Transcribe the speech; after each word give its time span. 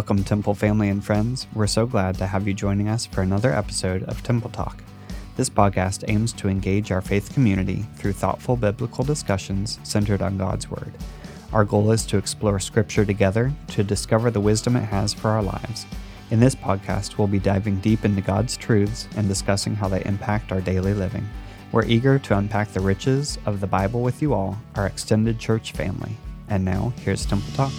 Welcome, 0.00 0.24
Temple 0.24 0.54
family 0.54 0.88
and 0.88 1.04
friends. 1.04 1.46
We're 1.52 1.66
so 1.66 1.84
glad 1.84 2.14
to 2.16 2.26
have 2.26 2.48
you 2.48 2.54
joining 2.54 2.88
us 2.88 3.04
for 3.04 3.20
another 3.20 3.52
episode 3.52 4.02
of 4.04 4.22
Temple 4.22 4.48
Talk. 4.48 4.82
This 5.36 5.50
podcast 5.50 6.04
aims 6.08 6.32
to 6.32 6.48
engage 6.48 6.90
our 6.90 7.02
faith 7.02 7.34
community 7.34 7.84
through 7.96 8.14
thoughtful 8.14 8.56
biblical 8.56 9.04
discussions 9.04 9.78
centered 9.82 10.22
on 10.22 10.38
God's 10.38 10.70
Word. 10.70 10.94
Our 11.52 11.66
goal 11.66 11.92
is 11.92 12.06
to 12.06 12.16
explore 12.16 12.58
Scripture 12.58 13.04
together 13.04 13.52
to 13.68 13.84
discover 13.84 14.30
the 14.30 14.40
wisdom 14.40 14.74
it 14.74 14.86
has 14.86 15.12
for 15.12 15.28
our 15.28 15.42
lives. 15.42 15.84
In 16.30 16.40
this 16.40 16.54
podcast, 16.54 17.18
we'll 17.18 17.28
be 17.28 17.38
diving 17.38 17.78
deep 17.80 18.06
into 18.06 18.22
God's 18.22 18.56
truths 18.56 19.06
and 19.18 19.28
discussing 19.28 19.74
how 19.74 19.88
they 19.88 20.02
impact 20.06 20.50
our 20.50 20.62
daily 20.62 20.94
living. 20.94 21.28
We're 21.72 21.84
eager 21.84 22.18
to 22.18 22.38
unpack 22.38 22.68
the 22.68 22.80
riches 22.80 23.38
of 23.44 23.60
the 23.60 23.66
Bible 23.66 24.00
with 24.00 24.22
you 24.22 24.32
all, 24.32 24.56
our 24.76 24.86
extended 24.86 25.38
church 25.38 25.72
family. 25.72 26.16
And 26.48 26.64
now, 26.64 26.94
here's 27.04 27.26
Temple 27.26 27.52
Talk. 27.52 27.72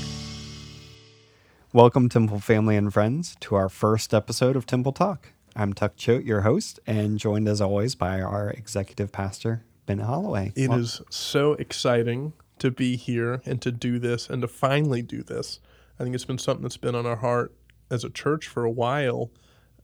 Welcome, 1.74 2.10
Temple 2.10 2.42
family 2.42 2.76
and 2.76 2.92
friends, 2.92 3.38
to 3.40 3.56
our 3.56 3.70
first 3.70 4.14
episode 4.14 4.58
of 4.58 4.66
Temple 4.66 4.92
Talk. 4.92 5.30
I'm 5.56 5.72
Tuck 5.72 5.96
Choate, 5.96 6.26
your 6.26 6.42
host, 6.42 6.82
and 6.86 7.18
joined 7.18 7.48
as 7.48 7.62
always 7.62 7.96
by 7.96 8.20
our 8.20 8.50
executive 8.50 9.14
pastor, 9.14 9.64
Ben 9.86 10.00
Holloway. 10.00 10.52
It 10.54 10.70
is 10.70 11.02
so 11.10 11.54
exciting 11.54 12.34
to 12.60 12.72
be 12.72 12.98
here 12.98 13.42
and 13.46 13.62
to 13.62 13.72
do 13.72 14.00
this 14.00 14.30
and 14.30 14.42
to 14.42 14.50
finally 14.50 15.02
do 15.02 15.24
this. 15.24 15.62
I 15.98 16.04
think 16.04 16.14
it's 16.14 16.26
been 16.26 16.38
something 16.38 16.64
that's 16.64 16.76
been 16.76 16.94
on 16.94 17.06
our 17.06 17.16
heart 17.16 17.54
as 17.90 18.04
a 18.04 18.10
church 18.10 18.50
for 18.50 18.66
a 18.66 18.72
while. 18.72 19.32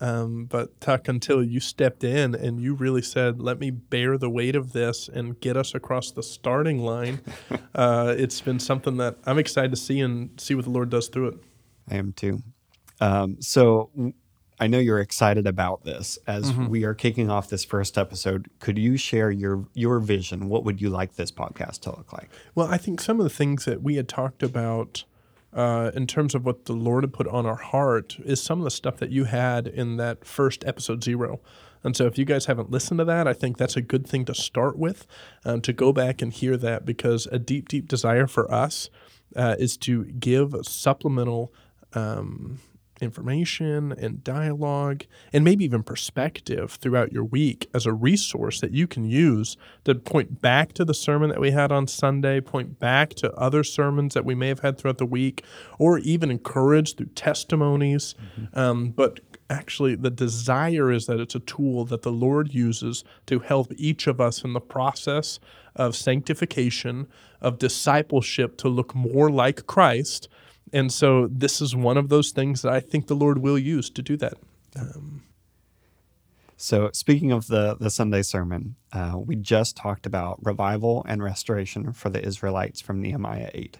Um, 0.01 0.43
but 0.43 0.81
Tuck, 0.81 1.07
until 1.07 1.41
you 1.41 1.61
stepped 1.61 2.03
in 2.03 2.35
and 2.35 2.59
you 2.59 2.73
really 2.73 3.01
said, 3.01 3.41
"Let 3.41 3.59
me 3.59 3.71
bear 3.71 4.17
the 4.17 4.29
weight 4.29 4.57
of 4.57 4.73
this 4.73 5.07
and 5.07 5.39
get 5.39 5.55
us 5.55 5.73
across 5.73 6.11
the 6.11 6.21
starting 6.21 6.79
line," 6.79 7.21
uh, 7.75 8.13
it's 8.17 8.41
been 8.41 8.59
something 8.59 8.97
that 8.97 9.19
I'm 9.25 9.39
excited 9.39 9.71
to 9.71 9.77
see 9.77 10.01
and 10.01 10.31
see 10.37 10.53
what 10.53 10.65
the 10.65 10.71
Lord 10.71 10.89
does 10.89 11.07
through 11.07 11.29
it. 11.29 11.43
I 11.89 11.95
am 11.95 12.13
too. 12.13 12.43
Um, 12.99 13.41
so 13.41 13.89
I 14.59 14.67
know 14.67 14.79
you're 14.79 14.99
excited 14.99 15.45
about 15.45 15.83
this 15.83 16.17
as 16.25 16.51
mm-hmm. 16.51 16.67
we 16.67 16.83
are 16.83 16.95
kicking 16.95 17.29
off 17.29 17.49
this 17.49 17.63
first 17.63 17.97
episode. 17.97 18.49
Could 18.59 18.77
you 18.77 18.97
share 18.97 19.29
your 19.29 19.65
your 19.73 19.99
vision? 19.99 20.49
What 20.49 20.63
would 20.63 20.81
you 20.81 20.89
like 20.89 21.15
this 21.15 21.31
podcast 21.31 21.81
to 21.81 21.91
look 21.91 22.11
like? 22.11 22.29
Well, 22.55 22.67
I 22.67 22.77
think 22.77 22.99
some 22.99 23.19
of 23.19 23.23
the 23.23 23.29
things 23.29 23.65
that 23.65 23.83
we 23.83 23.95
had 23.95 24.07
talked 24.07 24.41
about 24.41 25.03
uh, 25.53 25.91
in 25.93 26.07
terms 26.07 26.35
of 26.35 26.45
what 26.45 26.65
the 26.65 26.73
Lord 26.73 27.03
had 27.03 27.13
put 27.13 27.27
on 27.27 27.45
our 27.45 27.55
heart 27.55 28.17
is 28.25 28.41
some 28.41 28.59
of 28.59 28.63
the 28.63 28.71
stuff 28.71 28.97
that 28.97 29.11
you 29.11 29.25
had 29.25 29.67
in 29.67 29.97
that 29.97 30.25
first 30.25 30.65
episode 30.65 31.03
zero. 31.03 31.39
And 31.83 31.95
so, 31.95 32.05
if 32.05 32.17
you 32.17 32.25
guys 32.25 32.47
haven't 32.47 32.71
listened 32.71 32.97
to 32.97 33.05
that, 33.05 33.27
I 33.27 33.33
think 33.33 33.57
that's 33.57 33.77
a 33.77 33.81
good 33.81 34.07
thing 34.07 34.25
to 34.25 34.33
start 34.33 34.77
with, 34.77 35.05
um, 35.45 35.61
to 35.61 35.71
go 35.71 35.93
back 35.93 36.21
and 36.21 36.33
hear 36.33 36.57
that 36.57 36.85
because 36.85 37.27
a 37.31 37.37
deep, 37.37 37.69
deep 37.69 37.87
desire 37.87 38.27
for 38.27 38.51
us 38.51 38.89
uh, 39.35 39.55
is 39.59 39.77
to 39.77 40.05
give 40.05 40.55
supplemental 40.63 41.53
um, 41.97 42.59
information 43.01 43.91
and 43.91 44.23
dialogue 44.23 45.03
and 45.31 45.43
maybe 45.43 45.63
even 45.65 45.83
perspective 45.83 46.73
throughout 46.81 47.11
your 47.11 47.23
week 47.23 47.69
as 47.73 47.85
a 47.85 47.93
resource 47.93 48.59
that 48.59 48.71
you 48.71 48.87
can 48.87 49.05
use 49.05 49.57
to 49.83 49.95
point 49.95 50.41
back 50.41 50.73
to 50.73 50.83
the 50.83 50.93
sermon 50.93 51.29
that 51.29 51.39
we 51.39 51.51
had 51.51 51.71
on 51.71 51.87
Sunday, 51.87 52.41
point 52.41 52.79
back 52.79 53.11
to 53.11 53.31
other 53.33 53.63
sermons 53.63 54.13
that 54.13 54.25
we 54.25 54.35
may 54.35 54.47
have 54.47 54.61
had 54.61 54.77
throughout 54.77 54.97
the 54.97 55.05
week, 55.05 55.43
or 55.77 55.99
even 55.99 56.31
encourage 56.31 56.95
through 56.95 57.07
testimonies. 57.07 58.15
Mm-hmm. 58.39 58.59
Um, 58.59 58.89
but 58.89 59.19
actually, 59.49 59.95
the 59.95 60.09
desire 60.09 60.91
is 60.91 61.05
that 61.05 61.19
it's 61.19 61.35
a 61.35 61.39
tool 61.39 61.85
that 61.85 62.01
the 62.01 62.11
Lord 62.11 62.53
uses 62.53 63.03
to 63.27 63.39
help 63.39 63.71
each 63.77 64.07
of 64.07 64.19
us 64.19 64.43
in 64.43 64.53
the 64.53 64.59
process 64.59 65.39
of 65.75 65.95
sanctification, 65.95 67.07
of 67.39 67.59
discipleship 67.59 68.57
to 68.57 68.67
look 68.67 68.95
more 68.95 69.29
like 69.29 69.67
Christ 69.67 70.27
and 70.73 70.91
so 70.91 71.27
this 71.31 71.61
is 71.61 71.75
one 71.75 71.97
of 71.97 72.09
those 72.09 72.31
things 72.31 72.61
that 72.61 72.71
I 72.71 72.79
think 72.79 73.07
the 73.07 73.15
Lord 73.15 73.39
will 73.39 73.57
use 73.57 73.89
to 73.91 74.01
do 74.01 74.17
that. 74.17 74.35
Um, 74.75 75.23
so, 76.59 76.89
speaking 76.91 77.31
of 77.31 77.47
the, 77.47 77.77
the 77.79 77.91
Sunday 77.91 78.23
sermon, 78.23 78.75
uh, 78.91 79.19
we 79.23 79.35
just 79.35 79.77
talked 79.77 80.07
about 80.07 80.43
revival 80.43 81.05
and 81.07 81.21
restoration 81.21 81.93
for 81.93 82.09
the 82.09 82.23
Israelites 82.23 82.81
from 82.81 82.99
Nehemiah 82.99 83.51
8. 83.53 83.77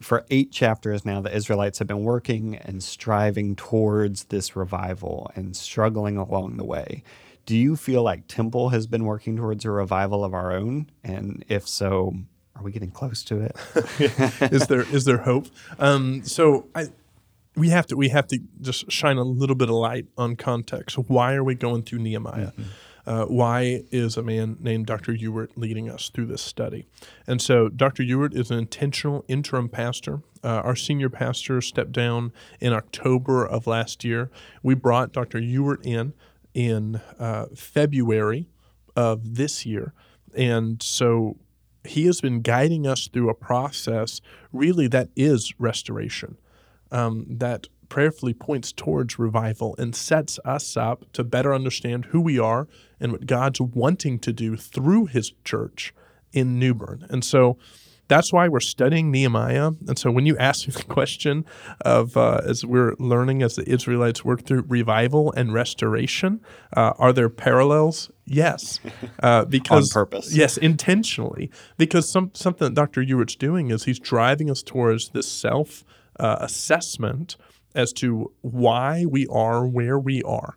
For 0.00 0.26
eight 0.30 0.52
chapters 0.52 1.04
now, 1.04 1.22
the 1.22 1.34
Israelites 1.34 1.78
have 1.78 1.88
been 1.88 2.04
working 2.04 2.56
and 2.56 2.82
striving 2.82 3.56
towards 3.56 4.24
this 4.24 4.54
revival 4.54 5.30
and 5.34 5.56
struggling 5.56 6.18
along 6.18 6.58
the 6.58 6.64
way. 6.64 7.02
Do 7.46 7.56
you 7.56 7.74
feel 7.74 8.02
like 8.02 8.26
Temple 8.26 8.68
has 8.68 8.86
been 8.86 9.04
working 9.04 9.36
towards 9.36 9.64
a 9.64 9.70
revival 9.70 10.22
of 10.22 10.34
our 10.34 10.52
own? 10.52 10.90
And 11.02 11.42
if 11.48 11.66
so, 11.66 12.16
are 12.60 12.64
we 12.64 12.72
getting 12.72 12.90
close 12.90 13.22
to 13.24 13.40
it? 13.40 13.56
is 14.52 14.66
there 14.66 14.82
is 14.82 15.04
there 15.04 15.18
hope? 15.18 15.46
Um, 15.78 16.22
so 16.24 16.66
I, 16.74 16.88
we 17.56 17.70
have 17.70 17.86
to 17.88 17.96
we 17.96 18.10
have 18.10 18.26
to 18.28 18.38
just 18.60 18.90
shine 18.90 19.16
a 19.16 19.22
little 19.22 19.56
bit 19.56 19.68
of 19.68 19.74
light 19.74 20.06
on 20.16 20.36
context. 20.36 20.96
Why 20.96 21.34
are 21.34 21.44
we 21.44 21.54
going 21.54 21.82
through 21.82 22.00
Nehemiah? 22.00 22.52
Mm-hmm. 22.52 22.62
Uh, 23.06 23.24
why 23.24 23.82
is 23.90 24.18
a 24.18 24.22
man 24.22 24.58
named 24.60 24.86
Dr. 24.86 25.12
Ewart 25.12 25.56
leading 25.56 25.88
us 25.88 26.10
through 26.10 26.26
this 26.26 26.42
study? 26.42 26.86
And 27.26 27.40
so, 27.40 27.70
Dr. 27.70 28.02
Ewart 28.02 28.34
is 28.34 28.50
an 28.50 28.58
intentional 28.58 29.24
interim 29.26 29.70
pastor. 29.70 30.20
Uh, 30.44 30.60
our 30.62 30.76
senior 30.76 31.08
pastor 31.08 31.62
stepped 31.62 31.92
down 31.92 32.32
in 32.60 32.74
October 32.74 33.44
of 33.44 33.66
last 33.66 34.04
year. 34.04 34.30
We 34.62 34.74
brought 34.74 35.12
Dr. 35.12 35.38
Ewart 35.38 35.84
in 35.84 36.12
in 36.52 37.00
uh, 37.18 37.46
February 37.54 38.48
of 38.94 39.36
this 39.36 39.64
year. 39.64 39.94
And 40.34 40.82
so 40.82 41.36
he 41.84 42.06
has 42.06 42.20
been 42.20 42.40
guiding 42.40 42.86
us 42.86 43.08
through 43.08 43.30
a 43.30 43.34
process 43.34 44.20
really 44.52 44.86
that 44.86 45.08
is 45.16 45.54
restoration 45.58 46.36
um, 46.90 47.24
that 47.28 47.66
prayerfully 47.88 48.34
points 48.34 48.70
towards 48.70 49.18
revival 49.18 49.74
and 49.78 49.96
sets 49.96 50.38
us 50.44 50.76
up 50.76 51.04
to 51.12 51.24
better 51.24 51.52
understand 51.52 52.06
who 52.06 52.20
we 52.20 52.38
are 52.38 52.68
and 53.00 53.12
what 53.12 53.26
god's 53.26 53.60
wanting 53.60 54.18
to 54.18 54.32
do 54.32 54.56
through 54.56 55.06
his 55.06 55.32
church 55.44 55.92
in 56.32 56.58
new 56.58 56.74
bern. 56.74 57.06
And 57.10 57.24
so 57.24 57.58
that's 58.10 58.32
why 58.32 58.48
we're 58.48 58.58
studying 58.58 59.12
Nehemiah. 59.12 59.70
And 59.86 59.96
so 59.96 60.10
when 60.10 60.26
you 60.26 60.36
ask 60.36 60.66
the 60.66 60.82
question 60.82 61.46
of, 61.82 62.16
uh, 62.16 62.40
as 62.44 62.66
we're 62.66 62.96
learning 62.98 63.40
as 63.42 63.54
the 63.54 63.66
Israelites 63.70 64.24
work 64.24 64.44
through 64.44 64.64
revival 64.66 65.32
and 65.32 65.54
restoration, 65.54 66.40
uh, 66.76 66.92
are 66.98 67.12
there 67.12 67.28
parallels? 67.28 68.10
Yes, 68.26 68.80
uh, 69.22 69.44
because 69.44 69.90
on 69.90 70.02
purpose. 70.02 70.34
Yes, 70.34 70.56
intentionally, 70.56 71.52
because 71.76 72.10
some 72.10 72.32
something 72.34 72.66
that 72.66 72.74
Dr. 72.74 73.00
Ewart's 73.00 73.36
doing 73.36 73.70
is 73.70 73.84
he's 73.84 74.00
driving 74.00 74.50
us 74.50 74.62
towards 74.62 75.10
this 75.10 75.30
self 75.30 75.84
uh, 76.18 76.36
assessment 76.40 77.36
as 77.76 77.92
to 77.92 78.32
why 78.40 79.04
we 79.08 79.26
are 79.28 79.64
where 79.64 79.98
we 79.98 80.20
are. 80.24 80.56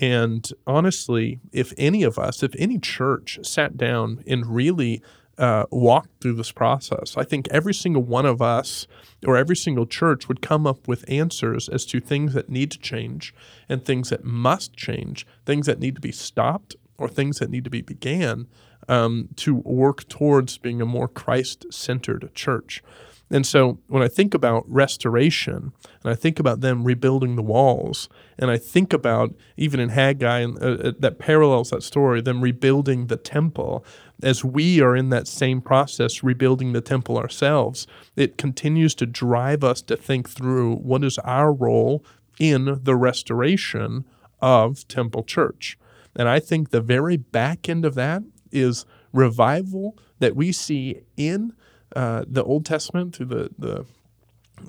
And 0.00 0.48
honestly, 0.66 1.38
if 1.52 1.72
any 1.78 2.02
of 2.02 2.18
us, 2.18 2.42
if 2.42 2.54
any 2.58 2.78
church 2.80 3.38
sat 3.42 3.76
down 3.76 4.24
and 4.26 4.44
really 4.46 5.00
uh, 5.38 5.64
walked 5.70 6.20
through 6.20 6.34
this 6.34 6.52
process. 6.52 7.16
I 7.16 7.24
think 7.24 7.48
every 7.50 7.74
single 7.74 8.02
one 8.02 8.26
of 8.26 8.42
us 8.42 8.86
or 9.24 9.36
every 9.36 9.56
single 9.56 9.86
church 9.86 10.28
would 10.28 10.42
come 10.42 10.66
up 10.66 10.88
with 10.88 11.04
answers 11.08 11.68
as 11.68 11.86
to 11.86 12.00
things 12.00 12.34
that 12.34 12.48
need 12.48 12.70
to 12.72 12.78
change 12.78 13.34
and 13.68 13.84
things 13.84 14.10
that 14.10 14.24
must 14.24 14.76
change, 14.76 15.26
things 15.46 15.66
that 15.66 15.78
need 15.78 15.94
to 15.94 16.00
be 16.00 16.12
stopped 16.12 16.76
or 16.98 17.08
things 17.08 17.38
that 17.38 17.50
need 17.50 17.64
to 17.64 17.70
be 17.70 17.80
began 17.80 18.48
um, 18.88 19.28
to 19.36 19.54
work 19.54 20.08
towards 20.08 20.58
being 20.58 20.80
a 20.80 20.86
more 20.86 21.08
Christ 21.08 21.66
centered 21.70 22.28
church. 22.34 22.82
And 23.30 23.46
so 23.46 23.78
when 23.88 24.02
I 24.02 24.08
think 24.08 24.32
about 24.32 24.64
restoration, 24.68 25.72
and 26.02 26.12
I 26.12 26.14
think 26.14 26.38
about 26.40 26.60
them 26.60 26.84
rebuilding 26.84 27.36
the 27.36 27.42
walls, 27.42 28.08
and 28.38 28.50
I 28.50 28.56
think 28.56 28.92
about 28.92 29.34
even 29.56 29.80
in 29.80 29.90
Haggai 29.90 30.44
uh, 30.44 30.48
uh, 30.48 30.92
that 30.98 31.18
parallels 31.18 31.70
that 31.70 31.82
story, 31.82 32.20
them 32.20 32.40
rebuilding 32.40 33.08
the 33.08 33.16
temple, 33.16 33.84
as 34.22 34.44
we 34.44 34.80
are 34.80 34.96
in 34.96 35.10
that 35.10 35.28
same 35.28 35.60
process 35.60 36.22
rebuilding 36.22 36.72
the 36.72 36.80
temple 36.80 37.18
ourselves, 37.18 37.86
it 38.16 38.38
continues 38.38 38.94
to 38.96 39.06
drive 39.06 39.62
us 39.62 39.82
to 39.82 39.96
think 39.96 40.28
through 40.28 40.76
what 40.76 41.04
is 41.04 41.18
our 41.18 41.52
role 41.52 42.04
in 42.38 42.80
the 42.82 42.96
restoration 42.96 44.04
of 44.40 44.86
Temple 44.88 45.24
Church. 45.24 45.78
And 46.16 46.28
I 46.28 46.40
think 46.40 46.70
the 46.70 46.80
very 46.80 47.16
back 47.16 47.68
end 47.68 47.84
of 47.84 47.94
that 47.96 48.22
is 48.50 48.86
revival 49.12 49.96
that 50.18 50.34
we 50.34 50.52
see 50.52 51.02
in 51.16 51.52
uh, 51.94 52.24
the 52.26 52.44
Old 52.44 52.64
Testament 52.64 53.16
through 53.16 53.26
the, 53.26 53.50
the 53.58 53.84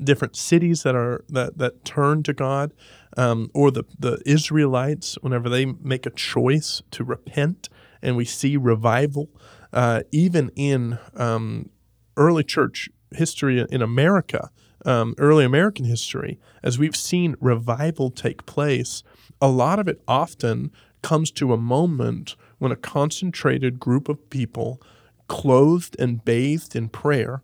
different 0.04 0.36
cities 0.36 0.84
that 0.84 0.96
are 0.96 1.24
that, 1.30 1.58
that 1.58 1.84
turn 1.84 2.24
to 2.24 2.34
God, 2.34 2.74
um, 3.18 3.50
or 3.54 3.72
the, 3.72 3.84
the 3.98 4.22
Israelites 4.26 5.18
whenever 5.22 5.50
they 5.50 5.66
make 5.66 6.06
a 6.06 6.12
choice 6.12 6.82
to 6.92 7.04
repent, 7.04 7.70
and 8.02 8.16
we 8.16 8.26
see 8.26 8.58
revival, 8.58 9.30
uh, 9.74 10.02
even 10.12 10.52
in 10.56 11.00
um, 11.16 11.70
early 12.18 12.44
church 12.44 12.90
history 13.12 13.66
in 13.70 13.82
America, 13.82 14.52
um, 14.86 15.16
early 15.18 15.44
American 15.44 15.86
history, 15.86 16.40
as 16.64 16.78
we've 16.78 16.96
seen 16.96 17.36
revival 17.40 18.12
take 18.12 18.46
place, 18.46 19.04
a 19.42 19.48
lot 19.48 19.80
of 19.80 19.88
it 19.88 20.02
often 20.08 20.72
comes 21.02 21.32
to 21.32 21.54
a 21.54 21.58
moment 21.58 22.36
when 22.58 22.72
a 22.72 22.76
concentrated 22.76 23.80
group 23.80 24.10
of 24.10 24.30
people, 24.30 24.82
clothed 25.30 25.96
and 25.98 26.26
bathed 26.26 26.76
in 26.76 26.90
prayer, 26.90 27.42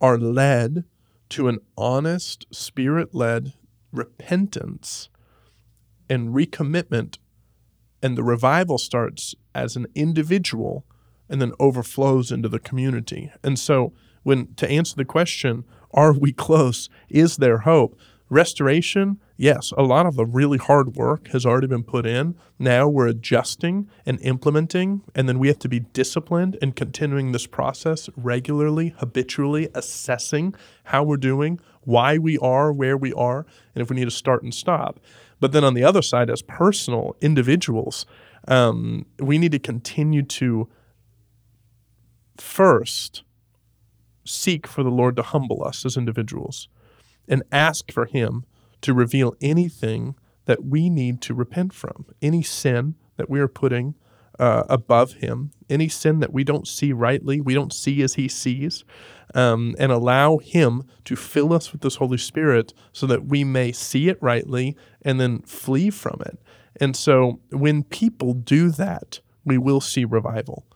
are 0.00 0.16
led 0.16 0.84
to 1.28 1.48
an 1.48 1.58
honest, 1.76 2.46
spirit 2.50 3.14
led 3.14 3.52
repentance 3.92 5.10
and 6.08 6.34
recommitment, 6.34 7.18
and 8.02 8.16
the 8.16 8.22
revival 8.22 8.78
starts 8.78 9.34
as 9.54 9.76
an 9.76 9.86
individual 9.94 10.84
and 11.28 11.40
then 11.40 11.52
overflows 11.58 12.30
into 12.30 12.48
the 12.48 12.58
community. 12.58 13.30
And 13.42 13.58
so, 13.58 13.92
when 14.22 14.54
to 14.54 14.68
answer 14.68 14.94
the 14.96 15.04
question, 15.04 15.64
are 15.92 16.12
we 16.12 16.32
close? 16.32 16.88
Is 17.08 17.36
there 17.36 17.58
hope? 17.58 17.98
Restoration, 18.28 19.20
yes, 19.36 19.72
a 19.76 19.82
lot 19.82 20.06
of 20.06 20.16
the 20.16 20.24
really 20.24 20.58
hard 20.58 20.96
work 20.96 21.28
has 21.28 21.44
already 21.44 21.66
been 21.66 21.82
put 21.82 22.06
in. 22.06 22.36
Now 22.58 22.88
we're 22.88 23.08
adjusting 23.08 23.88
and 24.06 24.20
implementing, 24.20 25.02
and 25.14 25.28
then 25.28 25.38
we 25.38 25.48
have 25.48 25.58
to 25.60 25.68
be 25.68 25.80
disciplined 25.80 26.56
and 26.62 26.76
continuing 26.76 27.32
this 27.32 27.46
process 27.46 28.08
regularly, 28.16 28.94
habitually, 28.98 29.68
assessing 29.74 30.54
how 30.84 31.02
we're 31.02 31.16
doing, 31.16 31.60
why 31.82 32.18
we 32.18 32.38
are 32.38 32.72
where 32.72 32.96
we 32.96 33.12
are, 33.12 33.46
and 33.74 33.82
if 33.82 33.90
we 33.90 33.96
need 33.96 34.04
to 34.04 34.10
start 34.10 34.42
and 34.42 34.54
stop. 34.54 35.00
But 35.40 35.52
then 35.52 35.64
on 35.64 35.74
the 35.74 35.84
other 35.84 36.02
side, 36.02 36.30
as 36.30 36.42
personal 36.42 37.16
individuals, 37.20 38.06
um, 38.48 39.06
we 39.18 39.38
need 39.38 39.52
to 39.52 39.58
continue 39.58 40.22
to 40.22 40.68
first 42.38 43.22
seek 44.24 44.66
for 44.66 44.82
the 44.82 44.90
Lord 44.90 45.16
to 45.16 45.22
humble 45.22 45.62
us 45.64 45.84
as 45.84 45.96
individuals 45.96 46.68
and 47.28 47.42
ask 47.52 47.92
for 47.92 48.06
Him 48.06 48.44
to 48.84 48.94
reveal 48.94 49.34
anything 49.40 50.14
that 50.44 50.64
we 50.64 50.90
need 50.90 51.20
to 51.22 51.34
repent 51.34 51.72
from, 51.72 52.06
any 52.20 52.42
sin 52.42 52.94
that 53.16 53.30
we 53.30 53.40
are 53.40 53.48
putting 53.48 53.94
uh, 54.38 54.64
above 54.68 55.14
Him, 55.14 55.52
any 55.70 55.88
sin 55.88 56.20
that 56.20 56.32
we 56.32 56.44
don't 56.44 56.68
see 56.68 56.92
rightly, 56.92 57.40
we 57.40 57.54
don't 57.54 57.72
see 57.72 58.02
as 58.02 58.14
He 58.14 58.28
sees, 58.28 58.84
um, 59.34 59.74
and 59.78 59.90
allow 59.90 60.38
Him 60.38 60.84
to 61.04 61.16
fill 61.16 61.52
us 61.52 61.72
with 61.72 61.80
this 61.80 61.96
Holy 61.96 62.18
Spirit 62.18 62.74
so 62.92 63.06
that 63.06 63.26
we 63.26 63.42
may 63.42 63.72
see 63.72 64.08
it 64.08 64.18
rightly 64.20 64.76
and 65.02 65.18
then 65.18 65.40
flee 65.42 65.90
from 65.90 66.20
it. 66.26 66.38
And 66.80 66.96
so 66.96 67.40
when 67.50 67.84
people 67.84 68.34
do 68.34 68.70
that, 68.70 69.20
we 69.44 69.56
will 69.56 69.80
see 69.80 70.04
revival. 70.04 70.66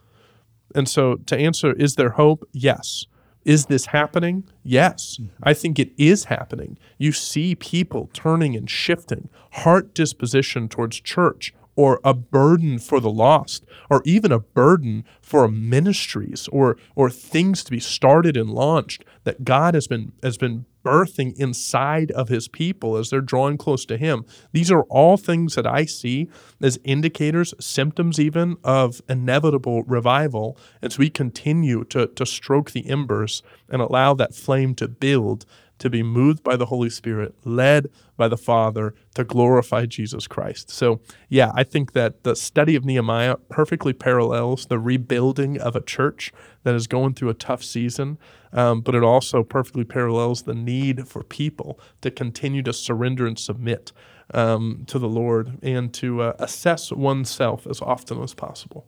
And 0.73 0.87
so 0.87 1.15
to 1.25 1.37
answer, 1.37 1.73
is 1.73 1.95
there 1.95 2.11
hope? 2.11 2.47
Yes. 2.53 3.05
Is 3.49 3.65
this 3.65 3.87
happening? 3.87 4.43
Yes, 4.63 5.17
mm-hmm. 5.19 5.31
I 5.41 5.55
think 5.55 5.79
it 5.79 5.91
is 5.97 6.25
happening. 6.25 6.77
You 6.99 7.11
see 7.11 7.55
people 7.55 8.07
turning 8.13 8.55
and 8.55 8.69
shifting, 8.69 9.27
heart 9.53 9.95
disposition 9.95 10.69
towards 10.69 11.01
church, 11.01 11.51
or 11.79 12.01
a 12.03 12.13
burden 12.13 12.77
for 12.77 12.99
the 12.99 13.09
lost, 13.09 13.63
or 13.89 14.01
even 14.03 14.33
a 14.33 14.39
burden 14.39 15.05
for 15.21 15.47
ministries 15.47 16.49
or 16.51 16.75
or 16.93 17.09
things 17.09 17.63
to 17.63 17.71
be 17.71 17.79
started 17.79 18.35
and 18.35 18.49
launched 18.49 19.05
that 19.23 19.45
God 19.45 19.75
has 19.75 19.87
been 19.87 20.11
has 20.21 20.37
been 20.37 20.65
birthing 20.83 21.33
inside 21.37 22.11
of 22.11 22.27
his 22.27 22.49
people 22.49 22.97
as 22.97 23.09
they're 23.09 23.21
drawing 23.21 23.57
close 23.57 23.85
to 23.85 23.95
him. 23.95 24.25
These 24.51 24.71
are 24.71 24.83
all 24.83 25.15
things 25.15 25.55
that 25.55 25.65
I 25.65 25.85
see 25.85 26.27
as 26.61 26.79
indicators, 26.83 27.53
symptoms 27.61 28.19
even 28.19 28.57
of 28.61 29.01
inevitable 29.07 29.83
revival 29.83 30.57
as 30.81 30.97
we 30.97 31.09
continue 31.09 31.85
to, 31.85 32.07
to 32.07 32.25
stroke 32.25 32.71
the 32.71 32.89
embers 32.89 33.41
and 33.69 33.81
allow 33.81 34.13
that 34.15 34.35
flame 34.35 34.75
to 34.75 34.87
build 34.89 35.45
to 35.79 35.89
be 35.89 36.03
moved 36.03 36.43
by 36.43 36.55
the 36.55 36.67
Holy 36.67 36.89
Spirit, 36.89 37.33
led 37.43 37.89
by 38.17 38.27
the 38.27 38.37
Father 38.37 38.93
to 39.15 39.23
glorify 39.23 39.85
Jesus 39.85 40.27
Christ. 40.27 40.69
So, 40.69 40.99
yeah, 41.29 41.51
I 41.55 41.63
think 41.63 41.93
that 41.93 42.23
the 42.23 42.35
study 42.35 42.75
of 42.75 42.85
Nehemiah 42.85 43.37
perfectly 43.49 43.93
parallels 43.93 44.67
the 44.67 44.79
rebuilding 44.79 45.59
of 45.59 45.75
a 45.75 45.81
church 45.81 46.31
that 46.63 46.75
is 46.75 46.87
going 46.87 47.13
through 47.13 47.29
a 47.29 47.33
tough 47.33 47.63
season, 47.63 48.17
um, 48.53 48.81
but 48.81 48.93
it 48.93 49.03
also 49.03 49.43
perfectly 49.43 49.83
parallels 49.83 50.43
the 50.43 50.53
need 50.53 51.07
for 51.07 51.23
people 51.23 51.79
to 52.01 52.11
continue 52.11 52.61
to 52.63 52.73
surrender 52.73 53.25
and 53.25 53.39
submit 53.39 53.91
um, 54.33 54.83
to 54.87 54.99
the 54.99 55.09
Lord 55.09 55.57
and 55.63 55.93
to 55.95 56.21
uh, 56.21 56.33
assess 56.39 56.91
oneself 56.91 57.65
as 57.67 57.81
often 57.81 58.21
as 58.21 58.33
possible. 58.33 58.85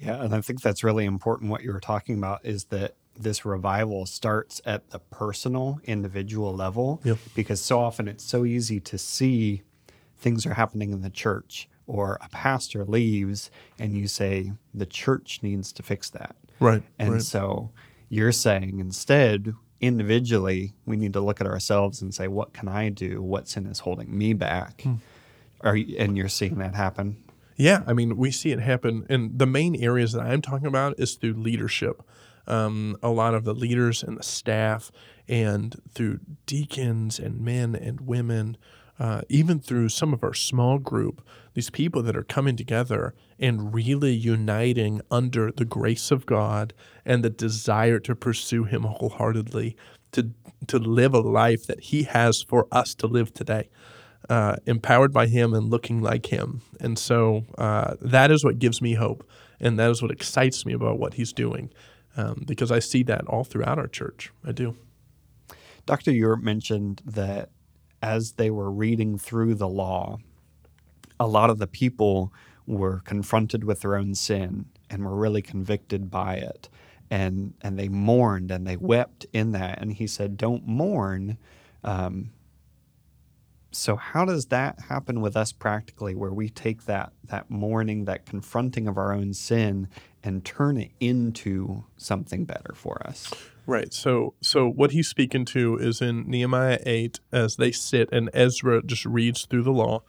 Yeah, 0.00 0.22
and 0.22 0.34
I 0.34 0.40
think 0.40 0.60
that's 0.60 0.82
really 0.82 1.04
important. 1.04 1.50
What 1.50 1.62
you 1.62 1.72
were 1.72 1.80
talking 1.80 2.18
about 2.18 2.44
is 2.44 2.64
that 2.66 2.96
this 3.16 3.44
revival 3.44 4.06
starts 4.06 4.60
at 4.64 4.90
the 4.90 4.98
personal, 4.98 5.80
individual 5.84 6.54
level 6.54 7.00
yep. 7.04 7.18
because 7.34 7.60
so 7.60 7.80
often 7.80 8.08
it's 8.08 8.24
so 8.24 8.44
easy 8.44 8.80
to 8.80 8.98
see 8.98 9.62
things 10.18 10.46
are 10.46 10.54
happening 10.54 10.92
in 10.92 11.02
the 11.02 11.10
church 11.10 11.68
or 11.86 12.18
a 12.22 12.28
pastor 12.28 12.84
leaves 12.84 13.50
and 13.78 13.96
you 13.96 14.08
say 14.08 14.52
the 14.72 14.86
church 14.86 15.40
needs 15.42 15.72
to 15.72 15.82
fix 15.82 16.10
that. 16.10 16.34
Right. 16.60 16.82
And 16.98 17.12
right. 17.12 17.22
so 17.22 17.70
you're 18.08 18.32
saying 18.32 18.80
instead 18.80 19.54
individually 19.80 20.72
we 20.86 20.96
need 20.96 21.12
to 21.12 21.20
look 21.20 21.40
at 21.40 21.46
ourselves 21.46 22.00
and 22.00 22.14
say 22.14 22.26
what 22.26 22.52
can 22.52 22.68
I 22.68 22.88
do? 22.88 23.22
What 23.22 23.48
sin 23.48 23.66
is 23.66 23.80
holding 23.80 24.16
me 24.16 24.32
back? 24.32 24.82
Hmm. 24.82 24.94
Are 25.60 25.76
you, 25.76 25.96
and 25.98 26.16
you're 26.16 26.28
seeing 26.28 26.58
that 26.58 26.74
happen? 26.74 27.22
Yeah, 27.56 27.82
I 27.86 27.92
mean, 27.92 28.16
we 28.16 28.32
see 28.32 28.50
it 28.50 28.60
happen 28.60 29.06
and 29.08 29.38
the 29.38 29.46
main 29.46 29.76
areas 29.76 30.12
that 30.12 30.22
I'm 30.22 30.42
talking 30.42 30.66
about 30.66 30.98
is 30.98 31.14
through 31.14 31.34
leadership 31.34 32.02
um, 32.46 32.96
a 33.02 33.10
lot 33.10 33.34
of 33.34 33.44
the 33.44 33.54
leaders 33.54 34.02
and 34.02 34.18
the 34.18 34.22
staff, 34.22 34.90
and 35.28 35.80
through 35.92 36.20
deacons 36.46 37.18
and 37.18 37.40
men 37.40 37.74
and 37.74 38.02
women, 38.02 38.56
uh, 38.98 39.22
even 39.28 39.58
through 39.58 39.88
some 39.88 40.12
of 40.12 40.22
our 40.22 40.34
small 40.34 40.78
group, 40.78 41.26
these 41.54 41.70
people 41.70 42.02
that 42.02 42.16
are 42.16 42.24
coming 42.24 42.56
together 42.56 43.14
and 43.38 43.74
really 43.74 44.12
uniting 44.12 45.00
under 45.10 45.50
the 45.50 45.64
grace 45.64 46.10
of 46.10 46.26
God 46.26 46.72
and 47.04 47.24
the 47.24 47.30
desire 47.30 47.98
to 48.00 48.14
pursue 48.14 48.64
Him 48.64 48.82
wholeheartedly, 48.82 49.76
to 50.12 50.30
to 50.66 50.78
live 50.78 51.14
a 51.14 51.20
life 51.20 51.66
that 51.66 51.80
He 51.80 52.04
has 52.04 52.42
for 52.42 52.66
us 52.70 52.94
to 52.96 53.06
live 53.06 53.32
today. 53.32 53.68
Uh, 54.30 54.56
empowered 54.64 55.12
by 55.12 55.26
him 55.26 55.52
and 55.52 55.68
looking 55.68 56.00
like 56.00 56.24
him. 56.24 56.62
And 56.80 56.98
so 56.98 57.44
uh, 57.58 57.96
that 58.00 58.30
is 58.30 58.42
what 58.42 58.58
gives 58.58 58.80
me 58.80 58.94
hope. 58.94 59.28
And 59.60 59.78
that 59.78 59.90
is 59.90 60.00
what 60.00 60.10
excites 60.10 60.64
me 60.64 60.72
about 60.72 60.98
what 60.98 61.12
he's 61.12 61.34
doing 61.34 61.68
um, 62.16 62.44
because 62.46 62.70
I 62.70 62.78
see 62.78 63.02
that 63.04 63.26
all 63.26 63.44
throughout 63.44 63.78
our 63.78 63.88
church. 63.88 64.32
I 64.44 64.52
do. 64.52 64.76
Dr. 65.86 66.12
Ewart 66.12 66.42
mentioned 66.42 67.02
that 67.04 67.50
as 68.02 68.32
they 68.32 68.50
were 68.50 68.70
reading 68.70 69.18
through 69.18 69.54
the 69.54 69.68
law, 69.68 70.18
a 71.18 71.26
lot 71.26 71.50
of 71.50 71.58
the 71.58 71.66
people 71.66 72.32
were 72.66 73.00
confronted 73.00 73.64
with 73.64 73.80
their 73.80 73.96
own 73.96 74.14
sin 74.14 74.66
and 74.88 75.04
were 75.04 75.16
really 75.16 75.42
convicted 75.42 76.10
by 76.10 76.34
it. 76.34 76.68
And, 77.10 77.54
and 77.60 77.78
they 77.78 77.88
mourned 77.88 78.50
and 78.50 78.66
they 78.66 78.76
wept 78.76 79.26
in 79.32 79.52
that. 79.52 79.80
And 79.80 79.92
he 79.92 80.06
said, 80.06 80.36
Don't 80.36 80.66
mourn. 80.66 81.36
Um, 81.82 82.30
so 83.70 83.96
how 83.96 84.24
does 84.24 84.46
that 84.46 84.80
happen 84.88 85.20
with 85.20 85.36
us 85.36 85.52
practically 85.52 86.14
where 86.14 86.32
we 86.32 86.48
take 86.48 86.84
that 86.84 87.12
that 87.24 87.50
mourning 87.50 88.04
that 88.04 88.24
confronting 88.24 88.86
of 88.86 88.96
our 88.96 89.12
own 89.12 89.34
sin 89.34 89.88
and 90.24 90.44
turn 90.44 90.76
it 90.76 90.90
into 91.00 91.84
something 91.96 92.44
better 92.44 92.74
for 92.74 93.06
us. 93.06 93.32
Right. 93.66 93.92
So 93.92 94.34
so 94.40 94.68
what 94.68 94.90
he's 94.90 95.08
speaking 95.08 95.44
to 95.46 95.76
is 95.78 96.02
in 96.02 96.28
nehemiah 96.28 96.80
8 96.84 97.20
as 97.32 97.56
they 97.56 97.72
sit 97.72 98.10
and 98.12 98.30
ezra 98.34 98.82
just 98.82 99.04
reads 99.06 99.46
through 99.46 99.62
the 99.62 99.72
law. 99.72 100.02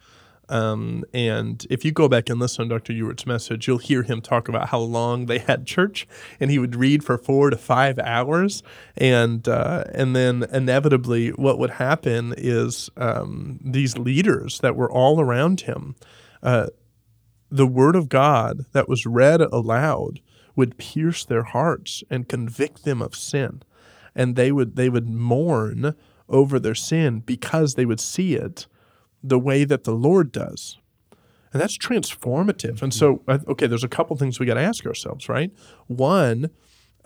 Um, 0.48 1.04
and 1.12 1.66
if 1.70 1.84
you 1.84 1.92
go 1.92 2.08
back 2.08 2.28
and 2.28 2.38
listen 2.38 2.68
to 2.68 2.74
Dr. 2.76 2.92
Ewart's 2.92 3.26
message, 3.26 3.66
you'll 3.66 3.78
hear 3.78 4.02
him 4.02 4.20
talk 4.20 4.48
about 4.48 4.68
how 4.68 4.78
long 4.78 5.26
they 5.26 5.38
had 5.38 5.66
church, 5.66 6.06
and 6.38 6.50
he 6.50 6.58
would 6.58 6.76
read 6.76 7.04
for 7.04 7.18
four 7.18 7.50
to 7.50 7.56
five 7.56 7.98
hours, 7.98 8.62
and 8.96 9.48
uh, 9.48 9.84
and 9.92 10.14
then 10.14 10.44
inevitably, 10.52 11.30
what 11.30 11.58
would 11.58 11.70
happen 11.70 12.34
is 12.36 12.90
um, 12.96 13.58
these 13.60 13.98
leaders 13.98 14.60
that 14.60 14.76
were 14.76 14.90
all 14.90 15.20
around 15.20 15.62
him, 15.62 15.96
uh, 16.42 16.68
the 17.56 17.66
word 17.66 17.96
of 17.96 18.08
God 18.08 18.66
that 18.72 18.88
was 18.88 19.06
read 19.06 19.40
aloud 19.40 20.20
would 20.54 20.78
pierce 20.78 21.24
their 21.24 21.42
hearts 21.42 22.04
and 22.10 22.28
convict 22.28 22.84
them 22.84 23.00
of 23.00 23.14
sin, 23.14 23.62
and 24.14 24.36
they 24.36 24.52
would 24.52 24.76
they 24.76 24.88
would 24.88 25.08
mourn 25.08 25.94
over 26.28 26.58
their 26.58 26.74
sin 26.74 27.20
because 27.20 27.74
they 27.74 27.86
would 27.86 28.00
see 28.00 28.34
it 28.34 28.66
the 29.22 29.38
way 29.38 29.64
that 29.64 29.84
the 29.84 29.94
Lord 29.94 30.32
does. 30.32 30.78
And 31.52 31.62
that's 31.62 31.78
transformative. 31.78 32.82
And 32.82 32.92
so, 32.92 33.22
okay, 33.28 33.66
there's 33.66 33.84
a 33.84 33.88
couple 33.88 34.16
things 34.16 34.38
we 34.38 34.46
got 34.46 34.54
to 34.54 34.60
ask 34.60 34.84
ourselves, 34.84 35.28
right? 35.28 35.50
One, 35.86 36.50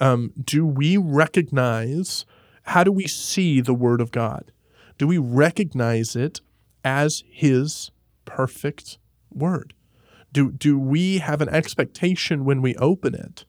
um, 0.00 0.33
do 0.42 0.66
we 0.66 0.97
recognize, 0.97 2.25
how 2.64 2.83
do 2.83 2.90
we 2.90 3.07
see 3.07 3.61
the 3.61 3.75
Word 3.75 4.00
of 4.00 4.11
God? 4.11 4.50
Do 4.99 5.07
we 5.07 5.19
recognize 5.19 6.16
it 6.16 6.40
as 6.83 7.23
His 7.30 7.92
perfect 8.25 8.99
Word? 9.33 9.75
Do, 10.32 10.50
do 10.50 10.78
we 10.78 11.18
have 11.18 11.40
an 11.40 11.49
expectation 11.49 12.44
when 12.44 12.62
we 12.62 12.75
open 12.76 13.14
it 13.14 13.44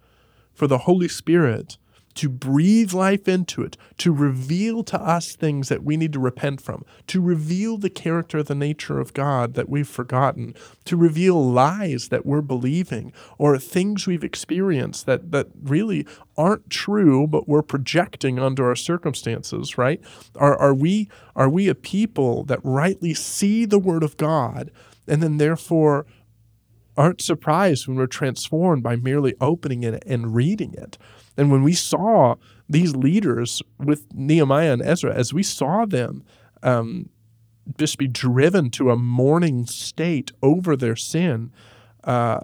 for 0.53 0.67
the 0.67 0.79
Holy 0.79 1.07
Spirit 1.07 1.77
to 2.15 2.29
breathe 2.29 2.93
life 2.93 3.27
into 3.27 3.63
it, 3.63 3.77
to 3.97 4.11
reveal 4.11 4.83
to 4.83 4.99
us 5.01 5.35
things 5.35 5.69
that 5.69 5.83
we 5.83 5.97
need 5.97 6.13
to 6.13 6.19
repent 6.19 6.61
from, 6.61 6.83
to 7.07 7.21
reveal 7.21 7.77
the 7.77 7.89
character, 7.89 8.43
the 8.43 8.55
nature 8.55 8.99
of 8.99 9.13
God 9.13 9.53
that 9.53 9.69
we've 9.69 9.87
forgotten, 9.87 10.53
to 10.85 10.97
reveal 10.97 11.43
lies 11.43 12.09
that 12.09 12.25
we're 12.25 12.41
believing, 12.41 13.13
or 13.37 13.57
things 13.57 14.07
we've 14.07 14.23
experienced 14.23 15.05
that, 15.05 15.31
that 15.31 15.47
really 15.63 16.05
aren't 16.37 16.69
true, 16.69 17.27
but 17.27 17.47
we're 17.47 17.61
projecting 17.61 18.39
onto 18.39 18.63
our 18.63 18.75
circumstances, 18.75 19.77
right? 19.77 20.01
Are, 20.35 20.57
are, 20.57 20.73
we, 20.73 21.09
are 21.35 21.49
we 21.49 21.67
a 21.67 21.75
people 21.75 22.43
that 22.45 22.59
rightly 22.63 23.13
see 23.13 23.65
the 23.65 23.79
Word 23.79 24.03
of 24.03 24.17
God 24.17 24.71
and 25.07 25.21
then 25.23 25.37
therefore 25.37 26.05
aren't 27.01 27.21
surprised 27.21 27.87
when 27.87 27.97
we're 27.97 28.05
transformed 28.05 28.83
by 28.83 28.95
merely 28.95 29.33
opening 29.41 29.81
it 29.83 30.03
and 30.05 30.35
reading 30.35 30.75
it? 30.75 30.99
And 31.35 31.51
when 31.51 31.63
we 31.63 31.73
saw 31.73 32.35
these 32.69 32.95
leaders 32.95 33.63
with 33.79 34.05
Nehemiah 34.13 34.73
and 34.73 34.83
Ezra, 34.83 35.11
as 35.11 35.33
we 35.33 35.41
saw 35.41 35.85
them 35.85 36.23
um, 36.61 37.09
just 37.77 37.97
be 37.97 38.07
driven 38.07 38.69
to 38.71 38.91
a 38.91 38.95
mourning 38.95 39.65
state 39.65 40.31
over 40.43 40.75
their 40.75 40.95
sin, 40.95 41.51
uh, 42.03 42.41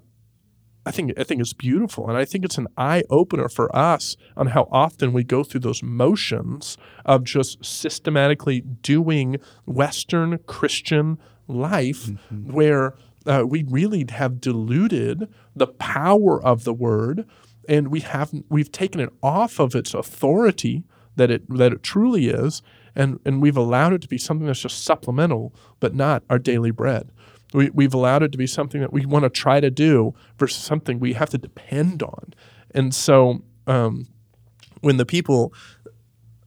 I 0.88 0.92
think 0.92 1.12
I 1.20 1.24
think 1.24 1.42
it's 1.42 1.54
beautiful, 1.54 2.10
and 2.10 2.18
I 2.18 2.26
think 2.26 2.44
it's 2.44 2.58
an 2.58 2.68
eye 2.78 3.04
opener 3.10 3.50
for 3.50 3.74
us 3.76 4.16
on 4.38 4.48
how 4.48 4.68
often 4.72 5.12
we 5.12 5.24
go 5.24 5.44
through 5.44 5.60
those 5.60 5.84
motions 5.84 6.78
of 7.06 7.26
just 7.26 7.64
systematically 7.64 8.62
doing 8.62 9.38
Western 9.66 10.40
Christian 10.48 11.20
life, 11.48 12.08
mm-hmm. 12.08 12.54
where 12.54 12.96
uh, 13.28 13.44
we 13.46 13.64
really 13.64 14.06
have 14.10 14.42
diluted 14.42 15.28
the 15.56 15.68
power 15.68 16.42
of 16.44 16.64
the 16.64 16.74
Word 16.74 17.28
and 17.68 17.90
we 17.90 18.00
haven't 18.00 18.46
we've 18.50 18.72
taken 18.72 19.02
it 19.02 19.12
off 19.22 19.60
of 19.60 19.76
its 19.76 19.94
authority 19.94 20.84
that 21.16 21.30
it 21.30 21.44
that 21.50 21.74
it 21.74 21.84
truly 21.84 22.28
is 22.28 22.62
and 22.96 23.20
and 23.26 23.42
we've 23.42 23.58
allowed 23.58 23.94
it 23.94 24.02
to 24.02 24.08
be 24.08 24.18
something 24.18 24.48
that's 24.48 24.62
just 24.62 24.84
supplemental 24.84 25.54
but 25.80 25.94
not 25.94 26.24
our 26.30 26.40
daily 26.40 26.72
bread. 26.72 27.12
We, 27.54 27.70
we've 27.70 27.94
allowed 27.94 28.24
it 28.24 28.32
to 28.34 28.38
be 28.38 28.48
something 28.48 28.82
that 28.82 28.92
we 28.92 29.06
want 29.06 29.24
to 29.24 29.30
try 29.30 29.62
to 29.62 29.72
do 29.72 30.14
versus 30.38 30.62
something 30.62 31.00
we 31.00 31.14
have 31.14 31.30
to 31.30 31.38
depend 31.38 32.04
on. 32.04 32.34
And 32.72 32.94
so 32.94 33.42
um, 33.68 34.08
when 34.82 34.98
the 34.98 35.06
people 35.06 35.54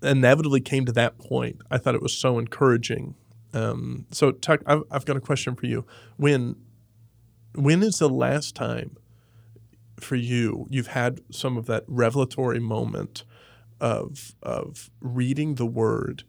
inevitably 0.02 0.60
came 0.60 0.86
to 0.86 0.92
that 0.92 1.18
point 1.18 1.60
i 1.70 1.76
thought 1.76 1.94
it 1.94 2.02
was 2.02 2.14
so 2.14 2.38
encouraging. 2.38 3.14
Um, 3.52 4.06
so 4.10 4.32
Tuck, 4.32 4.62
I've, 4.66 4.82
I've 4.90 5.04
got 5.04 5.16
a 5.16 5.20
question 5.20 5.54
for 5.54 5.66
you. 5.66 5.84
When 6.16 6.56
when 7.54 7.82
is 7.82 7.98
the 7.98 8.08
last 8.08 8.54
time 8.54 8.96
for 9.98 10.16
you, 10.16 10.66
you've 10.70 10.88
had 10.88 11.20
some 11.30 11.56
of 11.56 11.66
that 11.66 11.84
revelatory 11.86 12.60
moment 12.60 13.24
of 13.80 14.34
of 14.42 14.90
reading 15.00 15.54
the 15.54 15.66
word 15.66 16.24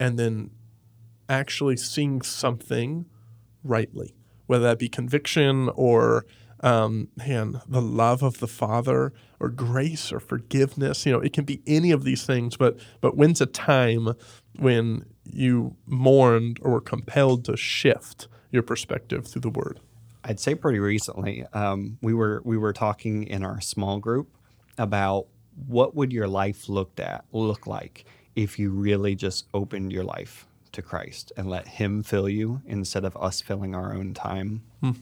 and 0.00 0.18
then 0.18 0.50
actually 1.28 1.76
seeing 1.76 2.22
something 2.22 3.06
rightly, 3.62 4.14
whether 4.46 4.64
that 4.64 4.78
be 4.78 4.88
conviction 4.88 5.68
or 5.74 6.24
um, 6.60 7.08
the 7.16 7.82
love 7.82 8.22
of 8.22 8.40
the 8.40 8.48
Father 8.48 9.12
or 9.38 9.48
grace 9.48 10.12
or 10.12 10.18
forgiveness. 10.18 11.06
You 11.06 11.12
know, 11.12 11.20
it 11.20 11.32
can 11.32 11.44
be 11.44 11.62
any 11.66 11.90
of 11.90 12.04
these 12.04 12.24
things, 12.24 12.56
but 12.56 12.78
but 13.00 13.16
when's 13.16 13.40
a 13.40 13.46
time 13.46 14.14
when 14.58 15.04
you 15.24 15.76
mourned 15.86 16.58
or 16.62 16.72
were 16.72 16.80
compelled 16.80 17.44
to 17.44 17.56
shift 17.56 18.28
your 18.50 18.62
perspective 18.62 19.26
through 19.26 19.42
the 19.42 19.50
Word? 19.50 19.80
I'd 20.28 20.38
say 20.38 20.54
pretty 20.54 20.78
recently. 20.78 21.46
Um, 21.54 21.96
we 22.02 22.12
were 22.12 22.42
we 22.44 22.58
were 22.58 22.74
talking 22.74 23.24
in 23.24 23.42
our 23.42 23.62
small 23.62 23.98
group 23.98 24.28
about 24.76 25.26
what 25.66 25.94
would 25.94 26.12
your 26.12 26.28
life 26.28 26.68
looked 26.68 27.00
at 27.00 27.24
look 27.32 27.66
like 27.66 28.04
if 28.36 28.58
you 28.58 28.70
really 28.70 29.14
just 29.14 29.46
opened 29.54 29.90
your 29.90 30.04
life 30.04 30.46
to 30.72 30.82
Christ 30.82 31.32
and 31.38 31.48
let 31.48 31.66
Him 31.66 32.02
fill 32.02 32.28
you 32.28 32.60
instead 32.66 33.06
of 33.06 33.16
us 33.16 33.40
filling 33.40 33.74
our 33.74 33.94
own 33.94 34.12
time. 34.12 34.62
Hmm. 34.82 34.92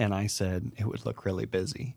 And 0.00 0.12
I 0.12 0.26
said 0.26 0.72
it 0.76 0.84
would 0.84 1.06
look 1.06 1.24
really 1.24 1.46
busy 1.46 1.94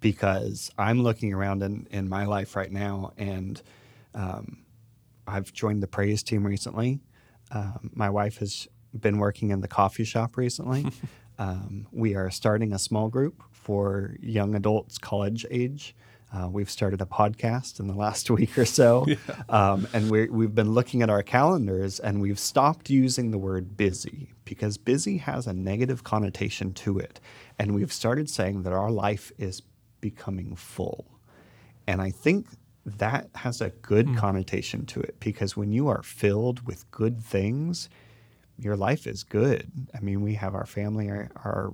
because 0.00 0.70
I'm 0.76 1.02
looking 1.02 1.32
around 1.32 1.62
in, 1.62 1.88
in 1.90 2.06
my 2.06 2.26
life 2.26 2.54
right 2.54 2.70
now 2.70 3.14
and 3.16 3.60
um, 4.14 4.58
I've 5.26 5.54
joined 5.54 5.82
the 5.82 5.88
praise 5.88 6.22
team 6.22 6.46
recently. 6.46 7.00
Um, 7.50 7.90
my 7.94 8.10
wife 8.10 8.36
has 8.38 8.68
been 8.98 9.16
working 9.16 9.50
in 9.50 9.62
the 9.62 9.68
coffee 9.68 10.04
shop 10.04 10.36
recently. 10.36 10.86
Um, 11.38 11.86
we 11.92 12.14
are 12.14 12.30
starting 12.30 12.72
a 12.72 12.78
small 12.78 13.08
group 13.08 13.42
for 13.52 14.16
young 14.20 14.54
adults, 14.54 14.98
college 14.98 15.46
age. 15.50 15.94
Uh, 16.32 16.48
we've 16.50 16.68
started 16.68 17.00
a 17.00 17.06
podcast 17.06 17.80
in 17.80 17.86
the 17.86 17.94
last 17.94 18.28
week 18.38 18.58
or 18.58 18.64
so. 18.64 19.06
Yeah. 19.08 19.16
Um, 19.48 19.88
and 19.92 20.10
we 20.10 20.44
have 20.44 20.54
been 20.54 20.72
looking 20.72 21.02
at 21.02 21.10
our 21.10 21.22
calendars 21.22 22.00
and 22.00 22.20
we've 22.20 22.38
stopped 22.38 22.90
using 22.90 23.30
the 23.30 23.38
word 23.38 23.76
busy 23.76 24.32
because 24.44 24.76
busy 24.76 25.18
has 25.18 25.46
a 25.46 25.52
negative 25.52 26.04
connotation 26.04 26.72
to 26.74 26.98
it. 26.98 27.20
And 27.58 27.74
we've 27.74 27.92
started 27.92 28.28
saying 28.28 28.64
that 28.64 28.72
our 28.72 28.90
life 28.90 29.32
is 29.38 29.62
becoming 30.00 30.56
full. 30.56 31.06
And 31.86 32.02
I 32.02 32.10
think 32.10 32.46
that 32.84 33.28
has 33.34 33.60
a 33.60 33.70
good 33.70 34.06
mm. 34.06 34.16
connotation 34.16 34.86
to 34.86 35.00
it 35.00 35.16
because 35.20 35.56
when 35.56 35.72
you 35.72 35.88
are 35.88 36.02
filled 36.02 36.66
with 36.66 36.90
good 36.90 37.22
things, 37.22 37.88
your 38.58 38.76
life 38.76 39.06
is 39.06 39.24
good. 39.24 39.70
I 39.94 40.00
mean, 40.00 40.22
we 40.22 40.34
have 40.34 40.54
our 40.54 40.66
family, 40.66 41.08
our 41.08 41.30
our, 41.36 41.72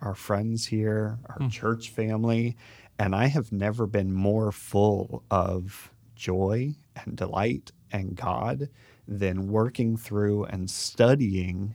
our 0.00 0.14
friends 0.14 0.66
here, 0.66 1.18
our 1.26 1.38
mm. 1.38 1.50
church 1.50 1.90
family, 1.90 2.56
and 2.98 3.14
I 3.14 3.26
have 3.26 3.52
never 3.52 3.86
been 3.86 4.12
more 4.12 4.52
full 4.52 5.22
of 5.30 5.90
joy 6.14 6.74
and 7.04 7.16
delight 7.16 7.72
and 7.90 8.16
God 8.16 8.68
than 9.06 9.48
working 9.48 9.96
through 9.96 10.44
and 10.44 10.70
studying 10.70 11.74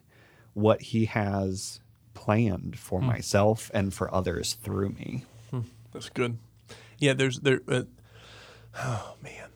what 0.53 0.81
He 0.81 1.05
has 1.05 1.81
planned 2.13 2.79
for 2.79 3.01
mm. 3.01 3.05
myself 3.05 3.69
and 3.73 3.93
for 3.93 4.13
others 4.13 4.53
through 4.53 4.89
me. 4.89 5.25
Mm. 5.51 5.65
That's 5.91 6.09
good. 6.09 6.37
Yeah, 6.97 7.13
there's 7.13 7.39
there. 7.39 7.61
Uh, 7.67 7.83
oh 8.77 9.15
man, 9.21 9.49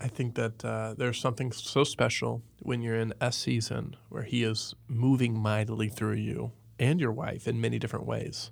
I 0.00 0.08
think 0.08 0.34
that 0.36 0.64
uh, 0.64 0.94
there's 0.96 1.20
something 1.20 1.52
so 1.52 1.84
special 1.84 2.42
when 2.60 2.80
you're 2.80 2.96
in 2.96 3.12
a 3.20 3.30
season 3.30 3.96
where 4.08 4.22
He 4.22 4.42
is 4.42 4.74
moving 4.88 5.38
mightily 5.38 5.88
through 5.88 6.14
you 6.14 6.52
and 6.78 6.98
your 6.98 7.12
wife 7.12 7.46
in 7.46 7.60
many 7.60 7.78
different 7.78 8.06
ways, 8.06 8.50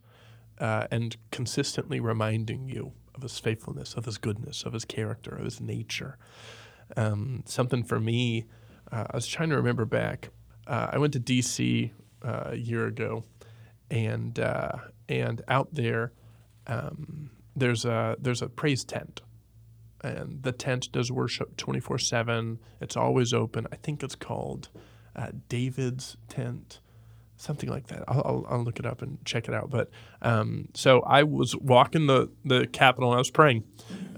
uh, 0.59 0.87
and 0.91 1.17
consistently 1.31 2.01
reminding 2.01 2.69
you 2.69 2.93
of 3.15 3.23
His 3.23 3.39
faithfulness, 3.39 3.95
of 3.95 4.05
His 4.05 4.19
goodness, 4.19 4.65
of 4.65 4.75
His 4.75 4.85
character, 4.85 5.35
of 5.37 5.45
His 5.45 5.61
nature. 5.61 6.19
Um, 6.97 7.43
something 7.47 7.83
for 7.83 7.99
me, 7.99 8.45
uh, 8.93 9.07
I 9.11 9.17
was 9.17 9.27
trying 9.27 9.49
to 9.49 9.57
remember 9.57 9.87
back. 9.87 10.29
Uh, 10.67 10.91
I 10.93 10.99
went 10.99 11.15
to 11.15 11.19
D.C. 11.19 11.93
Uh, 12.23 12.43
a 12.47 12.57
year 12.57 12.87
ago, 12.87 13.25
and 13.91 14.39
uh, 14.39 14.73
and 15.09 15.41
out 15.49 15.69
there, 15.73 16.13
um, 16.67 17.31
there's 17.57 17.87
a 17.87 18.17
there's 18.19 18.43
a 18.43 18.49
praise 18.49 18.85
tent 18.85 19.23
and 20.03 20.43
the 20.43 20.53
tent 20.53 20.91
does 20.93 21.11
worship 21.11 21.57
24 21.57 21.99
7 21.99 22.59
it's 22.81 22.97
always 22.97 23.35
open. 23.35 23.67
I 23.73 23.77
think 23.77 24.03
it's 24.03 24.15
called 24.15 24.69
uh, 25.17 25.31
david's 25.49 26.17
tent 26.29 26.81
something 27.39 27.71
like 27.71 27.87
that. 27.87 28.05
I'll, 28.09 28.23
I'll, 28.25 28.47
I'll, 28.51 28.65
look 28.65 28.79
it 28.79 28.85
up 28.85 29.01
and 29.01 29.25
check 29.25 29.49
it 29.49 29.55
out. 29.55 29.71
But 29.71 29.91
um, 30.21 30.69
so 30.75 31.01
i 31.03 31.23
was 31.23 31.57
walking 31.57 32.07
the, 32.07 32.29
the 32.45 32.67
capitol 32.67 33.11
and 33.11 33.17
i 33.17 33.21
was 33.21 33.31
praying. 33.31 33.65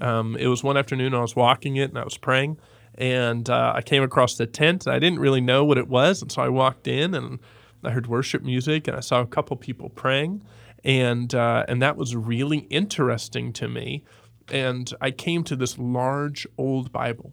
Um, 0.00 0.36
it 0.36 0.46
was 0.46 0.64
one 0.64 0.76
afternoon 0.76 1.14
i 1.14 1.20
was 1.20 1.36
walking 1.36 1.76
it 1.76 1.90
and 1.90 1.98
i 1.98 2.04
was 2.04 2.16
praying. 2.16 2.58
And 2.96 3.48
uh, 3.48 3.74
i 3.76 3.82
came 3.82 4.02
across 4.02 4.36
the 4.36 4.46
tent 4.46 4.86
and 4.86 4.94
i 4.94 4.98
didn't 4.98 5.20
really 5.20 5.40
know 5.40 5.64
what 5.64 5.78
it 5.78 5.88
was. 5.88 6.22
And 6.22 6.32
so 6.32 6.42
i 6.42 6.48
walked 6.48 6.88
in 6.88 7.14
and 7.14 7.38
i 7.84 7.90
heard 7.90 8.06
worship 8.06 8.42
music 8.42 8.88
and 8.88 8.96
i 8.96 9.00
saw 9.00 9.20
a 9.20 9.26
couple 9.26 9.56
people 9.56 9.90
praying. 9.90 10.42
And 10.82 11.34
uh, 11.34 11.66
and 11.68 11.82
that 11.82 11.98
was 11.98 12.16
really 12.16 12.60
interesting 12.70 13.52
to 13.52 13.68
me 13.68 14.02
and 14.50 14.92
I 15.00 15.10
came 15.10 15.44
to 15.44 15.56
this 15.56 15.78
large 15.78 16.46
old 16.58 16.92
Bible, 16.92 17.32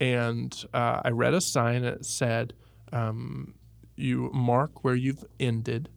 and 0.00 0.52
uh, 0.72 1.00
I 1.04 1.10
read 1.10 1.34
a 1.34 1.40
sign 1.40 1.82
that 1.82 2.04
said, 2.04 2.54
um, 2.92 3.54
"You 3.96 4.30
mark 4.32 4.84
where 4.84 4.94
you've 4.94 5.24
ended, 5.40 5.88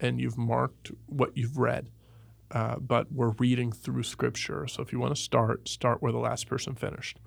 and 0.00 0.20
you've 0.20 0.38
marked 0.38 0.90
what 1.06 1.36
you've 1.36 1.58
read." 1.58 1.90
Uh, 2.50 2.76
but 2.78 3.10
we're 3.10 3.32
reading 3.38 3.72
through 3.72 4.02
Scripture, 4.02 4.66
so 4.66 4.82
if 4.82 4.92
you 4.92 5.00
want 5.00 5.14
to 5.14 5.20
start, 5.20 5.68
start 5.68 6.02
where 6.02 6.12
the 6.12 6.18
last 6.18 6.46
person 6.46 6.74
finished. 6.74 7.18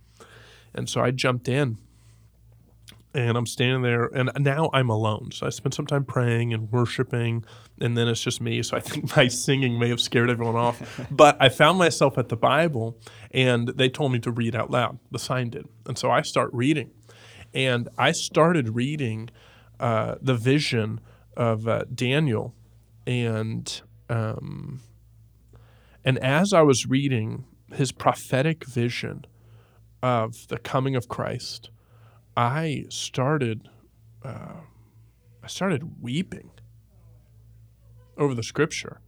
And 0.74 0.88
so 0.88 1.02
I 1.02 1.12
jumped 1.12 1.48
in 1.50 1.78
and 3.14 3.38
I'm 3.38 3.46
standing 3.46 3.82
there, 3.82 4.06
and 4.06 4.32
now 4.40 4.70
I'm 4.74 4.90
alone. 4.90 5.32
So 5.32 5.48
I 5.48 5.50
spent 5.50 5.74
some 5.74 5.88
time 5.88 6.04
praying 6.04 6.54
and 6.54 6.72
worshiping, 6.72 7.46
and 7.80 7.98
then 7.98 8.08
it's 8.08 8.22
just 8.22 8.42
me. 8.42 8.62
So 8.62 8.78
I 8.78 8.80
think 8.80 9.16
my 9.18 9.28
singing 9.28 9.80
may 9.80 9.90
have 9.90 10.02
scared 10.02 10.30
everyone 10.30 10.56
off. 10.56 11.08
but 11.12 11.38
I 11.40 11.50
found 11.50 11.80
myself 11.80 12.18
at 12.18 12.30
the 12.30 12.36
Bible, 12.36 13.00
and 13.32 13.70
they 13.70 13.90
told 13.90 14.12
me 14.12 14.20
to 14.20 14.32
read 14.32 14.56
out 14.56 14.70
loud. 14.70 15.00
The 15.12 15.20
sign 15.20 15.50
did. 15.50 15.68
And 15.86 15.98
so 15.98 16.12
I 16.12 16.22
start 16.22 16.52
reading. 16.54 16.92
And 17.54 17.90
I 17.98 18.12
started 18.12 18.76
reading 18.76 19.30
uh, 19.80 20.16
the 20.22 20.36
vision 20.36 21.00
of 21.36 21.68
uh, 21.68 21.86
Daniel. 21.94 22.54
And, 23.06 23.82
um, 24.10 24.82
and 26.04 26.18
as 26.20 26.54
I 26.54 26.62
was 26.62 26.86
reading 26.86 27.46
his 27.74 27.92
prophetic 27.92 28.66
vision 28.66 29.26
of 30.04 30.48
the 30.50 30.58
coming 30.58 30.96
of 30.96 31.08
Christ, 31.08 31.70
I 32.38 32.86
started 32.90 33.68
uh, 34.24 34.62
I 35.44 35.48
started 35.48 36.02
weeping 36.02 36.52
over 38.18 38.34
the 38.34 38.44
scripture. 38.44 39.02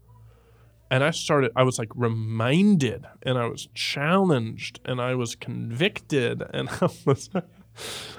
And 0.91 1.03
I 1.03 1.12
started 1.12 1.51
I 1.55 1.62
was 1.63 1.77
like 1.77 1.89
reminded 1.95 3.05
and 3.21 3.38
I 3.38 3.45
was 3.45 3.67
challenged 3.75 4.79
and 4.86 5.00
I 5.00 5.13
was 5.13 5.36
convicted 5.36 6.43
and 6.51 6.69
I 6.81 6.89
was 7.05 7.29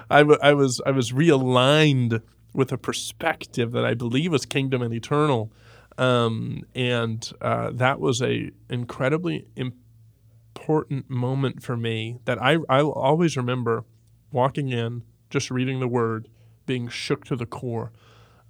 I, 0.09 0.19
w- 0.21 0.39
I 0.41 0.55
was 0.55 0.81
I 0.87 0.93
was 0.93 1.11
realigned 1.11 2.23
with 2.55 2.71
a 2.71 2.79
perspective 2.79 3.73
that 3.73 3.85
I 3.85 3.95
believe 3.95 4.33
is 4.33 4.47
kingdom 4.47 4.83
and 4.83 4.95
eternal. 4.95 5.53
Um, 5.99 6.63
and 6.75 7.31
uh, 7.41 7.71
that 7.75 7.99
was 7.99 8.23
a 8.23 8.53
incredibly 8.69 9.47
important 9.57 11.11
moment 11.11 11.63
for 11.65 11.77
me 11.77 12.19
that 12.25 12.41
I 12.41 12.59
I 12.69 12.85
will 12.85 12.93
always 12.93 13.37
remember 13.37 13.85
walking 14.33 14.71
in, 14.71 15.03
just 15.29 15.51
reading 15.51 15.81
the 15.81 15.89
word, 15.89 16.29
being 16.67 16.89
shook 16.89 17.25
to 17.27 17.37
the 17.37 17.47
core 17.47 17.93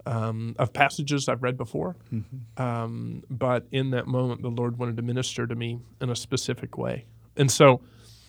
um, 0.06 0.54
of 0.58 0.72
passages 0.72 1.28
I've 1.28 1.42
read 1.42 1.56
before. 1.56 1.96
Mm-hmm. 2.12 2.62
Um, 2.62 3.22
but 3.30 3.66
in 3.70 3.90
that 3.90 4.06
moment, 4.06 4.42
the 4.42 4.48
Lord 4.48 4.78
wanted 4.78 4.96
to 4.96 5.02
minister 5.02 5.46
to 5.46 5.54
me 5.54 5.80
in 6.00 6.10
a 6.10 6.16
specific 6.16 6.78
way. 6.78 7.06
And 7.36 7.50
so, 7.50 7.80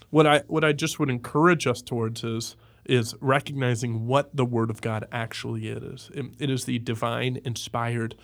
what 0.09 0.27
I 0.27 0.39
what 0.47 0.63
I 0.63 0.73
just 0.73 0.99
would 0.99 1.09
encourage 1.09 1.67
us 1.67 1.81
towards 1.81 2.23
is 2.23 2.55
is 2.85 3.15
recognizing 3.21 4.07
what 4.07 4.35
the 4.35 4.45
Word 4.45 4.69
of 4.69 4.81
God 4.81 5.07
actually 5.11 5.67
is. 5.67 6.09
it, 6.13 6.25
it 6.39 6.49
is 6.49 6.65
the 6.65 6.79
divine, 6.79 7.39
inspired, 7.45 8.15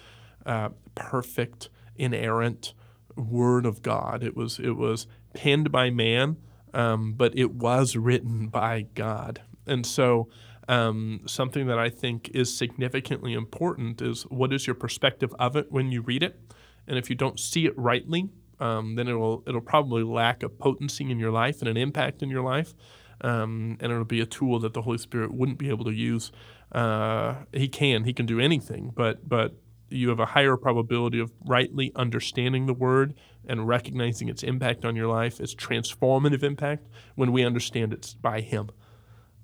uh, 0.45 0.69
perfect, 0.95 1.69
inerrant 1.95 2.73
Word 3.15 3.65
of 3.65 3.81
God. 3.81 4.23
It 4.23 4.35
was 4.35 4.59
it 4.59 4.75
was 4.75 5.07
penned 5.33 5.71
by 5.71 5.89
man, 5.89 6.37
um, 6.77 7.13
but 7.13 7.37
it 7.37 7.51
was 7.51 7.95
written 7.95 8.47
by 8.47 8.85
God. 8.93 9.41
And 9.65 9.85
so, 9.85 10.29
um, 10.69 11.21
something 11.25 11.67
that 11.67 11.79
I 11.79 11.89
think 11.89 12.29
is 12.33 12.55
significantly 12.55 13.33
important 13.33 14.01
is 14.01 14.23
what 14.23 14.53
is 14.53 14.67
your 14.67 14.75
perspective 14.75 15.33
of 15.39 15.55
it 15.55 15.71
when 15.71 15.91
you 15.91 16.01
read 16.01 16.23
it, 16.23 16.39
and 16.87 16.97
if 16.97 17.09
you 17.09 17.15
don't 17.15 17.39
see 17.39 17.65
it 17.65 17.73
rightly, 17.77 18.29
um, 18.59 18.95
then 18.95 19.07
it'll 19.07 19.43
it'll 19.47 19.61
probably 19.61 20.03
lack 20.03 20.43
a 20.43 20.49
potency 20.49 21.09
in 21.09 21.19
your 21.19 21.31
life 21.31 21.61
and 21.61 21.69
an 21.69 21.77
impact 21.77 22.21
in 22.21 22.29
your 22.29 22.43
life 22.43 22.73
um, 23.21 23.77
and 23.79 23.91
it'll 23.91 24.05
be 24.05 24.21
a 24.21 24.25
tool 24.25 24.59
that 24.59 24.73
the 24.73 24.81
Holy 24.81 24.97
Spirit 24.97 25.33
wouldn't 25.33 25.57
be 25.57 25.69
able 25.69 25.85
to 25.85 25.93
use. 25.93 26.31
Uh, 26.71 27.35
he 27.53 27.67
can, 27.67 28.03
he 28.03 28.13
can 28.13 28.25
do 28.25 28.39
anything, 28.39 28.91
but 28.95 29.27
but 29.27 29.55
you 29.89 30.09
have 30.09 30.19
a 30.19 30.25
higher 30.25 30.57
probability 30.57 31.19
of 31.19 31.31
rightly 31.45 31.91
understanding 31.95 32.65
the 32.65 32.73
word 32.73 33.13
and 33.47 33.67
recognizing 33.67 34.27
its 34.27 34.43
impact 34.43 34.83
on 34.83 34.95
your 34.95 35.07
life, 35.07 35.39
its 35.39 35.55
transformative 35.55 36.43
impact, 36.43 36.87
when 37.15 37.31
we 37.31 37.45
understand 37.45 37.93
it's 37.93 38.13
by 38.13 38.41
Him. 38.41 38.69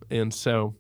And 0.09 0.33
so, 0.33 0.75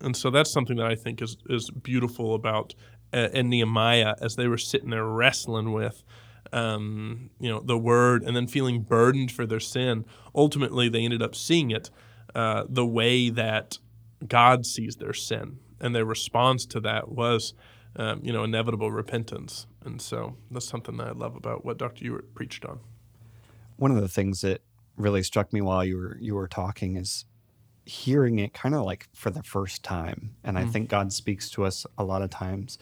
and 0.00 0.16
so 0.16 0.30
that's 0.30 0.52
something 0.52 0.76
that 0.76 0.86
I 0.86 0.94
think 0.94 1.22
is 1.22 1.36
is 1.48 1.70
beautiful 1.70 2.34
about 2.34 2.74
uh, 3.12 3.28
and 3.32 3.48
Nehemiah 3.48 4.14
as 4.20 4.36
they 4.36 4.48
were 4.48 4.58
sitting 4.58 4.90
there 4.90 5.06
wrestling 5.06 5.72
with 5.72 6.04
um, 6.52 7.30
you 7.40 7.50
know, 7.50 7.60
the 7.60 7.78
word 7.78 8.22
and 8.22 8.36
then 8.36 8.46
feeling 8.46 8.82
burdened 8.82 9.32
for 9.32 9.46
their 9.46 9.60
sin, 9.60 10.04
ultimately 10.34 10.88
they 10.88 11.04
ended 11.04 11.22
up 11.22 11.34
seeing 11.34 11.70
it 11.70 11.90
uh, 12.34 12.64
the 12.68 12.86
way 12.86 13.30
that 13.30 13.78
God 14.26 14.66
sees 14.66 14.96
their 14.96 15.12
sin, 15.12 15.58
and 15.80 15.94
their 15.94 16.04
response 16.04 16.66
to 16.66 16.80
that 16.80 17.08
was, 17.08 17.54
um, 17.96 18.20
you 18.22 18.32
know, 18.32 18.44
inevitable 18.44 18.90
repentance. 18.90 19.66
And 19.84 20.00
so 20.00 20.36
that's 20.50 20.68
something 20.68 20.96
that 20.98 21.08
I 21.08 21.12
love 21.12 21.36
about 21.36 21.64
what 21.64 21.78
Dr. 21.78 22.04
Ewart 22.04 22.34
preached 22.34 22.64
on. 22.64 22.80
One 23.76 23.90
of 23.90 24.00
the 24.00 24.08
things 24.08 24.40
that 24.42 24.62
really 24.96 25.22
struck 25.22 25.52
me 25.52 25.60
while 25.60 25.84
you 25.84 25.96
were 25.96 26.18
you 26.20 26.34
were 26.34 26.48
talking 26.48 26.96
is 26.96 27.24
hearing 27.84 28.38
it 28.38 28.52
kind 28.52 28.74
of 28.74 28.82
like 28.82 29.08
for 29.14 29.30
the 29.30 29.42
first 29.42 29.82
time, 29.82 30.34
and 30.42 30.56
mm. 30.56 30.60
I 30.60 30.66
think 30.66 30.88
God 30.88 31.12
speaks 31.12 31.48
to 31.50 31.64
us 31.64 31.86
a 31.96 32.04
lot 32.04 32.22
of 32.22 32.30
times 32.30 32.78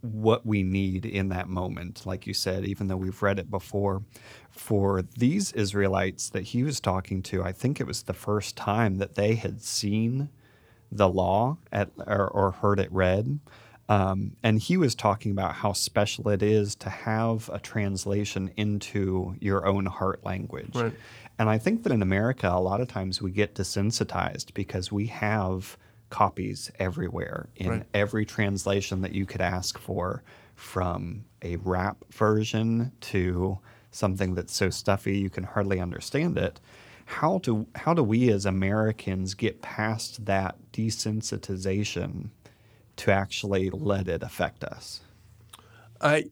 what 0.00 0.46
we 0.46 0.62
need 0.62 1.04
in 1.04 1.28
that 1.30 1.48
moment, 1.48 2.06
like 2.06 2.26
you 2.26 2.34
said, 2.34 2.64
even 2.64 2.86
though 2.86 2.96
we've 2.96 3.22
read 3.22 3.38
it 3.38 3.50
before. 3.50 4.02
For 4.50 5.02
these 5.02 5.52
Israelites 5.52 6.30
that 6.30 6.44
he 6.44 6.62
was 6.62 6.78
talking 6.78 7.22
to, 7.24 7.42
I 7.42 7.52
think 7.52 7.80
it 7.80 7.86
was 7.86 8.02
the 8.02 8.12
first 8.12 8.56
time 8.56 8.98
that 8.98 9.16
they 9.16 9.34
had 9.34 9.62
seen 9.62 10.28
the 10.90 11.08
law 11.08 11.58
at, 11.72 11.90
or, 12.06 12.28
or 12.28 12.52
heard 12.52 12.78
it 12.78 12.92
read. 12.92 13.40
Um, 13.88 14.36
and 14.42 14.58
he 14.58 14.76
was 14.76 14.94
talking 14.94 15.32
about 15.32 15.54
how 15.54 15.72
special 15.72 16.28
it 16.28 16.42
is 16.42 16.74
to 16.76 16.88
have 16.88 17.50
a 17.52 17.58
translation 17.58 18.52
into 18.56 19.34
your 19.40 19.66
own 19.66 19.86
heart 19.86 20.24
language. 20.24 20.74
Right. 20.74 20.94
And 21.38 21.48
I 21.48 21.58
think 21.58 21.82
that 21.82 21.92
in 21.92 22.02
America, 22.02 22.48
a 22.48 22.60
lot 22.60 22.80
of 22.80 22.88
times 22.88 23.20
we 23.20 23.32
get 23.32 23.54
desensitized 23.54 24.54
because 24.54 24.92
we 24.92 25.06
have 25.06 25.76
copies 26.10 26.70
everywhere 26.78 27.48
in 27.56 27.68
right. 27.68 27.86
every 27.94 28.24
translation 28.24 29.00
that 29.00 29.12
you 29.12 29.26
could 29.26 29.40
ask 29.40 29.78
for, 29.78 30.22
from 30.54 31.24
a 31.42 31.56
rap 31.56 32.04
version 32.10 32.92
to 33.00 33.58
something 33.90 34.34
that's 34.34 34.54
so 34.54 34.70
stuffy 34.70 35.18
you 35.18 35.30
can 35.30 35.44
hardly 35.44 35.80
understand 35.80 36.38
it. 36.38 36.60
How 37.04 37.38
do 37.38 37.66
how 37.74 37.94
do 37.94 38.02
we 38.02 38.30
as 38.30 38.46
Americans 38.46 39.34
get 39.34 39.60
past 39.60 40.24
that 40.26 40.56
desensitization 40.72 42.30
to 43.02 43.12
actually 43.12 43.70
let 43.70 44.08
it 44.08 44.22
affect 44.22 44.64
us? 44.64 45.00
I 46.00 46.24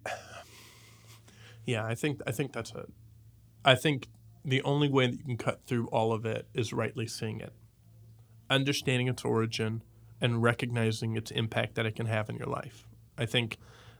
yeah, 1.66 1.84
I 1.84 1.94
think 1.94 2.20
I 2.26 2.32
think 2.32 2.52
that's 2.52 2.72
a 2.72 2.86
I 3.64 3.74
think 3.74 4.08
the 4.44 4.62
only 4.62 4.88
way 4.88 5.06
that 5.06 5.18
you 5.18 5.24
can 5.24 5.36
cut 5.36 5.60
through 5.66 5.86
all 5.88 6.12
of 6.12 6.24
it 6.24 6.48
is 6.54 6.72
rightly 6.72 7.06
seeing 7.06 7.40
it 7.40 7.52
understanding 8.50 9.08
its 9.08 9.24
origin 9.24 9.82
and 10.20 10.42
recognizing 10.42 11.16
its 11.16 11.30
impact 11.30 11.76
that 11.76 11.86
it 11.86 11.94
can 11.94 12.06
have 12.06 12.28
in 12.28 12.36
your 12.36 12.48
life. 12.48 12.86
I 13.16 13.24
think 13.24 13.56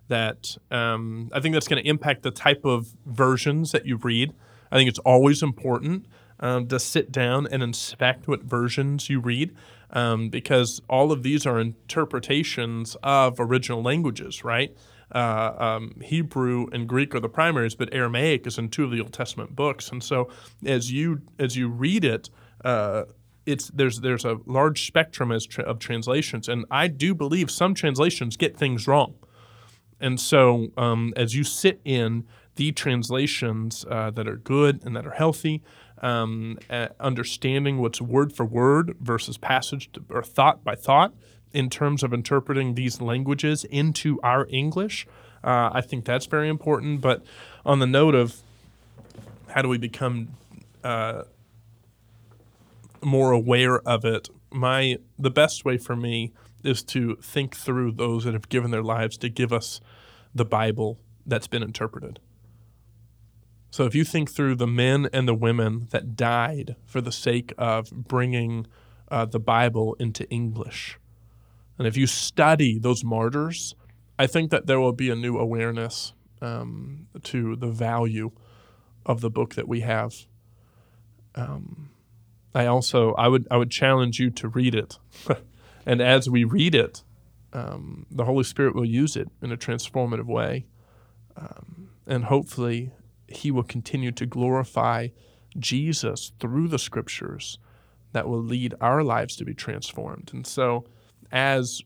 that 0.09 0.57
um, 0.71 1.31
I 1.33 1.41
think 1.41 1.55
that's 1.55 1.69
going 1.69 1.83
to 1.83 1.89
impact 1.89 2.23
the 2.23 2.33
type 2.33 2.65
of 2.65 2.89
versions 3.07 3.71
that 3.73 3.87
you 3.87 3.97
read. 3.97 4.35
I 4.71 4.77
think 4.77 4.89
it's 4.89 4.99
always 4.99 5.43
important 5.43 6.07
um, 6.41 6.67
to 6.69 6.79
sit 6.79 7.13
down 7.13 7.47
and 7.47 7.63
inspect 7.63 8.27
what 8.27 8.43
versions 8.43 9.09
you 9.09 9.21
read 9.21 9.55
um, 9.93 10.29
because 10.29 10.81
all 10.89 11.13
of 11.13 11.23
these 11.23 11.47
are 11.47 11.59
interpretations 11.59 12.97
of 13.03 13.39
original 13.39 13.83
languages, 13.83 14.45
right? 14.45 14.77
Uh, 15.13 15.53
um, 15.59 16.01
Hebrew 16.03 16.67
and 16.73 16.89
Greek 16.89 17.15
are 17.15 17.21
the 17.21 17.29
primaries, 17.29 17.75
but 17.75 17.93
Aramaic 17.93 18.47
is 18.47 18.59
in 18.59 18.69
two 18.69 18.85
of 18.85 18.91
the 18.91 19.01
Old 19.01 19.13
Testament 19.13 19.57
books, 19.57 19.91
and 19.91 20.03
so 20.03 20.31
as 20.65 20.93
you 20.93 21.23
as 21.39 21.57
you 21.57 21.69
read 21.69 22.05
it, 22.05 22.31
uh, 22.65 23.05
it's 23.45 23.69
there's 23.69 24.01
there's 24.01 24.25
a 24.25 24.39
large 24.47 24.87
spectrum 24.87 25.37
tra- 25.49 25.65
of 25.65 25.81
translations, 25.81 26.49
and 26.49 26.65
I 26.71 26.87
do 26.87 27.15
believe 27.15 27.51
some 27.51 27.75
translations 27.75 28.37
get 28.37 28.57
things 28.57 28.87
wrong. 28.87 29.15
And 30.01 30.19
so, 30.19 30.69
um, 30.79 31.13
as 31.17 31.35
you 31.35 31.45
sit 31.45 31.81
in 31.85 32.25
the 32.55 32.73
translations 32.73 33.85
uh, 33.91 34.11
that 34.11 34.27
are 34.27 34.37
good 34.37 34.83
and 34.85 34.97
that 34.97 35.07
are 35.07 35.13
healthy, 35.13 35.63
um, 36.01 36.59
uh, 36.69 36.89
understanding 36.99 37.79
what's 37.79 38.01
word 38.01 38.33
for 38.33 38.45
word 38.45 38.97
versus 39.01 39.37
passage 39.37 39.91
to, 39.93 40.03
or 40.11 40.23
thought 40.23 40.65
by 40.65 40.75
thought 40.75 41.13
in 41.53 41.69
terms 41.69 42.03
of 42.03 42.13
interpreting 42.13 42.75
these 42.75 43.01
languages 43.01 43.65
into 43.65 44.21
our 44.23 44.47
English, 44.51 45.07
uh, 45.43 45.71
I 45.73 45.81
think 45.81 46.05
that's 46.05 46.27
very 46.27 46.49
important. 46.49 47.01
But 47.01 47.25
on 47.65 47.81
the 47.81 47.87
note 47.87 48.15
of 48.15 48.37
how 49.49 49.63
do 49.63 49.69
we 49.69 49.79
become 49.79 50.29
uh, 50.85 51.25
more 53.03 53.33
aware 53.33 53.81
of 53.81 54.05
it, 54.05 54.29
my 54.53 54.99
the 55.19 55.31
best 55.31 55.65
way 55.65 55.77
for 55.77 55.97
me 55.97 56.33
is 56.63 56.83
to 56.83 57.17
think 57.17 57.57
through 57.57 57.93
those 57.93 58.25
that 58.25 58.35
have 58.35 58.49
given 58.49 58.71
their 58.71 58.83
lives 58.83 59.17
to 59.19 59.29
give 59.29 59.53
us 59.53 59.81
the 60.35 60.45
Bible 60.45 60.99
that's 61.27 61.47
been 61.47 61.63
interpreted. 61.63 62.21
So 63.71 63.85
if 63.85 63.95
you 63.95 64.05
think 64.05 64.31
through 64.31 64.57
the 64.57 64.67
men 64.67 65.09
and 65.13 65.29
the 65.29 65.35
women 65.35 65.87
that 65.91 66.17
died 66.17 66.75
for 66.85 67.01
the 67.01 67.13
sake 67.13 67.55
of 67.57 67.91
bringing 67.91 68.67
uh, 69.09 69.27
the 69.27 69.39
Bible 69.39 69.95
into 70.01 70.29
English, 70.29 70.99
and 71.79 71.87
if 71.87 71.97
you 71.97 72.07
study 72.07 72.79
those 72.79 73.05
martyrs, 73.05 73.75
I 74.19 74.27
think 74.27 74.51
that 74.51 74.67
there 74.67 74.81
will 74.81 74.93
be 74.93 75.09
a 75.09 75.15
new 75.15 75.39
awareness 75.39 76.13
um, 76.43 77.07
to 77.23 77.57
the 77.57 77.69
value 77.69 78.33
of 79.07 79.21
the 79.21 79.31
book 79.31 79.55
that 79.55 79.69
we 79.69 79.81
have. 79.81 80.27
Um, 81.37 81.91
I 82.55 82.67
also 82.67 83.15
I 83.15 83.29
would 83.29 83.47
I 83.51 83.57
would 83.57 83.71
challenge 83.71 84.19
you 84.19 84.31
to 84.31 84.49
read 84.49 84.75
it, 84.75 84.99
and 85.87 86.01
as 86.01 86.29
we 86.29 86.43
read 86.43 86.75
it, 86.75 87.05
um, 87.53 88.07
the 88.11 88.25
Holy 88.25 88.45
Spirit 88.45 88.75
will 88.75 88.85
use 88.85 89.17
it 89.17 89.29
in 89.41 89.53
a 89.53 89.57
transformative 89.57 90.27
way, 90.27 90.67
um, 91.37 91.91
and 92.07 92.25
hopefully 92.25 92.91
He 93.31 93.51
will 93.51 93.63
continue 93.63 94.13
to 94.13 94.27
glorify 94.27 95.09
Jesus 95.59 96.33
through 96.39 96.69
the 96.69 96.79
Scriptures, 96.79 97.59
that 98.13 98.29
will 98.29 98.43
lead 98.43 98.75
our 98.81 99.03
lives 99.03 99.37
to 99.37 99.45
be 99.45 99.55
transformed. 99.55 100.31
And 100.33 100.47
so, 100.47 100.85
as 101.31 101.83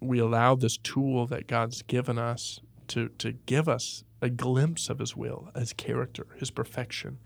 we 0.00 0.18
allow 0.18 0.54
this 0.54 0.78
tool 0.78 1.26
that 1.26 1.46
God's 1.46 1.82
given 1.82 2.18
us 2.18 2.60
to 2.88 3.08
to 3.18 3.32
give 3.32 3.68
us 3.68 4.04
a 4.22 4.28
glimpse 4.28 4.88
of 4.88 4.98
His 4.98 5.16
will, 5.16 5.50
His 5.56 5.72
character, 5.72 6.26
His 6.38 6.50
perfection. 6.50 7.18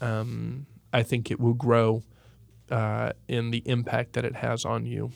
Um, 0.00 0.66
I 0.92 1.02
think 1.02 1.30
it 1.30 1.40
will 1.40 1.54
grow 1.54 2.02
uh, 2.70 3.12
in 3.28 3.50
the 3.50 3.62
impact 3.66 4.14
that 4.14 4.24
it 4.24 4.36
has 4.36 4.64
on 4.64 4.86
you. 4.86 5.10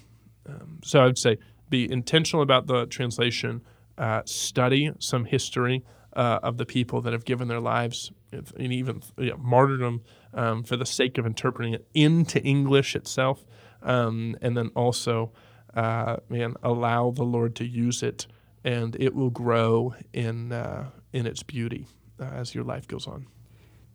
Um, 0.49 0.81
so 0.83 1.01
I 1.01 1.07
would 1.07 1.19
say 1.19 1.39
be 1.69 1.91
intentional 1.91 2.43
about 2.43 2.67
the 2.67 2.87
translation. 2.87 3.63
Uh, 3.99 4.23
study 4.25 4.91
some 4.99 5.27
history 5.27 5.85
uh, 6.15 6.41
of 6.43 6.57
the 6.57 6.67
people 6.67 7.01
that 7.03 7.13
have 7.13 7.25
given 7.25 7.49
their 7.49 7.61
lives 7.61 8.11
and 8.33 8.73
even 8.73 9.03
you 9.19 9.31
know, 9.31 9.37
martyrdom 9.37 10.03
um, 10.35 10.63
for 10.63 10.77
the 10.77 10.87
sake 10.87 11.19
of 11.19 11.27
interpreting 11.27 11.75
it 11.75 11.87
into 11.95 12.43
English 12.43 12.95
itself, 12.95 13.45
um, 13.83 14.37
and 14.41 14.57
then 14.57 14.71
also, 14.75 15.33
uh, 15.75 16.17
man, 16.29 16.55
allow 16.63 17.11
the 17.11 17.25
Lord 17.25 17.55
to 17.57 17.65
use 17.65 18.03
it, 18.03 18.27
and 18.65 18.97
it 19.01 19.15
will 19.15 19.31
grow 19.31 19.95
in 20.13 20.53
uh, 20.53 20.91
in 21.13 21.27
its 21.27 21.43
beauty 21.43 21.87
uh, 22.21 22.25
as 22.25 22.55
your 22.55 22.65
life 22.65 22.87
goes 22.87 23.07
on. 23.07 23.27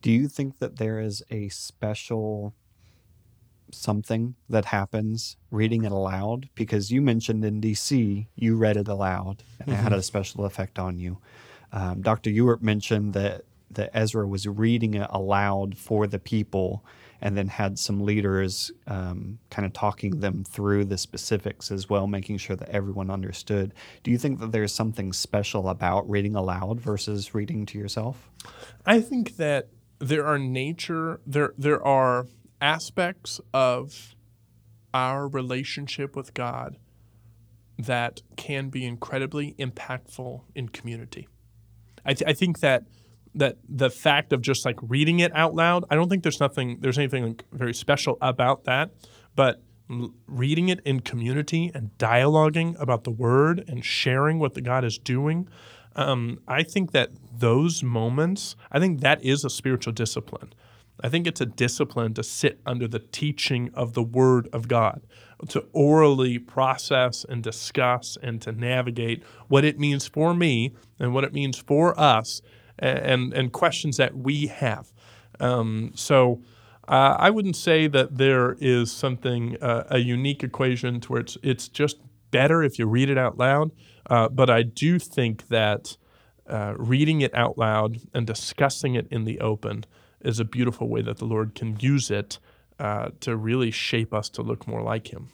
Do 0.01 0.11
you 0.11 0.27
think 0.27 0.59
that 0.59 0.77
there 0.77 0.99
is 0.99 1.23
a 1.31 1.49
special 1.49 2.53
something 3.71 4.35
that 4.47 4.65
happens 4.65 5.37
reading 5.51 5.83
it 5.83 5.91
aloud? 5.91 6.49
Because 6.55 6.91
you 6.91 7.01
mentioned 7.01 7.43
in 7.45 7.61
DC 7.61 8.27
you 8.35 8.55
read 8.55 8.77
it 8.77 8.87
aloud 8.87 9.43
and 9.59 9.67
mm-hmm. 9.67 9.71
it 9.71 9.75
had 9.75 9.91
mm-hmm. 9.91 9.99
a 9.99 10.03
special 10.03 10.45
effect 10.45 10.77
on 10.77 10.99
you. 10.99 11.19
Um, 11.75 12.01
Dr. 12.01 12.31
Ewart 12.31 12.63
mentioned 12.63 13.13
that 13.13 13.43
that 13.71 13.91
Ezra 13.93 14.25
was 14.25 14.47
reading 14.47 14.93
it 14.93 15.07
aloud 15.09 15.77
for 15.77 16.07
the 16.07 16.19
people 16.19 16.85
and 17.21 17.35
then 17.37 17.47
had 17.47 17.77
some 17.77 18.01
leaders 18.01 18.71
um, 18.87 19.37
kind 19.49 19.65
of 19.65 19.73
talking 19.73 20.19
them 20.19 20.43
through 20.43 20.85
the 20.85 20.97
specifics 20.97 21.71
as 21.71 21.89
well, 21.89 22.07
making 22.07 22.37
sure 22.37 22.55
that 22.55 22.69
everyone 22.69 23.09
understood. 23.09 23.73
Do 24.03 24.11
you 24.11 24.17
think 24.17 24.39
that 24.39 24.51
there's 24.51 24.73
something 24.73 25.11
special 25.11 25.67
about 25.67 26.09
reading 26.09 26.35
aloud 26.35 26.79
versus 26.79 27.33
reading 27.33 27.65
to 27.67 27.77
yourself? 27.77 28.29
I 28.85 29.01
think 29.01 29.35
that 29.37 29.69
there 29.99 30.25
are 30.25 30.39
nature 30.39 31.19
there 31.25 31.53
there 31.57 31.85
are 31.85 32.27
aspects 32.61 33.41
of 33.53 34.15
our 34.93 35.27
relationship 35.27 36.15
with 36.15 36.33
God 36.33 36.77
that 37.77 38.21
can 38.37 38.69
be 38.69 38.85
incredibly 38.85 39.53
impactful 39.53 40.41
in 40.53 40.69
community. 40.69 41.27
I, 42.05 42.13
th- 42.13 42.29
I 42.29 42.33
think 42.33 42.59
that 42.59 42.83
that 43.37 43.57
the 43.67 43.89
fact 43.89 44.31
of 44.31 44.41
just 44.41 44.65
like 44.65 44.77
reading 44.81 45.19
it 45.19 45.31
out 45.35 45.53
loud, 45.53 45.83
I 45.89 45.95
don't 45.95 46.09
think 46.09 46.23
there's 46.23 46.39
nothing 46.39 46.77
there's 46.79 46.97
anything 46.97 47.25
like 47.25 47.45
very 47.51 47.73
special 47.73 48.17
about 48.21 48.63
that, 48.63 48.91
but 49.35 49.61
reading 50.27 50.69
it 50.69 50.79
in 50.85 50.99
community 50.99 51.71
and 51.73 51.91
dialoguing 51.97 52.79
about 52.81 53.03
the 53.03 53.11
word 53.11 53.63
and 53.67 53.85
sharing 53.85 54.39
what 54.39 54.53
the 54.53 54.61
God 54.61 54.83
is 54.83 54.97
doing, 54.97 55.47
um, 55.95 56.39
I 56.47 56.63
think 56.63 56.91
that 56.91 57.11
those 57.31 57.83
moments, 57.83 58.55
I 58.71 58.79
think 58.79 59.01
that 59.01 59.23
is 59.23 59.45
a 59.45 59.49
spiritual 59.49 59.93
discipline. 59.93 60.53
I 61.01 61.09
think 61.09 61.27
it's 61.27 61.41
a 61.41 61.45
discipline 61.45 62.13
to 62.15 62.23
sit 62.23 62.59
under 62.65 62.87
the 62.87 62.99
teaching 62.99 63.69
of 63.73 63.93
the 63.93 64.03
Word 64.03 64.47
of 64.53 64.67
God, 64.67 65.01
to 65.49 65.65
orally 65.73 66.39
process 66.39 67.25
and 67.27 67.43
discuss 67.43 68.17
and 68.21 68.41
to 68.41 68.51
navigate 68.51 69.23
what 69.47 69.63
it 69.63 69.79
means 69.79 70.07
for 70.07 70.33
me 70.33 70.73
and 70.99 71.13
what 71.13 71.23
it 71.23 71.33
means 71.33 71.57
for 71.57 71.97
us 71.99 72.41
and, 72.79 73.33
and 73.33 73.51
questions 73.51 73.97
that 73.97 74.15
we 74.15 74.47
have. 74.47 74.91
Um, 75.39 75.91
so 75.95 76.41
uh, 76.87 77.15
I 77.17 77.29
wouldn't 77.29 77.55
say 77.55 77.87
that 77.87 78.17
there 78.17 78.55
is 78.59 78.91
something, 78.91 79.57
uh, 79.61 79.85
a 79.89 79.99
unique 79.99 80.43
equation 80.43 80.99
to 81.01 81.11
where 81.11 81.21
it's, 81.21 81.37
it's 81.41 81.67
just 81.67 81.97
better 82.31 82.63
if 82.63 82.77
you 82.77 82.85
read 82.85 83.09
it 83.09 83.17
out 83.17 83.37
loud. 83.37 83.71
Uh, 84.09 84.29
but 84.29 84.49
I 84.49 84.63
do 84.63 84.99
think 84.99 85.47
that 85.47 85.97
uh, 86.47 86.73
reading 86.77 87.21
it 87.21 87.33
out 87.33 87.57
loud 87.57 87.97
and 88.13 88.27
discussing 88.27 88.95
it 88.95 89.07
in 89.09 89.25
the 89.25 89.39
open 89.39 89.85
is 90.21 90.39
a 90.39 90.45
beautiful 90.45 90.87
way 90.87 91.01
that 91.01 91.17
the 91.17 91.25
Lord 91.25 91.55
can 91.55 91.77
use 91.79 92.11
it 92.11 92.39
uh, 92.79 93.09
to 93.21 93.35
really 93.35 93.71
shape 93.71 94.13
us 94.13 94.29
to 94.29 94.41
look 94.41 94.67
more 94.67 94.81
like 94.81 95.11
Him. 95.11 95.29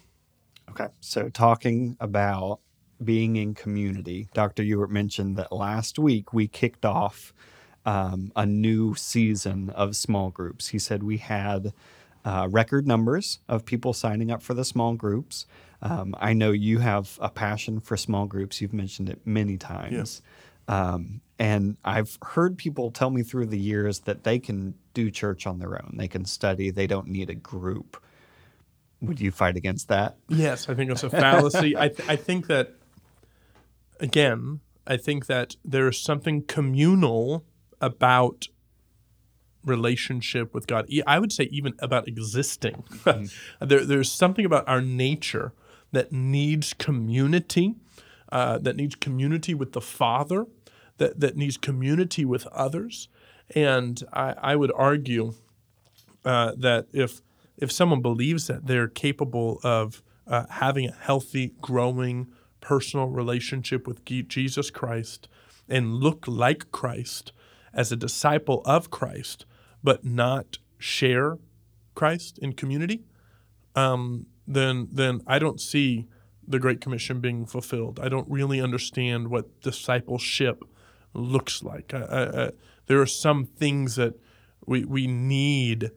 Okay. 0.72 0.88
So, 1.00 1.28
talking 1.28 1.96
about 2.00 2.60
being 3.02 3.36
in 3.36 3.54
community, 3.54 4.28
Dr. 4.32 4.62
Ewart 4.62 4.90
mentioned 4.90 5.36
that 5.36 5.52
last 5.52 5.98
week 5.98 6.32
we 6.32 6.48
kicked 6.48 6.84
off 6.84 7.32
um, 7.84 8.32
a 8.36 8.46
new 8.46 8.94
season 8.94 9.70
of 9.70 9.96
small 9.96 10.30
groups. 10.30 10.68
He 10.68 10.78
said 10.78 11.02
we 11.02 11.18
had 11.18 11.72
uh, 12.24 12.48
record 12.50 12.86
numbers 12.86 13.40
of 13.48 13.64
people 13.64 13.92
signing 13.92 14.30
up 14.30 14.42
for 14.42 14.54
the 14.54 14.64
small 14.64 14.94
groups. 14.94 15.46
Um, 15.82 16.14
I 16.20 16.32
know 16.32 16.52
you 16.52 16.78
have 16.78 17.18
a 17.20 17.28
passion 17.28 17.80
for 17.80 17.96
small 17.96 18.26
groups. 18.26 18.60
You've 18.60 18.72
mentioned 18.72 19.08
it 19.10 19.20
many 19.24 19.56
times. 19.56 20.22
Um, 20.68 21.20
and 21.38 21.76
I've 21.84 22.18
heard 22.22 22.56
people 22.56 22.92
tell 22.92 23.10
me 23.10 23.22
through 23.24 23.46
the 23.46 23.58
years 23.58 24.00
that 24.00 24.22
they 24.22 24.38
can 24.38 24.74
do 24.94 25.10
church 25.10 25.46
on 25.46 25.58
their 25.58 25.74
own. 25.74 25.96
They 25.96 26.06
can 26.06 26.24
study. 26.24 26.70
They 26.70 26.86
don't 26.86 27.08
need 27.08 27.30
a 27.30 27.34
group. 27.34 28.00
Would 29.02 29.20
you 29.20 29.32
fight 29.32 29.56
against 29.56 29.88
that? 29.88 30.16
Yes, 30.28 30.68
I 30.68 30.74
think 30.74 30.90
it's 30.90 31.02
a 31.02 31.10
fallacy. 31.10 31.76
I, 31.76 31.88
th- 31.88 32.08
I 32.08 32.14
think 32.14 32.46
that, 32.46 32.74
again, 33.98 34.60
I 34.86 34.96
think 34.96 35.26
that 35.26 35.56
there 35.64 35.88
is 35.88 35.98
something 35.98 36.42
communal 36.44 37.44
about 37.80 38.46
relationship 39.64 40.54
with 40.54 40.68
God. 40.68 40.88
I 41.06 41.18
would 41.18 41.32
say 41.32 41.44
even 41.44 41.74
about 41.80 42.06
existing. 42.06 42.84
Mm-hmm. 42.90 43.26
there, 43.66 43.84
there's 43.84 44.10
something 44.10 44.44
about 44.44 44.68
our 44.68 44.80
nature 44.80 45.52
that 45.90 46.12
needs 46.12 46.72
community, 46.72 47.74
uh, 48.30 48.58
that 48.58 48.76
needs 48.76 48.94
community 48.94 49.52
with 49.52 49.72
the 49.72 49.80
Father, 49.80 50.46
that, 50.98 51.20
that 51.20 51.36
needs 51.36 51.56
community 51.56 52.24
with 52.24 52.46
others. 52.48 53.08
And 53.54 54.02
I, 54.12 54.34
I 54.40 54.56
would 54.56 54.72
argue 54.74 55.34
uh, 56.24 56.52
that 56.56 56.86
if 56.92 57.20
if 57.56 57.70
someone 57.70 58.00
believes 58.00 58.46
that 58.46 58.66
they're 58.66 58.88
capable 58.88 59.60
of 59.62 60.02
uh, 60.26 60.46
having 60.48 60.88
a 60.88 60.92
healthy, 60.92 61.54
growing 61.60 62.28
personal 62.60 63.06
relationship 63.06 63.86
with 63.86 64.04
Jesus 64.04 64.70
Christ 64.70 65.28
and 65.68 65.94
look 65.94 66.26
like 66.26 66.70
Christ 66.70 67.32
as 67.74 67.90
a 67.90 67.96
disciple 67.96 68.62
of 68.64 68.90
Christ, 68.90 69.46
but 69.82 70.04
not 70.04 70.58
share 70.78 71.38
Christ 71.94 72.38
in 72.38 72.52
community, 72.52 73.02
um, 73.74 74.26
then 74.46 74.88
then 74.92 75.22
I 75.26 75.38
don't 75.38 75.60
see 75.60 76.06
the 76.46 76.58
Great 76.58 76.80
Commission 76.80 77.20
being 77.20 77.46
fulfilled. 77.46 78.00
I 78.02 78.08
don't 78.08 78.28
really 78.28 78.60
understand 78.60 79.28
what 79.28 79.60
discipleship 79.60 80.64
looks 81.14 81.62
like. 81.62 81.94
I, 81.94 82.00
I, 82.00 82.44
I, 82.44 82.50
there 82.86 83.00
are 83.00 83.06
some 83.06 83.44
things 83.44 83.96
that 83.96 84.14
we, 84.66 84.84
we 84.84 85.06
need 85.06 85.92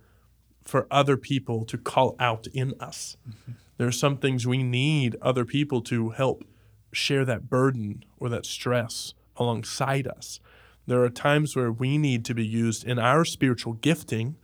for 0.66 0.88
other 0.90 1.16
people 1.16 1.64
to 1.66 1.78
call 1.78 2.16
out 2.20 2.48
in 2.48 2.74
us. 2.80 3.18
Mm-hmm. 3.28 3.52
There 3.78 3.88
are 3.88 3.94
some 3.94 4.18
things 4.18 4.48
we 4.48 4.64
need 4.64 5.16
other 5.22 5.46
people 5.46 5.82
to 5.84 6.10
help 6.12 6.44
share 6.92 7.26
that 7.26 7.50
burden 7.50 8.04
or 8.20 8.30
that 8.30 8.46
stress 8.46 9.14
alongside 9.38 10.08
us. 10.08 10.40
There 10.88 11.04
are 11.04 11.10
times 11.10 11.56
where 11.56 11.72
we 11.72 11.98
need 11.98 12.26
to 12.26 12.34
be 12.34 12.46
used 12.46 12.86
in 12.86 13.00
our 13.00 13.26
spiritual 13.26 13.74
gifting 13.74 14.36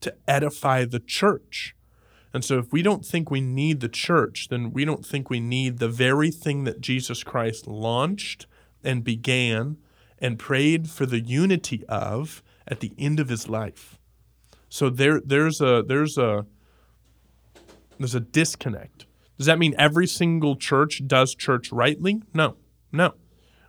to 0.00 0.14
edify 0.28 0.84
the 0.84 1.00
church. 1.00 1.74
And 2.34 2.44
so, 2.44 2.58
if 2.58 2.72
we 2.72 2.82
don't 2.82 3.04
think 3.04 3.30
we 3.30 3.40
need 3.40 3.80
the 3.80 3.88
church, 3.88 4.48
then 4.48 4.72
we 4.72 4.84
don't 4.84 5.04
think 5.04 5.28
we 5.28 5.38
need 5.38 5.78
the 5.78 5.88
very 5.88 6.30
thing 6.30 6.64
that 6.64 6.80
Jesus 6.80 7.22
Christ 7.22 7.66
launched 7.66 8.46
and 8.82 9.04
began 9.04 9.76
and 10.18 10.38
prayed 10.38 10.88
for 10.88 11.04
the 11.04 11.20
unity 11.20 11.84
of 11.88 12.42
at 12.66 12.80
the 12.80 12.92
end 12.98 13.20
of 13.20 13.28
his 13.28 13.48
life. 13.48 13.98
So 14.72 14.88
there 14.88 15.20
there's 15.20 15.60
a 15.60 15.84
there's 15.86 16.16
a 16.16 16.46
there's 17.98 18.14
a 18.14 18.20
disconnect. 18.20 19.04
Does 19.36 19.44
that 19.44 19.58
mean 19.58 19.74
every 19.76 20.06
single 20.06 20.56
church 20.56 21.02
does 21.06 21.34
church 21.34 21.70
rightly? 21.70 22.22
No. 22.32 22.56
No. 22.90 23.12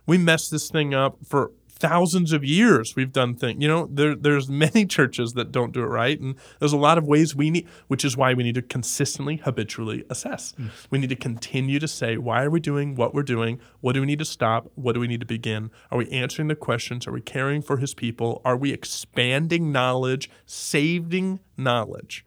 We 0.06 0.16
mess 0.16 0.48
this 0.48 0.70
thing 0.70 0.94
up 0.94 1.18
for 1.22 1.50
thousands 1.76 2.32
of 2.32 2.44
years 2.44 2.94
we've 2.96 3.12
done 3.12 3.34
things. 3.34 3.60
You 3.60 3.68
know, 3.68 3.88
there, 3.90 4.14
there's 4.14 4.48
many 4.48 4.86
churches 4.96 5.32
that 5.32 5.52
don't 5.52 5.72
do 5.72 5.82
it 5.82 5.86
right, 5.86 6.18
and 6.18 6.36
there's 6.58 6.72
a 6.72 6.78
lot 6.78 6.98
of 6.98 7.06
ways 7.06 7.34
we 7.34 7.50
need, 7.50 7.68
which 7.88 8.04
is 8.04 8.16
why 8.16 8.34
we 8.34 8.42
need 8.42 8.54
to 8.54 8.62
consistently, 8.62 9.36
habitually 9.36 10.04
assess. 10.08 10.52
Mm. 10.58 10.70
We 10.90 10.98
need 10.98 11.10
to 11.10 11.16
continue 11.16 11.78
to 11.78 11.88
say, 11.88 12.16
why 12.16 12.44
are 12.44 12.50
we 12.50 12.60
doing 12.60 12.94
what 12.94 13.14
we're 13.14 13.22
doing? 13.22 13.60
What 13.80 13.92
do 13.92 14.00
we 14.00 14.06
need 14.06 14.20
to 14.20 14.24
stop? 14.24 14.70
What 14.74 14.92
do 14.92 15.00
we 15.00 15.08
need 15.08 15.20
to 15.20 15.26
begin? 15.26 15.70
Are 15.90 15.98
we 15.98 16.08
answering 16.10 16.48
the 16.48 16.56
questions? 16.56 17.06
Are 17.06 17.12
we 17.12 17.20
caring 17.20 17.62
for 17.62 17.78
His 17.78 17.94
people? 17.94 18.40
Are 18.44 18.56
we 18.56 18.72
expanding 18.72 19.72
knowledge, 19.72 20.30
saving 20.46 21.40
knowledge 21.56 22.24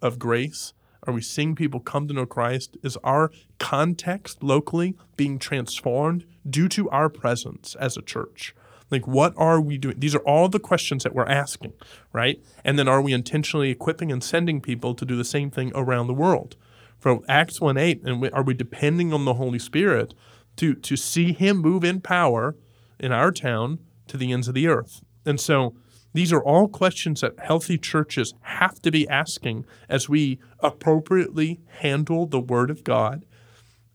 of 0.00 0.18
grace? 0.18 0.72
Are 1.04 1.14
we 1.14 1.20
seeing 1.20 1.56
people 1.56 1.80
come 1.80 2.06
to 2.06 2.14
know 2.14 2.26
Christ? 2.26 2.76
Is 2.82 2.96
our 3.02 3.30
context 3.58 4.42
locally 4.42 4.96
being 5.16 5.38
transformed 5.38 6.24
due 6.48 6.68
to 6.68 6.88
our 6.90 7.08
presence 7.08 7.74
as 7.76 7.96
a 7.96 8.02
church? 8.02 8.54
Like, 8.92 9.06
what 9.06 9.32
are 9.36 9.60
we 9.60 9.78
doing? 9.78 9.98
These 9.98 10.14
are 10.14 10.20
all 10.20 10.48
the 10.48 10.60
questions 10.60 11.02
that 11.02 11.14
we're 11.14 11.24
asking, 11.24 11.72
right? 12.12 12.40
And 12.64 12.78
then 12.78 12.86
are 12.86 13.00
we 13.00 13.12
intentionally 13.12 13.70
equipping 13.70 14.12
and 14.12 14.22
sending 14.22 14.60
people 14.60 14.94
to 14.94 15.04
do 15.04 15.16
the 15.16 15.24
same 15.24 15.50
thing 15.50 15.72
around 15.74 16.06
the 16.06 16.14
world? 16.14 16.56
From 16.98 17.22
Acts 17.28 17.60
1 17.60 17.76
8, 17.76 18.02
and 18.04 18.30
are 18.32 18.44
we 18.44 18.54
depending 18.54 19.12
on 19.12 19.24
the 19.24 19.34
Holy 19.34 19.58
Spirit 19.58 20.14
to 20.56 20.74
to 20.74 20.96
see 20.96 21.32
him 21.32 21.58
move 21.58 21.84
in 21.84 22.00
power 22.00 22.56
in 22.98 23.12
our 23.12 23.32
town 23.32 23.78
to 24.08 24.16
the 24.16 24.32
ends 24.32 24.48
of 24.48 24.54
the 24.54 24.68
earth. 24.68 25.02
And 25.24 25.40
so 25.40 25.74
these 26.14 26.32
are 26.32 26.42
all 26.42 26.68
questions 26.68 27.22
that 27.22 27.38
healthy 27.38 27.78
churches 27.78 28.34
have 28.42 28.80
to 28.82 28.90
be 28.90 29.08
asking 29.08 29.64
as 29.88 30.08
we 30.08 30.38
appropriately 30.60 31.60
handle 31.78 32.26
the 32.26 32.40
word 32.40 32.70
of 32.70 32.84
God 32.84 33.24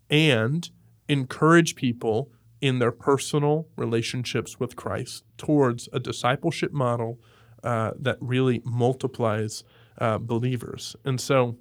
and 0.10 0.70
encourage 1.08 1.76
people 1.76 2.32
in 2.62 2.80
their 2.80 2.92
personal 2.92 3.68
relationships 3.76 4.60
with 4.60 4.76
Christ 4.76 5.24
towards 5.38 5.88
a 5.94 6.00
discipleship 6.00 6.72
model 6.72 7.20
uh, 7.64 7.92
that 8.00 8.18
really 8.20 8.62
multiplies 8.66 9.64
uh, 10.00 10.18
believers. 10.18 10.96
And 11.06 11.20
so 11.20 11.58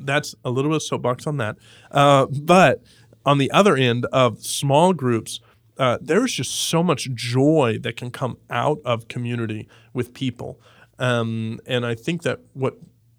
that's 0.00 0.34
a 0.44 0.50
little 0.50 0.70
bit 0.70 0.76
of 0.76 0.82
soapbox 0.82 1.26
on 1.26 1.36
that. 1.38 1.56
Uh, 1.90 2.26
but 2.26 2.82
on 3.24 3.38
the 3.38 3.50
other 3.50 3.76
end 3.76 4.06
of 4.06 4.44
small 4.44 4.92
groups, 4.92 5.40
uh, 5.78 5.98
there's 6.00 6.32
just 6.32 6.52
so 6.52 6.82
much 6.82 7.10
joy 7.14 7.78
that 7.82 7.96
can 7.96 8.10
come 8.10 8.38
out 8.48 8.78
of 8.84 9.08
community 9.08 9.68
with 9.92 10.14
people. 10.14 10.60
Um, 10.98 11.60
and 11.66 11.84
I 11.84 11.94
think 11.94 12.22
that 12.22 12.40
what 12.54 12.78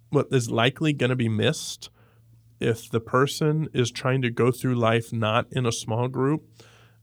what 0.09 0.27
is 0.31 0.49
likely 0.49 0.93
going 0.93 1.09
to 1.09 1.17
be 1.17 1.27
missed 1.27 1.89
if 2.59 2.89
the 2.89 3.01
person 3.01 3.67
is 3.73 3.91
trying 3.91 4.21
to 4.21 4.29
go 4.29 4.51
through 4.51 4.75
life 4.75 5.11
not 5.11 5.47
in 5.51 5.65
a 5.65 5.71
small 5.71 6.07
group, 6.07 6.43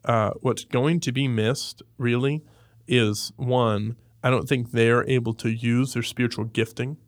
uh, 0.05 0.31
what's 0.41 0.65
going 0.65 1.01
to 1.01 1.13
be 1.13 1.29
missed 1.29 1.83
really 1.99 2.43
is 2.87 3.33
one, 3.37 3.97
I 4.23 4.31
don't 4.31 4.49
think 4.49 4.71
they're 4.71 5.09
able 5.09 5.35
to 5.35 5.51
use 5.51 5.95
their 5.95 6.03
spiritual 6.03 6.45
gifting, 6.45 6.99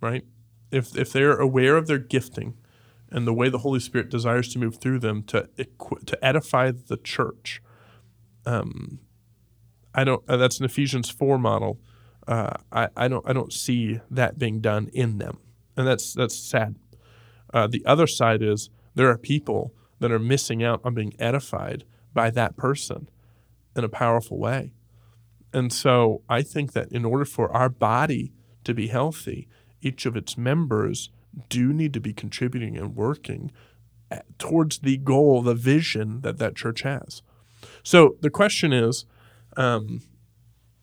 right? 0.00 0.24
If, 0.70 0.96
if 0.96 1.12
they're 1.12 1.36
aware 1.36 1.76
of 1.76 1.86
their 1.86 1.98
gifting 1.98 2.56
and 3.10 3.26
the 3.26 3.34
way 3.34 3.48
the 3.48 3.58
Holy 3.58 3.80
Spirit 3.80 4.08
desires 4.08 4.52
to 4.52 4.58
move 4.58 4.76
through 4.76 5.00
them 5.00 5.22
to, 5.24 5.48
equi- 5.58 6.04
to 6.06 6.24
edify 6.24 6.70
the 6.70 6.96
church, 6.96 7.62
um, 8.46 9.00
I 9.94 10.04
don't, 10.04 10.22
uh, 10.28 10.36
that's 10.36 10.58
an 10.58 10.64
Ephesians 10.64 11.10
4 11.10 11.38
model. 11.38 11.80
Uh, 12.26 12.52
I, 12.70 12.88
I 12.96 13.08
don't 13.08 13.28
I 13.28 13.32
don't 13.32 13.52
see 13.52 14.00
that 14.10 14.38
being 14.38 14.60
done 14.60 14.88
in 14.92 15.18
them, 15.18 15.38
and 15.76 15.86
that's 15.86 16.14
that's 16.14 16.36
sad. 16.36 16.76
Uh, 17.52 17.66
the 17.66 17.84
other 17.84 18.06
side 18.06 18.42
is 18.42 18.70
there 18.94 19.08
are 19.08 19.18
people 19.18 19.74
that 19.98 20.12
are 20.12 20.18
missing 20.18 20.62
out 20.62 20.80
on 20.84 20.94
being 20.94 21.14
edified 21.18 21.84
by 22.12 22.30
that 22.30 22.56
person 22.56 23.08
in 23.76 23.84
a 23.84 23.88
powerful 23.88 24.38
way. 24.38 24.72
And 25.52 25.72
so 25.72 26.22
I 26.28 26.42
think 26.42 26.72
that 26.72 26.90
in 26.92 27.04
order 27.04 27.24
for 27.24 27.50
our 27.52 27.68
body 27.68 28.32
to 28.64 28.74
be 28.74 28.88
healthy, 28.88 29.48
each 29.80 30.06
of 30.06 30.16
its 30.16 30.36
members 30.36 31.10
do 31.48 31.72
need 31.72 31.92
to 31.94 32.00
be 32.00 32.12
contributing 32.12 32.76
and 32.76 32.94
working 32.94 33.50
towards 34.38 34.78
the 34.78 34.96
goal, 34.96 35.42
the 35.42 35.54
vision 35.54 36.20
that 36.22 36.38
that 36.38 36.56
church 36.56 36.82
has. 36.82 37.22
So 37.82 38.16
the 38.20 38.30
question 38.30 38.72
is, 38.72 39.04
um, 39.56 40.02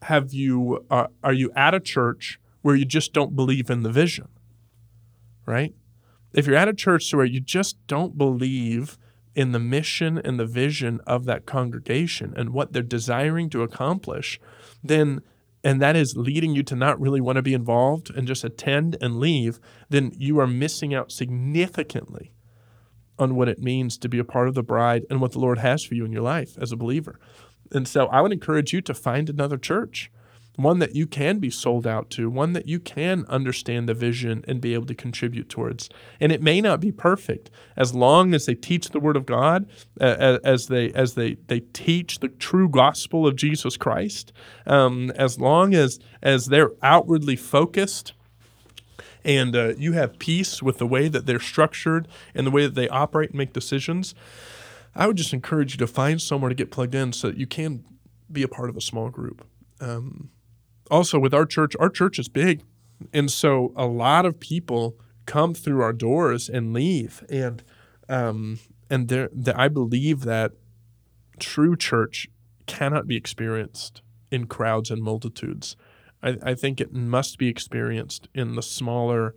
have 0.04 0.34
you 0.34 0.86
uh, 0.90 1.08
are 1.24 1.34
you 1.34 1.52
at 1.56 1.74
a 1.74 1.80
church 1.80 2.40
where 2.62 2.76
you 2.76 2.86
just 2.86 3.14
don't 3.14 3.36
believe 3.36 3.70
in 3.70 3.84
the 3.84 3.92
vision, 3.92 4.28
right? 5.46 5.74
if 6.34 6.46
you're 6.46 6.56
at 6.56 6.68
a 6.68 6.74
church 6.74 7.14
where 7.14 7.26
you 7.26 7.40
just 7.40 7.76
don't 7.88 8.18
believe 8.18 8.98
in 9.38 9.52
the 9.52 9.60
mission 9.60 10.18
and 10.18 10.40
the 10.40 10.48
vision 10.48 11.00
of 11.06 11.26
that 11.26 11.46
congregation 11.46 12.34
and 12.36 12.50
what 12.50 12.74
they're 12.74 12.82
desiring 12.82 13.52
to 13.52 13.62
accomplish, 13.62 14.40
then 14.84 15.22
and 15.64 15.82
that 15.82 15.96
is 15.96 16.16
leading 16.16 16.56
you 16.56 16.64
to 16.64 16.76
not 16.76 17.00
really 17.00 17.22
want 17.22 17.36
to 17.36 17.42
be 17.42 17.54
involved 17.54 18.10
and 18.16 18.28
just 18.28 18.44
attend 18.44 18.98
and 19.00 19.20
leave, 19.20 19.60
then 19.90 20.12
you 20.18 20.40
are 20.40 20.48
missing 20.48 20.94
out 20.94 21.12
significantly 21.12 22.32
on 23.20 23.36
what 23.36 23.50
it 23.50 23.60
means 23.60 23.98
to 23.98 24.10
be 24.10 24.20
a 24.20 24.24
part 24.24 24.48
of 24.48 24.56
the 24.56 24.64
bride 24.64 25.04
and 25.10 25.20
what 25.20 25.34
the 25.34 25.40
Lord 25.40 25.60
has 25.60 25.84
for 25.84 25.94
you 25.94 26.06
in 26.06 26.12
your 26.12 26.22
life 26.22 26.58
as 26.60 26.72
a 26.72 26.78
believer. 26.78 27.20
And 27.72 27.88
so 27.88 28.08
I 28.08 28.22
would 28.22 28.32
encourage 28.32 28.72
you 28.74 28.82
to 28.82 28.94
find 28.94 29.30
another 29.30 29.58
church 29.58 30.12
one 30.58 30.80
that 30.80 30.96
you 30.96 31.08
can 31.08 31.38
be 31.38 31.52
sold 31.52 31.88
out 31.88 32.10
to, 32.10 32.30
one 32.30 32.54
that 32.54 32.68
you 32.68 32.80
can 32.80 33.26
understand 33.30 33.88
the 33.88 33.94
vision 33.94 34.44
and 34.48 34.60
be 34.60 34.74
able 34.74 34.88
to 34.88 34.96
contribute 34.96 35.48
towards. 35.48 35.88
And 36.20 36.32
it 36.32 36.42
may 36.42 36.62
not 36.62 36.82
be 36.82 36.92
perfect 36.92 37.50
as 37.78 37.94
long 37.94 38.34
as 38.34 38.48
they 38.48 38.56
teach 38.56 38.90
the 38.90 39.00
word 39.00 39.16
of 39.16 39.26
God, 39.26 39.70
uh, 40.02 40.40
as 40.44 40.68
they 40.68 40.92
as 40.94 41.14
they 41.14 41.36
they 41.48 41.62
teach 41.62 42.20
the 42.20 42.28
true 42.28 42.68
gospel 42.68 43.26
of 43.28 43.36
Jesus 43.36 43.78
Christ, 43.78 44.34
um, 44.66 45.12
as 45.12 45.40
long 45.40 45.76
as 45.76 46.00
as 46.22 46.48
they're 46.48 46.72
outwardly 46.82 47.36
focused 47.36 48.14
and 49.24 49.56
uh, 49.56 49.74
you 49.78 49.92
have 49.92 50.18
peace 50.20 50.64
with 50.64 50.78
the 50.78 50.88
way 50.88 51.08
that 51.10 51.26
they're 51.26 51.40
structured 51.40 52.08
and 52.34 52.48
the 52.48 52.52
way 52.52 52.66
that 52.66 52.76
they 52.76 52.88
operate 52.88 53.32
and 53.32 53.38
make 53.38 53.52
decisions, 53.52 54.16
I 54.96 55.06
would 55.06 55.18
just 55.18 55.34
encourage 55.34 55.74
you 55.74 55.78
to 55.80 55.88
find 55.88 56.22
somewhere 56.22 56.50
to 56.50 56.56
get 56.56 56.72
plugged 56.72 56.96
in 56.96 57.14
so 57.14 57.28
that 57.28 57.38
you 57.38 57.46
can 57.46 57.84
be 58.32 58.42
a 58.42 58.48
part 58.48 58.70
of 58.70 58.78
a 58.78 58.82
small 58.82 59.10
group. 59.10 59.46
Um, 59.82 60.30
also 60.88 61.20
with 61.20 61.34
our 61.34 61.46
church, 61.46 61.76
our 61.80 61.90
church 61.90 62.20
is 62.20 62.30
big. 62.30 62.64
And 63.14 63.32
so 63.32 63.74
a 63.76 63.86
lot 63.86 64.26
of 64.26 64.40
people 64.40 64.98
come 65.26 65.54
through 65.54 65.82
our 65.82 65.94
doors 65.94 66.50
and 66.50 66.74
leave. 66.74 67.24
And 67.30 67.64
um, 68.10 68.60
and 68.90 69.10
there, 69.10 69.30
the, 69.34 69.60
I 69.60 69.68
believe 69.68 70.22
that 70.22 70.54
true 71.40 71.76
church 71.76 72.28
cannot 72.66 73.08
be 73.08 73.16
experienced 73.16 74.02
in 74.32 74.48
crowds 74.48 74.92
and 74.92 75.02
multitudes. 75.02 75.76
I, 76.24 76.38
I 76.42 76.56
think 76.56 76.80
it 76.82 76.94
must 76.94 77.38
be 77.38 77.48
experienced 77.48 78.28
in 78.34 78.56
the 78.56 78.62
smaller, 78.62 79.36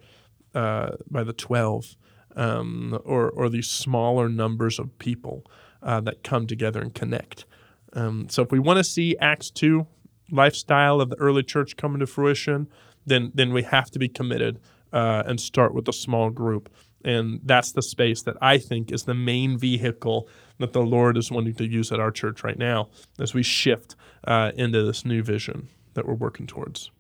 uh, 0.54 0.92
by 1.10 1.24
the 1.24 1.32
12, 1.32 1.96
um, 2.36 2.98
or, 3.04 3.30
or 3.30 3.48
these 3.48 3.68
smaller 3.68 4.28
numbers 4.28 4.78
of 4.78 4.98
people 4.98 5.44
uh, 5.82 6.00
that 6.02 6.22
come 6.22 6.46
together 6.46 6.80
and 6.80 6.94
connect. 6.94 7.44
Um, 7.92 8.28
so 8.28 8.42
if 8.42 8.52
we 8.52 8.58
want 8.58 8.78
to 8.78 8.84
see 8.84 9.16
Acts 9.18 9.50
2 9.50 9.86
lifestyle 10.30 11.00
of 11.00 11.10
the 11.10 11.16
early 11.16 11.42
church 11.42 11.76
coming 11.76 12.00
to 12.00 12.06
fruition, 12.06 12.68
then 13.06 13.32
then 13.34 13.52
we 13.52 13.62
have 13.62 13.90
to 13.90 13.98
be 13.98 14.08
committed 14.08 14.60
uh, 14.92 15.22
and 15.26 15.40
start 15.40 15.74
with 15.74 15.88
a 15.88 15.92
small 15.92 16.30
group. 16.30 16.72
And 17.02 17.40
that's 17.44 17.72
the 17.72 17.82
space 17.82 18.22
that 18.22 18.36
I 18.42 18.58
think 18.58 18.92
is 18.92 19.04
the 19.04 19.14
main 19.14 19.56
vehicle 19.56 20.28
that 20.58 20.72
the 20.74 20.82
Lord 20.82 21.16
is 21.16 21.30
wanting 21.30 21.54
to 21.54 21.66
use 21.66 21.90
at 21.90 22.00
our 22.00 22.10
church 22.10 22.44
right 22.44 22.58
now 22.58 22.90
as 23.18 23.32
we 23.32 23.42
shift 23.42 23.96
uh, 24.24 24.52
into 24.54 24.82
this 24.82 25.04
new 25.04 25.22
vision 25.22 25.68
that 25.94 26.06
we're 26.06 26.14
working 26.14 26.46
towards. 26.46 26.90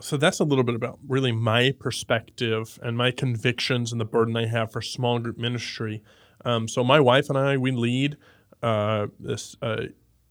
So 0.00 0.16
that's 0.16 0.40
a 0.40 0.44
little 0.44 0.62
bit 0.62 0.74
about 0.74 0.98
really 1.08 1.32
my 1.32 1.72
perspective 1.78 2.78
and 2.82 2.96
my 2.96 3.10
convictions 3.10 3.92
and 3.92 4.00
the 4.00 4.04
burden 4.04 4.36
I 4.36 4.46
have 4.46 4.70
for 4.70 4.82
small 4.82 5.18
group 5.18 5.38
ministry. 5.38 6.02
Um, 6.44 6.68
so 6.68 6.84
my 6.84 7.00
wife 7.00 7.28
and 7.28 7.38
I, 7.38 7.56
we 7.56 7.72
lead 7.72 8.16
uh, 8.62 9.06
this 9.18 9.56
uh, 9.62 9.86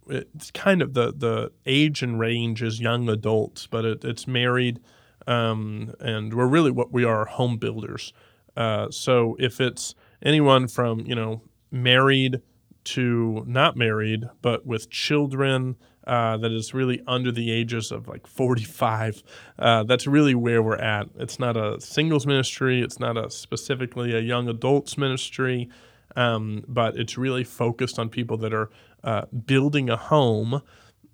it's 0.08 0.52
kind 0.52 0.82
of 0.82 0.94
the 0.94 1.14
the 1.14 1.52
age 1.66 2.02
and 2.02 2.20
range 2.20 2.62
is 2.62 2.80
young 2.80 3.10
adults, 3.10 3.68
but 3.68 3.86
it, 3.86 4.06
it's 4.06 4.28
married, 4.28 4.80
um, 5.28 5.94
and 6.00 6.34
we're 6.34 6.48
really 6.48 6.72
what 6.72 6.92
we 6.92 7.04
are 7.04 7.26
home 7.26 7.58
builders. 7.58 8.14
Uh, 8.56 8.90
so 8.90 9.36
if 9.40 9.60
it's 9.60 9.96
anyone 10.22 10.68
from 10.68 11.02
you 11.02 11.16
know 11.16 11.42
married 11.72 12.42
to 12.86 13.44
not 13.48 13.76
married, 13.76 14.26
but 14.42 14.66
with 14.66 14.90
children. 14.90 15.76
Uh, 16.08 16.38
that 16.38 16.52
is 16.52 16.72
really 16.72 17.02
under 17.08 17.32
the 17.32 17.52
ages 17.52 17.92
of 17.92 18.08
like 18.08 18.28
45. 18.28 19.24
Uh, 19.58 19.82
that's 19.86 20.06
really 20.06 20.36
where 20.36 20.62
we're 20.62 20.76
at. 20.76 21.08
It's 21.18 21.40
not 21.40 21.58
a 21.58 21.82
singles 21.82 22.28
ministry. 22.28 22.84
It's 22.84 23.00
not 23.00 23.18
a 23.18 23.32
specifically 23.32 24.16
a 24.16 24.20
young 24.20 24.48
adults 24.48 25.00
ministry, 25.00 25.68
um, 26.16 26.64
but 26.68 26.98
it's 26.98 27.18
really 27.18 27.44
focused 27.44 28.00
on 28.00 28.10
people 28.10 28.38
that 28.38 28.54
are 28.54 28.70
uh, 29.04 29.26
building 29.46 29.90
a 29.90 29.98
home 29.98 30.62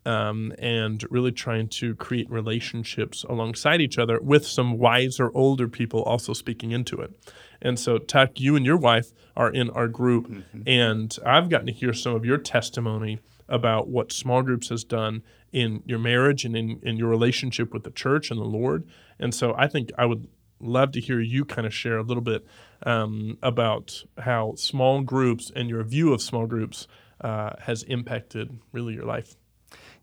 um, 0.06 0.54
and 0.58 1.04
really 1.12 1.32
trying 1.32 1.68
to 1.68 1.96
create 1.96 2.30
relationships 2.30 3.24
alongside 3.30 3.82
each 3.82 3.98
other 3.98 4.20
with 4.20 4.46
some 4.46 4.78
wiser 4.78 5.32
older 5.36 5.68
people 5.68 6.02
also 6.04 6.34
speaking 6.34 6.72
into 6.72 7.00
it. 7.02 7.14
And 7.62 7.80
so, 7.80 8.00
Tuck, 8.00 8.40
you 8.40 8.56
and 8.56 8.66
your 8.66 8.78
wife 8.78 9.12
are 9.36 9.52
in 9.52 9.70
our 9.70 9.88
group, 9.88 10.28
mm-hmm. 10.28 10.62
and 10.66 11.16
I've 11.26 11.50
gotten 11.50 11.68
to 11.68 11.74
hear 11.74 11.94
some 11.94 12.16
of 12.16 12.26
your 12.26 12.38
testimony 12.38 13.20
about 13.48 13.88
what 13.88 14.12
small 14.12 14.42
groups 14.42 14.70
has 14.70 14.84
done 14.84 15.22
in 15.52 15.84
your 15.86 16.00
marriage 16.00 16.46
and 16.46 16.56
in, 16.56 16.80
in 16.82 16.98
your 16.98 17.10
relationship 17.10 17.74
with 17.74 17.84
the 17.84 17.92
church 17.92 18.32
and 18.32 18.40
the 18.40 18.46
Lord. 18.46 18.88
And 19.20 19.36
so, 19.36 19.54
I 19.56 19.68
think 19.68 19.92
I 19.98 20.06
would 20.06 20.28
love 20.62 20.92
to 20.94 21.02
hear 21.02 21.20
you 21.20 21.46
kind 21.46 21.68
of 21.68 21.74
share 21.74 21.98
a 21.98 22.04
little 22.04 22.24
bit 22.24 22.46
um, 22.84 23.38
about 23.42 24.04
how 24.18 24.56
small 24.56 25.02
groups 25.02 25.52
and 25.56 25.70
your 25.70 25.84
view 25.84 26.14
of 26.14 26.22
small 26.22 26.46
groups 26.46 26.88
uh, 27.22 27.52
has 27.62 27.84
impacted 27.84 28.60
really 28.72 28.94
your 28.94 29.06
life. 29.06 29.36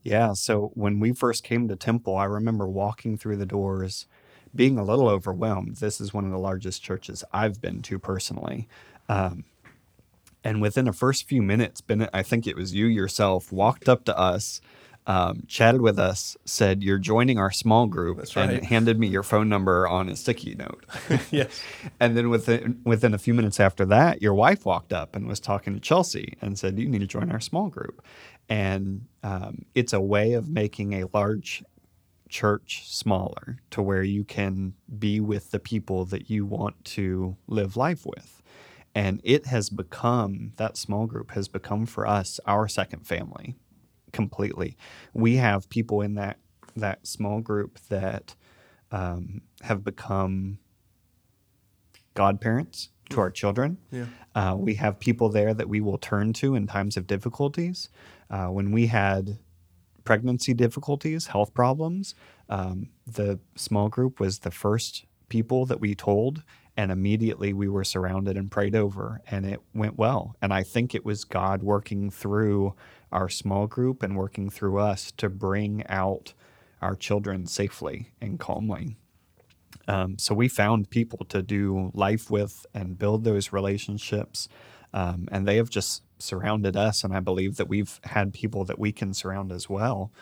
Yeah. 0.03 0.33
So 0.35 0.71
when 0.75 1.01
we 1.01 1.12
first 1.12 1.44
came 1.44 1.68
to 1.68 1.77
Temple, 1.77 2.16
I 2.16 2.25
remember 2.25 2.66
walking 2.68 3.18
through 3.18 3.37
the 3.37 3.47
doors, 3.47 4.07
being 4.55 4.79
a 4.79 4.85
little 4.85 5.09
overwhelmed. 5.09 5.77
This 5.77 6.01
is 6.01 6.14
one 6.14 6.25
of 6.25 6.31
the 6.31 6.38
largest 6.38 6.83
churches 6.83 7.25
I've 7.33 7.61
been 7.61 7.83
to 7.83 7.99
personally. 7.99 8.68
Um, 9.09 9.44
and 10.44 10.62
within 10.62 10.85
the 10.85 10.92
first 10.92 11.29
few 11.29 11.42
minutes, 11.42 11.81
Bennett, 11.81 12.11
I 12.14 12.23
think 12.23 12.47
it 12.47 12.57
was 12.57 12.75
you 12.75 12.87
yourself, 12.87 13.53
walked 13.53 13.88
up 13.88 14.05
to 14.05 14.16
us 14.16 14.61
um, 15.09 15.44
chatted 15.49 15.81
with 15.81 15.99
us, 15.99 16.37
said, 16.44 16.83
You're 16.83 16.99
joining 16.99 17.38
our 17.38 17.51
small 17.51 17.87
group, 17.87 18.18
That's 18.18 18.37
and 18.37 18.53
right. 18.53 18.64
handed 18.64 19.01
me 19.01 19.09
your 19.09 19.23
phone 19.23 19.49
number 19.49 19.88
on 19.88 20.11
a 20.11 20.14
sticky 20.14 20.55
note. 20.55 20.85
yes. 21.31 21.62
and 22.01 22.14
then 22.14 22.29
within, 22.29 22.83
within 22.85 23.14
a 23.14 23.18
few 23.18 23.33
minutes 23.33 23.59
after 23.59 23.87
that, 23.87 24.21
your 24.21 24.35
wife 24.35 24.66
walked 24.66 24.92
up 24.92 25.16
and 25.16 25.27
was 25.27 25.40
talking 25.40 25.73
to 25.73 25.81
Chelsea 25.81 26.37
and 26.42 26.59
said, 26.59 26.79
You 26.79 26.88
need 26.88 27.01
to 27.01 27.07
join 27.07 27.33
our 27.33 27.40
small 27.40 27.68
group. 27.68 28.05
And 28.51 29.07
um, 29.23 29.64
it's 29.75 29.94
a 29.94 30.01
way 30.01 30.35
of 30.35 30.51
making 30.51 30.92
a 30.92 31.09
large 31.14 31.64
church 32.29 32.83
smaller 32.87 33.57
to 33.71 33.81
where 33.81 34.03
you 34.03 34.25
can 34.25 34.75
be 34.99 35.21
with 35.21 35.53
the 35.53 35.59
people 35.59 36.05
that 36.05 36.29
you 36.29 36.44
want 36.44 36.85
to 36.85 37.35
live 37.47 37.79
life 37.79 38.05
with. 38.05 38.42
And 38.94 39.23
it 39.25 39.47
has 39.47 39.71
become, 39.71 40.53
that 40.57 40.77
small 40.77 41.07
group 41.07 41.31
has 41.31 41.49
become 41.49 41.87
for 41.87 42.07
us 42.07 42.40
our 42.44 42.68
second 42.68 43.07
family 43.07 43.57
completely. 44.12 44.77
We 45.12 45.37
have 45.37 45.68
people 45.68 46.01
in 46.01 46.14
that, 46.14 46.38
that 46.77 47.07
small 47.07 47.40
group 47.40 47.79
that 47.88 48.35
um, 48.90 49.42
have 49.62 49.85
become 49.85 50.59
godparents 52.14 52.90
to 53.11 53.21
our 53.21 53.31
children. 53.31 53.79
Yeah. 53.90 54.07
Uh, 54.35 54.57
we 54.59 54.75
have 54.75 54.99
people 54.99 55.29
there 55.29 55.55
that 55.55 55.68
we 55.68 55.81
will 55.81 55.99
turn 55.99 56.33
to 56.35 56.55
in 56.55 56.66
times 56.66 56.97
of 56.97 57.07
difficulties. 57.07 57.88
Uh, 58.31 58.47
when 58.47 58.71
we 58.73 58.87
had 58.87 59.38
pregnancy 60.05 60.55
difficulties, 60.55 61.29
health 61.29 61.55
problems, 61.55 62.14
um, 62.49 62.88
the 63.07 63.38
small 63.57 63.88
group 63.88 64.21
was 64.21 64.40
the 64.40 64.51
first 64.51 65.05
people 65.29 65.66
that 65.66 65.81
we 65.81 65.94
told, 65.94 66.42
and 66.78 66.92
immediately 66.92 67.52
we 67.52 67.68
were 67.68 67.82
surrounded 67.82 68.36
and 68.36 68.52
prayed 68.52 68.76
over, 68.76 69.20
and 69.28 69.44
it 69.44 69.60
went 69.74 69.98
well. 69.98 70.36
And 70.40 70.52
I 70.52 70.62
think 70.62 70.94
it 70.94 71.04
was 71.04 71.24
God 71.24 71.60
working 71.60 72.08
through 72.08 72.72
our 73.10 73.28
small 73.28 73.66
group 73.66 74.00
and 74.00 74.16
working 74.16 74.48
through 74.48 74.78
us 74.78 75.10
to 75.16 75.28
bring 75.28 75.84
out 75.88 76.34
our 76.80 76.94
children 76.94 77.48
safely 77.48 78.12
and 78.20 78.38
calmly. 78.38 78.96
Um, 79.88 80.18
so 80.18 80.36
we 80.36 80.46
found 80.46 80.88
people 80.88 81.26
to 81.30 81.42
do 81.42 81.90
life 81.94 82.30
with 82.30 82.64
and 82.72 82.96
build 82.96 83.24
those 83.24 83.52
relationships. 83.52 84.48
Um, 84.94 85.26
and 85.32 85.48
they 85.48 85.56
have 85.56 85.70
just 85.70 86.04
surrounded 86.22 86.76
us. 86.76 87.04
And 87.04 87.14
I 87.14 87.20
believe 87.20 87.57
that 87.57 87.68
we've 87.68 88.00
had 88.04 88.33
people 88.33 88.64
that 88.64 88.78
we 88.78 88.92
can 88.92 89.14
surround 89.14 89.52
as 89.52 89.68
well. 89.68 90.12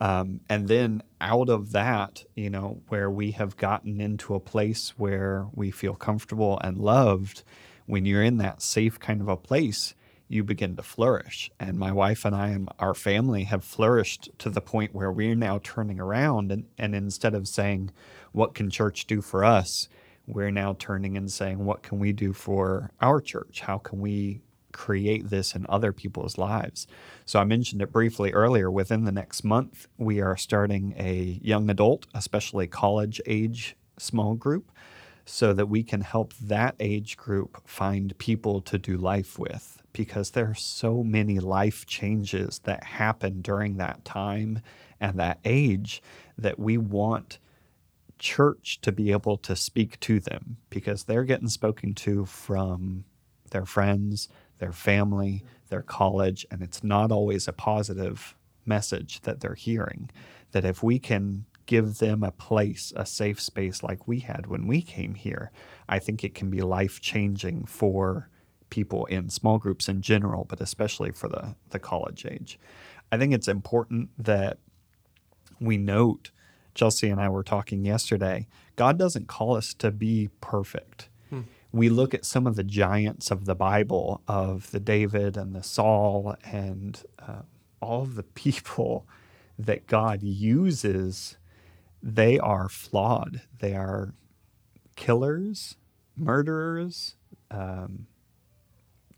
Um, 0.00 0.40
and 0.48 0.68
then 0.68 1.02
out 1.20 1.48
of 1.48 1.72
that, 1.72 2.24
you 2.34 2.50
know, 2.50 2.80
where 2.88 3.10
we 3.10 3.32
have 3.32 3.56
gotten 3.56 4.00
into 4.00 4.34
a 4.34 4.40
place 4.40 4.94
where 4.96 5.46
we 5.54 5.70
feel 5.70 5.94
comfortable 5.94 6.58
and 6.62 6.78
loved, 6.78 7.42
when 7.86 8.06
you're 8.06 8.22
in 8.22 8.38
that 8.38 8.62
safe 8.62 8.98
kind 8.98 9.20
of 9.20 9.28
a 9.28 9.36
place, 9.36 9.94
you 10.28 10.44
begin 10.44 10.76
to 10.76 10.82
flourish. 10.82 11.50
And 11.58 11.76
my 11.78 11.90
wife 11.90 12.24
and 12.24 12.34
I 12.34 12.50
and 12.50 12.68
our 12.78 12.94
family 12.94 13.44
have 13.44 13.64
flourished 13.64 14.30
to 14.38 14.48
the 14.48 14.60
point 14.60 14.94
where 14.94 15.10
we're 15.10 15.34
now 15.34 15.60
turning 15.62 15.98
around 15.98 16.52
and, 16.52 16.66
and 16.78 16.94
instead 16.94 17.34
of 17.34 17.48
saying, 17.48 17.90
What 18.32 18.54
can 18.54 18.70
church 18.70 19.06
do 19.06 19.20
for 19.20 19.44
us? 19.44 19.88
we're 20.32 20.50
now 20.50 20.76
turning 20.78 21.16
and 21.16 21.30
saying, 21.30 21.64
What 21.64 21.82
can 21.82 21.98
we 21.98 22.12
do 22.12 22.32
for 22.32 22.90
our 23.00 23.20
church? 23.20 23.60
How 23.60 23.78
can 23.78 24.00
we 24.00 24.40
create 24.72 25.30
this 25.30 25.54
in 25.54 25.66
other 25.68 25.92
people's 25.92 26.38
lives? 26.38 26.86
So 27.24 27.38
I 27.38 27.44
mentioned 27.44 27.82
it 27.82 27.92
briefly 27.92 28.32
earlier. 28.32 28.70
Within 28.70 29.04
the 29.04 29.12
next 29.12 29.44
month, 29.44 29.86
we 29.98 30.20
are 30.20 30.36
starting 30.36 30.94
a 30.96 31.38
young 31.42 31.70
adult, 31.70 32.06
especially 32.14 32.66
college 32.66 33.20
age 33.26 33.76
small 33.98 34.34
group 34.34 34.72
so 35.24 35.52
that 35.52 35.66
we 35.66 35.82
can 35.82 36.00
help 36.00 36.34
that 36.34 36.74
age 36.80 37.16
group 37.16 37.60
find 37.64 38.16
people 38.18 38.60
to 38.62 38.78
do 38.78 38.96
life 38.96 39.38
with 39.38 39.82
because 39.92 40.30
there 40.30 40.50
are 40.50 40.54
so 40.54 41.02
many 41.02 41.38
life 41.38 41.86
changes 41.86 42.60
that 42.60 42.82
happen 42.84 43.40
during 43.42 43.76
that 43.76 44.04
time 44.04 44.60
and 45.00 45.18
that 45.18 45.38
age 45.44 46.02
that 46.36 46.58
we 46.58 46.78
want 46.78 47.38
church 48.18 48.80
to 48.82 48.92
be 48.92 49.10
able 49.12 49.36
to 49.38 49.56
speak 49.56 49.98
to 50.00 50.20
them 50.20 50.58
because 50.68 51.04
they're 51.04 51.24
getting 51.24 51.48
spoken 51.48 51.94
to 51.94 52.24
from 52.26 53.04
their 53.50 53.64
friends, 53.64 54.28
their 54.60 54.72
family, 54.72 55.44
their 55.68 55.82
college, 55.82 56.46
and 56.50 56.62
it's 56.62 56.84
not 56.84 57.12
always 57.12 57.48
a 57.48 57.52
positive 57.52 58.36
message 58.64 59.22
that 59.22 59.40
they're 59.40 59.54
hearing. 59.56 60.10
That 60.52 60.64
if 60.64 60.82
we 60.82 61.00
can 61.00 61.46
give 61.66 61.98
them 61.98 62.22
a 62.24 62.32
place, 62.32 62.92
a 62.96 63.06
safe 63.06 63.40
space 63.40 63.82
like 63.82 64.08
we 64.08 64.20
had 64.20 64.46
when 64.48 64.66
we 64.66 64.82
came 64.82 65.14
here, 65.14 65.52
I 65.88 66.00
think 66.00 66.24
it 66.24 66.34
can 66.34 66.50
be 66.50 66.62
life 66.62 67.00
changing 67.00 67.66
for 67.66 68.28
people 68.70 69.06
in 69.06 69.28
small 69.30 69.58
groups 69.58 69.88
in 69.88 70.02
general, 70.02 70.46
but 70.48 70.60
especially 70.60 71.12
for 71.12 71.28
the, 71.28 71.56
the 71.70 71.78
college 71.78 72.26
age. 72.26 72.58
I 73.12 73.18
think 73.18 73.34
it's 73.34 73.48
important 73.48 74.10
that 74.18 74.58
we 75.60 75.76
note, 75.76 76.32
Chelsea 76.74 77.10
and 77.10 77.20
I 77.20 77.28
were 77.28 77.44
talking 77.44 77.84
yesterday, 77.84 78.48
God 78.76 78.98
doesn't 78.98 79.28
call 79.28 79.56
us 79.56 79.74
to 79.74 79.90
be 79.90 80.30
perfect. 80.40 81.09
We 81.72 81.88
look 81.88 82.14
at 82.14 82.24
some 82.24 82.46
of 82.46 82.56
the 82.56 82.64
giants 82.64 83.30
of 83.30 83.44
the 83.44 83.54
Bible, 83.54 84.22
of 84.26 84.70
the 84.70 84.80
David 84.80 85.36
and 85.36 85.54
the 85.54 85.62
Saul, 85.62 86.36
and 86.44 87.02
uh, 87.18 87.42
all 87.80 88.02
of 88.02 88.14
the 88.16 88.22
people 88.44 89.06
that 89.58 89.86
God 89.86 90.22
uses 90.22 91.36
they 92.02 92.38
are 92.38 92.68
flawed. 92.68 93.42
They 93.58 93.74
are 93.74 94.14
killers, 94.96 95.76
murderers, 96.16 97.16
um, 97.50 98.06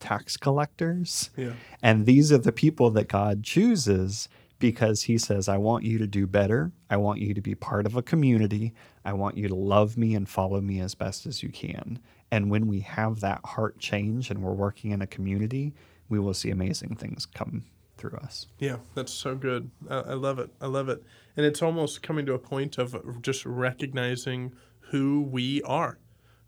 tax 0.00 0.36
collectors. 0.36 1.30
Yeah. 1.36 1.52
And 1.82 2.06
these 2.06 2.32
are 2.32 2.38
the 2.38 2.52
people 2.52 2.90
that 2.90 3.08
God 3.08 3.44
chooses 3.44 4.28
because 4.58 5.02
He 5.02 5.18
says, 5.18 5.48
I 5.48 5.58
want 5.58 5.84
you 5.84 5.98
to 5.98 6.06
do 6.06 6.26
better. 6.26 6.72
I 6.90 6.96
want 6.96 7.20
you 7.20 7.34
to 7.34 7.40
be 7.40 7.54
part 7.54 7.86
of 7.86 7.96
a 7.96 8.02
community. 8.02 8.72
I 9.04 9.12
want 9.12 9.36
you 9.36 9.48
to 9.48 9.54
love 9.54 9.96
me 9.96 10.14
and 10.14 10.28
follow 10.28 10.60
me 10.60 10.80
as 10.80 10.94
best 10.94 11.26
as 11.26 11.42
you 11.42 11.50
can. 11.50 11.98
And 12.32 12.50
when 12.50 12.66
we 12.66 12.80
have 12.80 13.20
that 13.20 13.40
heart 13.44 13.78
change 13.78 14.30
and 14.30 14.42
we're 14.42 14.54
working 14.54 14.90
in 14.90 15.02
a 15.02 15.06
community, 15.06 15.74
we 16.08 16.18
will 16.18 16.32
see 16.32 16.50
amazing 16.50 16.96
things 16.96 17.26
come 17.26 17.64
through 17.98 18.18
us. 18.18 18.46
Yeah, 18.58 18.78
that's 18.94 19.12
so 19.12 19.34
good. 19.34 19.70
I, 19.88 19.98
I 19.98 20.14
love 20.14 20.38
it. 20.38 20.48
I 20.58 20.66
love 20.66 20.88
it. 20.88 21.04
And 21.36 21.44
it's 21.44 21.60
almost 21.60 22.02
coming 22.02 22.24
to 22.24 22.32
a 22.32 22.38
point 22.38 22.78
of 22.78 23.20
just 23.20 23.44
recognizing 23.44 24.54
who 24.90 25.20
we 25.20 25.60
are, 25.64 25.98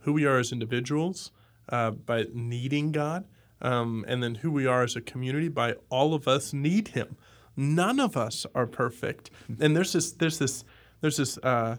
who 0.01 0.15
we 0.15 0.25
are 0.25 0.39
as 0.39 0.53
individuals 0.53 1.33
uh, 1.69 1.91
by 1.91 2.25
needing 2.33 2.91
God, 2.91 3.27
um, 3.61 4.07
and 4.09 4.23
then 4.23 4.37
who 4.37 4.51
we 4.51 4.67
are 4.67 4.83
as 4.85 4.97
a 4.97 5.03
community 5.03 5.49
by 5.49 5.75
all 5.91 6.15
of 6.15 6.27
us 6.27 6.55
need 6.55 6.89
Him. 6.89 7.17
None 7.57 8.01
of 8.01 8.17
us 8.17 8.47
are 8.55 8.67
perfect, 8.67 9.31
and 9.61 9.77
there's 9.77 9.93
this, 9.93 10.13
there's 10.13 10.39
this, 10.39 10.65
there's 11.03 11.19
this, 11.19 11.39
uh, 11.39 11.77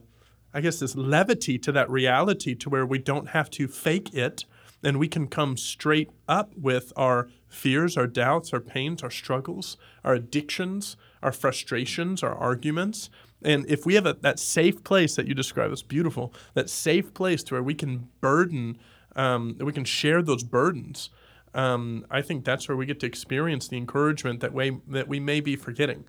I 0.55 0.61
guess, 0.61 0.79
this 0.79 0.95
levity 0.95 1.59
to 1.59 1.71
that 1.73 1.89
reality 1.89 2.55
to 2.55 2.69
where 2.69 2.85
we 2.85 2.97
don't 2.97 3.29
have 3.29 3.49
to 3.51 3.67
fake 3.67 4.13
it 4.13 4.45
and 4.81 4.97
we 4.97 5.09
can 5.09 5.27
come 5.27 5.57
straight 5.57 6.09
up 6.29 6.53
with 6.55 6.93
our 6.95 7.27
fears, 7.49 7.97
our 7.97 8.07
doubts, 8.07 8.53
our 8.53 8.61
pains, 8.61 9.03
our 9.03 9.09
struggles, 9.09 9.75
our 10.05 10.13
addictions, 10.13 10.95
our 11.21 11.33
frustrations, 11.33 12.23
our 12.23 12.33
arguments. 12.33 13.09
And 13.41 13.65
if 13.67 13.85
we 13.85 13.95
have 13.95 14.05
a, 14.05 14.13
that 14.21 14.39
safe 14.39 14.81
place 14.83 15.15
that 15.17 15.27
you 15.27 15.33
describe, 15.33 15.71
it's 15.73 15.81
beautiful, 15.81 16.33
that 16.53 16.69
safe 16.69 17.13
place 17.13 17.43
to 17.43 17.55
where 17.55 17.63
we 17.63 17.73
can 17.73 18.07
burden, 18.21 18.77
um, 19.15 19.57
we 19.59 19.73
can 19.73 19.85
share 19.85 20.21
those 20.21 20.43
burdens. 20.43 21.09
Um, 21.53 22.05
I 22.09 22.21
think 22.21 22.45
that's 22.45 22.69
where 22.69 22.77
we 22.77 22.85
get 22.85 22.99
to 23.01 23.05
experience 23.05 23.67
the 23.67 23.77
encouragement 23.77 24.39
that 24.39 24.53
we 24.53 24.77
that 24.87 25.07
we 25.07 25.19
may 25.19 25.41
be 25.41 25.55
forgetting. 25.55 26.05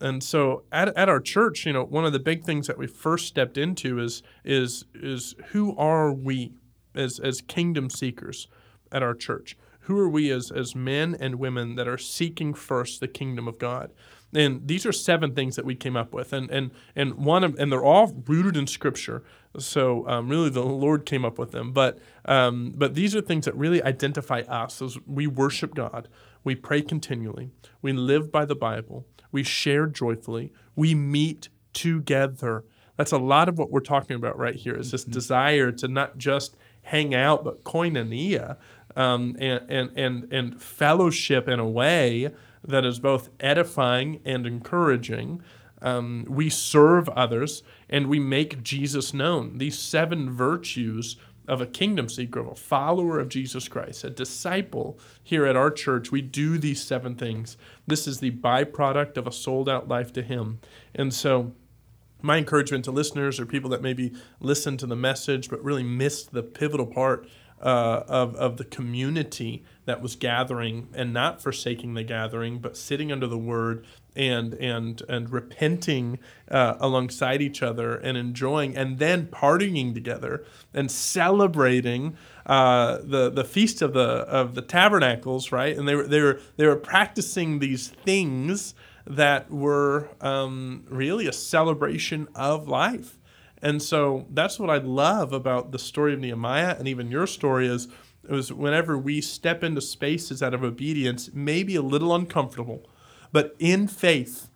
And 0.00 0.22
so 0.22 0.62
at, 0.70 0.96
at 0.96 1.08
our 1.08 1.20
church, 1.20 1.66
you 1.66 1.72
know, 1.72 1.84
one 1.84 2.04
of 2.04 2.12
the 2.12 2.18
big 2.18 2.44
things 2.44 2.66
that 2.68 2.78
we 2.78 2.86
first 2.86 3.26
stepped 3.26 3.58
into 3.58 3.98
is 3.98 4.22
is 4.44 4.84
is 4.94 5.34
who 5.48 5.76
are 5.76 6.12
we 6.12 6.52
as 6.94 7.18
as 7.18 7.40
kingdom 7.40 7.90
seekers 7.90 8.48
at 8.92 9.02
our 9.02 9.14
church? 9.14 9.56
Who 9.82 9.98
are 9.98 10.08
we 10.08 10.30
as 10.30 10.50
as 10.50 10.74
men 10.74 11.16
and 11.18 11.36
women 11.36 11.74
that 11.76 11.88
are 11.88 11.98
seeking 11.98 12.54
first 12.54 13.00
the 13.00 13.08
kingdom 13.08 13.48
of 13.48 13.58
God? 13.58 13.90
And 14.34 14.68
these 14.68 14.84
are 14.84 14.92
seven 14.92 15.34
things 15.34 15.56
that 15.56 15.64
we 15.64 15.74
came 15.74 15.96
up 15.96 16.12
with, 16.12 16.32
and 16.32 16.50
and 16.50 16.70
and 16.94 17.14
one 17.14 17.42
of 17.42 17.58
and 17.58 17.72
they're 17.72 17.84
all 17.84 18.22
rooted 18.26 18.56
in 18.56 18.66
Scripture. 18.66 19.24
So 19.58 20.06
um, 20.06 20.28
really, 20.28 20.50
the 20.50 20.62
Lord 20.62 21.06
came 21.06 21.24
up 21.24 21.38
with 21.38 21.50
them. 21.52 21.72
But 21.72 21.98
um, 22.26 22.74
but 22.76 22.94
these 22.94 23.16
are 23.16 23.22
things 23.22 23.46
that 23.46 23.56
really 23.56 23.82
identify 23.82 24.40
us 24.40 24.82
as 24.82 24.98
we 25.06 25.26
worship 25.26 25.74
God, 25.74 26.08
we 26.44 26.54
pray 26.54 26.82
continually, 26.82 27.50
we 27.80 27.94
live 27.94 28.30
by 28.30 28.44
the 28.44 28.54
Bible, 28.54 29.06
we 29.32 29.42
share 29.42 29.86
joyfully, 29.86 30.52
we 30.74 30.94
meet 30.94 31.48
together. 31.72 32.64
That's 32.96 33.12
a 33.12 33.18
lot 33.18 33.48
of 33.48 33.58
what 33.58 33.70
we're 33.70 33.80
talking 33.80 34.16
about 34.16 34.38
right 34.38 34.56
here. 34.56 34.74
Is 34.74 34.90
this 34.90 35.04
desire 35.04 35.70
to 35.72 35.88
not 35.88 36.18
just 36.18 36.56
hang 36.82 37.14
out, 37.14 37.44
but 37.44 37.64
koinonia, 37.64 38.56
um, 38.96 39.36
and, 39.38 39.70
and 39.70 39.90
and 39.96 40.32
and 40.32 40.60
fellowship 40.60 41.48
in 41.48 41.60
a 41.60 41.68
way 41.68 42.30
that 42.64 42.84
is 42.84 42.98
both 42.98 43.30
edifying 43.40 44.20
and 44.24 44.46
encouraging. 44.46 45.42
Um, 45.80 46.26
we 46.28 46.50
serve 46.50 47.08
others 47.10 47.62
and 47.88 48.08
we 48.08 48.18
make 48.18 48.64
Jesus 48.64 49.14
known. 49.14 49.58
These 49.58 49.78
seven 49.78 50.30
virtues 50.30 51.16
of 51.48 51.60
a 51.60 51.66
kingdom 51.66 52.08
seeker, 52.08 52.40
of 52.40 52.48
a 52.48 52.54
follower 52.54 53.18
of 53.18 53.28
Jesus 53.28 53.66
Christ, 53.68 54.04
a 54.04 54.10
disciple 54.10 54.98
here 55.22 55.46
at 55.46 55.56
our 55.56 55.70
church, 55.70 56.12
we 56.12 56.20
do 56.20 56.58
these 56.58 56.82
seven 56.82 57.14
things. 57.14 57.56
This 57.86 58.06
is 58.06 58.20
the 58.20 58.30
byproduct 58.30 59.16
of 59.16 59.26
a 59.26 59.32
sold 59.32 59.68
out 59.68 59.88
life 59.88 60.12
to 60.12 60.22
Him. 60.22 60.60
And 60.94 61.12
so, 61.12 61.52
my 62.20 62.36
encouragement 62.36 62.84
to 62.84 62.90
listeners 62.90 63.38
or 63.38 63.46
people 63.46 63.70
that 63.70 63.80
maybe 63.80 64.12
listened 64.40 64.80
to 64.80 64.86
the 64.86 64.96
message 64.96 65.48
but 65.48 65.62
really 65.62 65.84
missed 65.84 66.32
the 66.32 66.42
pivotal 66.42 66.86
part 66.86 67.28
uh, 67.62 68.02
of, 68.08 68.34
of 68.36 68.56
the 68.56 68.64
community 68.64 69.64
that 69.84 70.02
was 70.02 70.16
gathering 70.16 70.88
and 70.94 71.12
not 71.12 71.40
forsaking 71.40 71.94
the 71.94 72.04
gathering, 72.04 72.58
but 72.58 72.76
sitting 72.76 73.10
under 73.10 73.26
the 73.26 73.38
word 73.38 73.84
and 74.18 74.52
and 74.54 75.02
and 75.08 75.30
repenting 75.30 76.18
uh, 76.50 76.74
alongside 76.80 77.40
each 77.40 77.62
other 77.62 77.96
and 77.96 78.18
enjoying 78.18 78.76
and 78.76 78.98
then 78.98 79.26
partying 79.28 79.94
together 79.94 80.44
and 80.74 80.90
celebrating 80.90 82.16
uh, 82.46 82.98
the 83.02 83.30
the 83.30 83.44
feast 83.44 83.80
of 83.80 83.94
the 83.94 84.00
of 84.00 84.54
the 84.54 84.62
tabernacles, 84.62 85.52
right? 85.52 85.76
And 85.76 85.88
they 85.88 85.94
were 85.94 86.06
they 86.06 86.20
were 86.20 86.40
they 86.56 86.66
were 86.66 86.76
practicing 86.76 87.60
these 87.60 87.88
things 87.88 88.74
that 89.06 89.50
were 89.50 90.10
um, 90.20 90.84
really 90.90 91.26
a 91.26 91.32
celebration 91.32 92.28
of 92.34 92.68
life 92.68 93.18
and 93.62 93.82
so 93.82 94.26
that's 94.30 94.58
what 94.58 94.70
I 94.70 94.78
love 94.78 95.32
about 95.32 95.72
the 95.72 95.78
story 95.78 96.14
of 96.14 96.20
Nehemiah 96.20 96.76
and 96.78 96.86
even 96.86 97.10
your 97.10 97.26
story 97.26 97.66
is 97.66 97.88
it 98.28 98.32
was 98.32 98.52
whenever 98.52 98.98
we 98.98 99.20
step 99.20 99.64
into 99.64 99.80
spaces 99.80 100.42
out 100.42 100.52
of 100.52 100.62
obedience, 100.62 101.30
maybe 101.32 101.76
a 101.76 101.82
little 101.82 102.14
uncomfortable, 102.14 102.86
but 103.32 103.54
in 103.58 103.88
faith, 103.88 104.48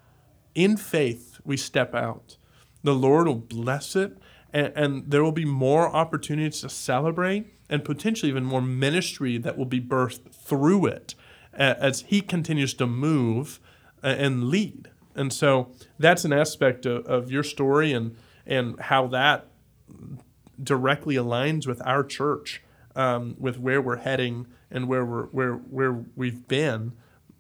in 0.55 0.77
faith, 0.77 1.41
we 1.45 1.57
step 1.57 1.95
out. 1.95 2.37
The 2.83 2.95
Lord 2.95 3.27
will 3.27 3.35
bless 3.35 3.97
it, 3.97 4.19
and, 4.53 4.73
and 4.75 5.11
there 5.11 5.23
will 5.23 5.33
be 5.33 5.45
more 5.45 5.95
opportunities 5.95 6.61
to 6.61 6.69
celebrate 6.69 7.55
and 7.69 7.85
potentially 7.85 8.31
even 8.31 8.45
more 8.45 8.61
ministry 8.61 9.39
that 9.39 9.57
will 9.57 9.65
be 9.67 9.81
birthed 9.81 10.33
through 10.33 10.87
it 10.87 11.15
as 11.55 12.03
He 12.03 12.21
continues 12.21 12.75
to 12.75 12.87
move 12.87 13.61
and 14.03 14.45
lead. 14.45 14.91
And 15.15 15.33
so 15.33 15.71
that's 15.99 16.25
an 16.25 16.33
aspect 16.33 16.87
of, 16.87 17.07
of 17.07 17.31
your 17.31 17.43
story 17.43 17.93
and 17.93 18.17
and 18.47 18.79
how 18.81 19.07
that 19.09 19.47
directly 20.63 21.15
aligns 21.15 21.67
with 21.67 21.81
our 21.87 22.03
church, 22.03 22.63
um, 22.97 23.37
with 23.39 23.59
where 23.59 23.81
we're 23.81 23.97
heading 23.99 24.47
and 24.71 24.89
where 24.89 25.05
we're 25.05 25.27
where 25.27 25.55
where 25.55 26.05
we've 26.17 26.47
been. 26.49 26.93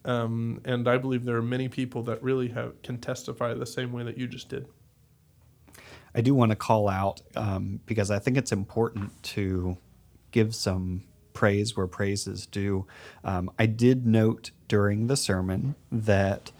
Um, 0.04 0.60
and 0.64 0.88
I 0.88 0.98
believe 0.98 1.24
there 1.24 1.36
are 1.36 1.42
many 1.42 1.68
people 1.68 2.02
that 2.04 2.22
really 2.22 2.48
have, 2.48 2.80
can 2.82 2.98
testify 2.98 3.54
the 3.54 3.66
same 3.66 3.92
way 3.92 4.02
that 4.04 4.18
you 4.18 4.26
just 4.26 4.48
did. 4.48 4.66
I 6.14 6.20
do 6.20 6.34
want 6.34 6.50
to 6.50 6.56
call 6.56 6.88
out 6.88 7.22
um, 7.36 7.80
because 7.86 8.10
I 8.10 8.18
think 8.18 8.36
it's 8.36 8.52
important 8.52 9.22
to 9.22 9.76
give 10.30 10.54
some 10.54 11.04
praise 11.32 11.76
where 11.76 11.86
praise 11.86 12.26
is 12.26 12.46
due. 12.46 12.86
Um, 13.24 13.50
I 13.58 13.66
did 13.66 14.06
note 14.06 14.50
during 14.68 15.06
the 15.06 15.16
sermon 15.16 15.74
that 15.90 16.50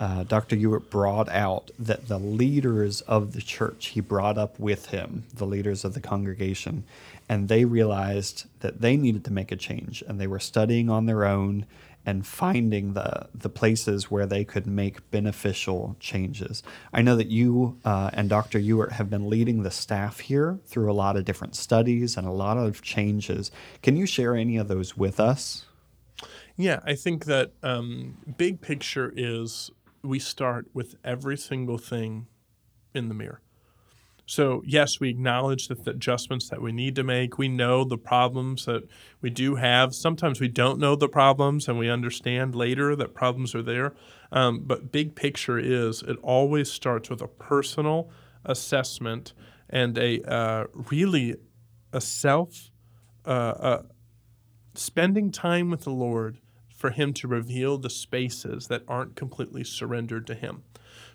uh, 0.00 0.22
Dr. 0.24 0.54
Ewart 0.54 0.90
brought 0.90 1.28
out 1.28 1.70
that 1.78 2.06
the 2.06 2.18
leaders 2.18 3.00
of 3.02 3.32
the 3.32 3.40
church, 3.40 3.88
he 3.88 4.00
brought 4.00 4.38
up 4.38 4.58
with 4.58 4.86
him 4.86 5.24
the 5.34 5.46
leaders 5.46 5.84
of 5.84 5.94
the 5.94 6.00
congregation, 6.00 6.84
and 7.28 7.48
they 7.48 7.64
realized 7.64 8.44
that 8.60 8.80
they 8.80 8.96
needed 8.96 9.24
to 9.24 9.32
make 9.32 9.50
a 9.50 9.56
change, 9.56 10.04
and 10.06 10.20
they 10.20 10.26
were 10.26 10.38
studying 10.38 10.88
on 10.88 11.06
their 11.06 11.24
own 11.24 11.66
and 12.08 12.26
finding 12.26 12.94
the 12.94 13.28
the 13.34 13.50
places 13.50 14.10
where 14.10 14.24
they 14.24 14.42
could 14.42 14.66
make 14.66 15.10
beneficial 15.10 15.94
changes. 16.00 16.62
I 16.90 17.02
know 17.02 17.16
that 17.16 17.26
you 17.26 17.78
uh, 17.84 18.08
and 18.14 18.30
Dr. 18.30 18.58
Ewart 18.58 18.92
have 18.92 19.10
been 19.10 19.28
leading 19.28 19.62
the 19.62 19.70
staff 19.70 20.20
here 20.20 20.58
through 20.64 20.90
a 20.90 20.94
lot 20.94 21.18
of 21.18 21.26
different 21.26 21.54
studies 21.54 22.16
and 22.16 22.26
a 22.26 22.30
lot 22.30 22.56
of 22.56 22.80
changes. 22.80 23.50
Can 23.82 23.94
you 23.94 24.06
share 24.06 24.34
any 24.34 24.56
of 24.56 24.68
those 24.68 24.96
with 24.96 25.20
us? 25.20 25.66
Yeah, 26.56 26.80
I 26.82 26.94
think 26.94 27.26
that 27.26 27.52
um, 27.62 28.16
big 28.38 28.62
picture 28.62 29.12
is 29.14 29.70
we 30.02 30.18
start 30.18 30.64
with 30.72 30.94
every 31.04 31.36
single 31.36 31.76
thing 31.76 32.26
in 32.94 33.08
the 33.08 33.14
mirror. 33.14 33.42
So, 34.28 34.62
yes, 34.66 35.00
we 35.00 35.08
acknowledge 35.08 35.68
the 35.68 35.90
adjustments 35.90 36.50
that 36.50 36.60
we 36.60 36.70
need 36.70 36.94
to 36.96 37.02
make. 37.02 37.38
We 37.38 37.48
know 37.48 37.82
the 37.82 37.96
problems 37.96 38.66
that 38.66 38.86
we 39.22 39.30
do 39.30 39.54
have. 39.54 39.94
Sometimes 39.94 40.38
we 40.38 40.48
don't 40.48 40.78
know 40.78 40.96
the 40.96 41.08
problems 41.08 41.66
and 41.66 41.78
we 41.78 41.88
understand 41.88 42.54
later 42.54 42.94
that 42.94 43.14
problems 43.14 43.54
are 43.54 43.62
there. 43.62 43.94
Um, 44.30 44.64
but 44.66 44.92
big 44.92 45.14
picture 45.14 45.58
is 45.58 46.02
it 46.02 46.18
always 46.22 46.70
starts 46.70 47.08
with 47.08 47.22
a 47.22 47.26
personal 47.26 48.10
assessment 48.44 49.32
and 49.70 49.96
a 49.96 50.20
uh, 50.30 50.64
really 50.90 51.36
a 51.94 52.00
self 52.02 52.70
uh, 53.24 53.30
uh, 53.30 53.82
spending 54.74 55.32
time 55.32 55.70
with 55.70 55.84
the 55.84 55.90
Lord 55.90 56.36
for 56.68 56.90
Him 56.90 57.14
to 57.14 57.28
reveal 57.28 57.78
the 57.78 57.88
spaces 57.88 58.66
that 58.66 58.82
aren't 58.86 59.16
completely 59.16 59.64
surrendered 59.64 60.26
to 60.26 60.34
Him. 60.34 60.64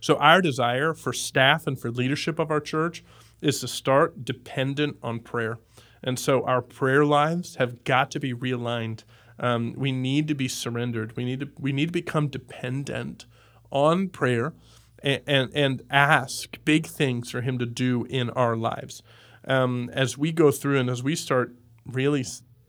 So, 0.03 0.17
our 0.17 0.41
desire 0.41 0.93
for 0.93 1.13
staff 1.13 1.65
and 1.65 1.79
for 1.79 1.89
leadership 1.89 2.37
of 2.37 2.51
our 2.51 2.59
church 2.59 3.05
is 3.41 3.61
to 3.61 3.69
start 3.69 4.25
dependent 4.25 4.97
on 5.01 5.21
prayer. 5.21 5.59
And 6.03 6.19
so, 6.19 6.43
our 6.43 6.61
prayer 6.61 7.05
lives 7.05 7.55
have 7.55 7.85
got 7.85 8.11
to 8.11 8.19
be 8.19 8.33
realigned. 8.33 9.05
Um, 9.39 9.73
we 9.77 9.93
need 9.93 10.27
to 10.27 10.35
be 10.35 10.49
surrendered. 10.49 11.15
We 11.15 11.23
need 11.23 11.39
to, 11.39 11.49
we 11.57 11.71
need 11.71 11.85
to 11.85 11.93
become 11.93 12.27
dependent 12.27 13.25
on 13.71 14.09
prayer 14.09 14.51
and, 15.01 15.21
and, 15.25 15.51
and 15.55 15.83
ask 15.89 16.57
big 16.65 16.85
things 16.85 17.31
for 17.31 17.39
Him 17.39 17.57
to 17.59 17.65
do 17.65 18.03
in 18.09 18.29
our 18.31 18.57
lives. 18.57 19.03
Um, 19.47 19.89
as 19.93 20.17
we 20.17 20.33
go 20.33 20.51
through 20.51 20.81
and 20.81 20.89
as 20.89 21.01
we 21.01 21.15
start 21.15 21.55
really 21.85 22.25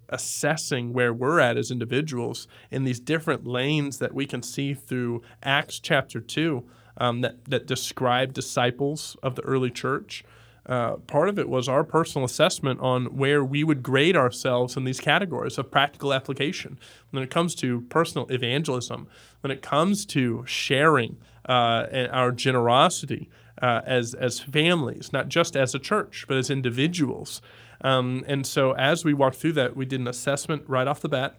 assessing 0.09 0.93
where 0.93 1.13
we're 1.13 1.41
at 1.41 1.57
as 1.57 1.73
individuals 1.73 2.47
in 2.71 2.85
these 2.85 3.01
different 3.01 3.45
lanes 3.45 3.99
that 3.99 4.15
we 4.15 4.25
can 4.25 4.41
see 4.41 4.73
through 4.73 5.21
Acts 5.43 5.81
chapter 5.81 6.21
2 6.21 6.65
um, 6.97 7.21
that, 7.23 7.45
that 7.47 7.67
describe 7.67 8.33
disciples 8.33 9.17
of 9.23 9.35
the 9.35 9.43
early 9.43 9.71
church. 9.71 10.25
Uh, 10.67 10.97
part 10.97 11.29
of 11.29 11.39
it 11.39 11.49
was 11.49 11.69
our 11.69 11.85
personal 11.85 12.25
assessment 12.25 12.81
on 12.81 13.17
where 13.17 13.45
we 13.45 13.63
would 13.63 13.83
grade 13.83 14.17
ourselves 14.17 14.77
in 14.77 14.85
these 14.85 15.01
categories 15.01 15.59
of 15.59 15.71
practical 15.71 16.15
application. 16.15 16.79
When 17.11 17.23
it 17.23 17.31
comes 17.31 17.55
to 17.57 17.83
personal 17.83 18.27
evangelism, 18.29 19.07
when 19.43 19.51
it 19.51 19.61
comes 19.61 20.07
to 20.07 20.43
sharing 20.47 21.19
uh, 21.47 21.87
and 21.93 22.11
our 22.11 22.33
generosity 22.33 23.29
uh, 23.61 23.83
as, 23.85 24.15
as 24.15 24.41
families, 24.41 25.13
not 25.13 25.29
just 25.29 25.55
as 25.55 25.75
a 25.75 25.79
church, 25.79 26.25
but 26.27 26.39
as 26.39 26.49
individuals, 26.49 27.43
um, 27.83 28.25
and 28.27 28.47
so 28.47 28.73
as 28.73 29.05
we 29.05 29.13
walked 29.13 29.37
through 29.37 29.53
that, 29.53 29.77
we 29.77 29.85
did 29.85 30.01
an 30.01 30.09
assessment 30.09 30.65
right 30.67 30.89
off 30.89 31.01
the 31.01 31.09
bat. 31.09 31.37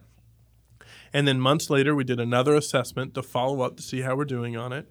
And 1.12 1.28
then 1.28 1.40
months 1.40 1.70
later, 1.70 1.96
we 1.96 2.04
did 2.04 2.20
another 2.20 2.56
assessment 2.56 3.16
to 3.16 3.24
follow 3.24 3.62
up 3.62 3.78
to 3.78 3.84
see 3.84 4.02
how 4.02 4.16
we're 4.16 4.26
doing 4.26 4.56
on 4.56 4.72
it. 4.72 4.88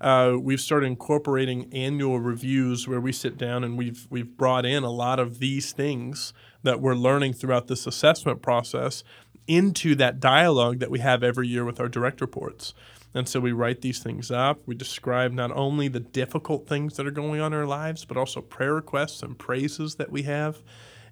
Uh, 0.00 0.36
we've 0.40 0.60
started 0.60 0.86
incorporating 0.86 1.72
annual 1.72 2.20
reviews 2.20 2.86
where 2.86 3.00
we 3.00 3.12
sit 3.12 3.36
down 3.36 3.64
and 3.64 3.76
we've 3.76 4.06
we've 4.10 4.36
brought 4.36 4.64
in 4.64 4.84
a 4.84 4.90
lot 4.90 5.18
of 5.18 5.38
these 5.38 5.72
things 5.72 6.32
that 6.62 6.80
we're 6.80 6.94
learning 6.94 7.32
throughout 7.32 7.66
this 7.66 7.86
assessment 7.86 8.40
process 8.40 9.02
into 9.48 9.94
that 9.94 10.20
dialogue 10.20 10.78
that 10.78 10.90
we 10.90 11.00
have 11.00 11.22
every 11.22 11.48
year 11.48 11.64
with 11.64 11.80
our 11.80 11.88
direct 11.88 12.20
reports. 12.20 12.74
And 13.14 13.28
so 13.28 13.40
we 13.40 13.52
write 13.52 13.80
these 13.80 14.00
things 14.00 14.30
up. 14.30 14.60
We 14.66 14.74
describe 14.74 15.32
not 15.32 15.50
only 15.52 15.88
the 15.88 16.00
difficult 16.00 16.68
things 16.68 16.96
that 16.96 17.06
are 17.06 17.10
going 17.10 17.40
on 17.40 17.52
in 17.52 17.58
our 17.58 17.66
lives, 17.66 18.04
but 18.04 18.18
also 18.18 18.42
prayer 18.42 18.74
requests 18.74 19.22
and 19.22 19.38
praises 19.38 19.94
that 19.96 20.12
we 20.12 20.24
have. 20.24 20.62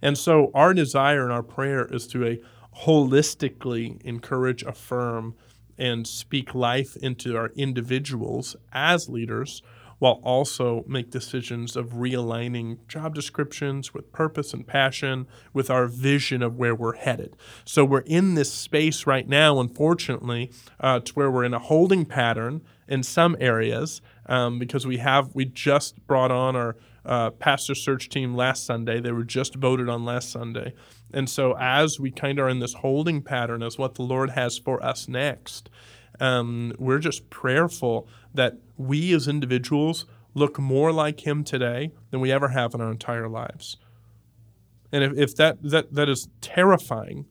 And 0.03 0.19
so 0.19 0.51
our 0.55 0.75
desire 0.75 1.25
and 1.25 1.33
our 1.33 1.43
prayer 1.43 1.87
is 1.87 2.07
to 2.09 2.27
a 2.27 2.39
holistically 2.85 4.01
encourage, 4.03 4.63
affirm, 4.63 5.35
and 5.79 6.07
speak 6.07 6.55
life 6.55 6.97
into 6.97 7.37
our 7.37 7.49
individuals 7.57 8.57
as 8.73 9.09
leaders 9.09 9.63
while 9.99 10.21
also 10.23 10.85
make 10.87 11.11
decisions 11.11 11.77
of 11.77 11.95
realigning 11.95 12.79
job 12.87 13.15
descriptions 13.15 13.95
with 13.95 14.13
purpose 14.13 14.53
and 14.53 14.67
passion 14.67 15.27
with 15.53 15.71
our 15.71 15.87
vision 15.87 16.43
of 16.43 16.57
where 16.57 16.75
we're 16.75 16.97
headed. 16.97 17.35
So 17.65 17.85
we're 17.85 18.01
in 18.01 18.35
this 18.35 18.53
space 18.53 19.07
right 19.07 19.27
now, 19.27 19.59
unfortunately, 19.59 20.51
uh, 20.81 21.01
to 21.01 21.13
where 21.15 21.31
we're 21.31 21.45
in 21.45 21.55
a 21.55 21.59
holding 21.59 22.05
pattern 22.05 22.63
in 22.89 23.03
some 23.03 23.37
areas 23.41 24.01
um, 24.27 24.59
because 24.59 24.87
we 24.87 24.99
have 24.99 25.35
we 25.35 25.45
just 25.45 26.07
brought 26.07 26.31
on 26.31 26.57
our 26.57 26.77
uh, 27.07 27.31
pastor 27.31 27.75
search 27.75 28.09
team 28.09 28.35
last 28.35 28.67
Sunday. 28.67 29.01
They 29.01 29.13
were 29.13 29.25
just 29.25 29.55
voted 29.55 29.89
on 29.89 30.05
last 30.05 30.31
Sunday. 30.31 30.75
And 31.13 31.31
so, 31.31 31.57
as 31.59 32.01
we 32.01 32.11
kind 32.11 32.39
of 32.39 32.47
are 32.47 32.49
in 32.49 32.59
this 32.59 32.75
holding 32.75 33.23
pattern 33.23 33.63
as 33.63 33.79
what 33.79 33.95
the 33.95 34.03
Lord 34.03 34.31
has 34.31 34.59
for 34.59 34.85
us 34.85 35.09
next, 35.09 35.71
um, 36.21 36.73
we're 36.79 36.99
just 36.99 37.31
prayerful 37.31 38.09
that 38.35 38.55
we 38.77 39.15
as 39.15 39.29
individuals 39.29 40.07
look 40.35 40.59
more 40.59 40.93
like 40.93 41.27
Him 41.27 41.45
today 41.45 41.93
than 42.11 42.21
we 42.21 42.33
ever 42.33 42.49
have 42.49 42.75
in 42.75 42.81
our 42.81 42.91
entire 42.91 43.29
lives. 43.29 43.77
And 44.93 45.05
if, 45.05 45.13
if 45.17 45.37
that, 45.37 45.63
that, 45.63 45.95
that 45.95 46.09
is 46.09 46.29
terrifying 46.41 47.27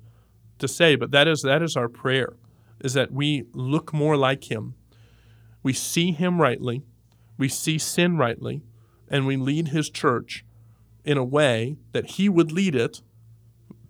to 0.59 0.67
say, 0.67 0.95
but 0.95 1.11
that 1.11 1.27
is, 1.27 1.41
that 1.41 1.61
is 1.61 1.75
our 1.75 1.89
prayer, 1.89 2.33
is 2.81 2.93
that 2.93 3.11
we 3.11 3.43
look 3.53 3.93
more 3.93 4.15
like 4.15 4.49
Him. 4.49 4.75
We 5.63 5.73
see 5.73 6.11
Him 6.11 6.41
rightly, 6.41 6.83
we 7.37 7.49
see 7.49 7.77
sin 7.77 8.17
rightly, 8.17 8.61
and 9.15 9.25
we 9.25 9.37
lead 9.37 9.69
his 9.69 9.89
church 9.89 10.43
in 11.05 11.17
a 11.17 11.23
way 11.23 11.77
that 11.93 12.05
he 12.05 12.27
would 12.27 12.51
lead 12.51 12.75
it 12.75 13.01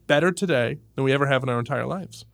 better 0.05 0.31
today 0.31 0.77
than 0.93 1.03
we 1.03 1.11
ever 1.11 1.25
have 1.25 1.41
in 1.41 1.49
our 1.49 1.57
entire 1.57 1.87
lives. 1.87 2.25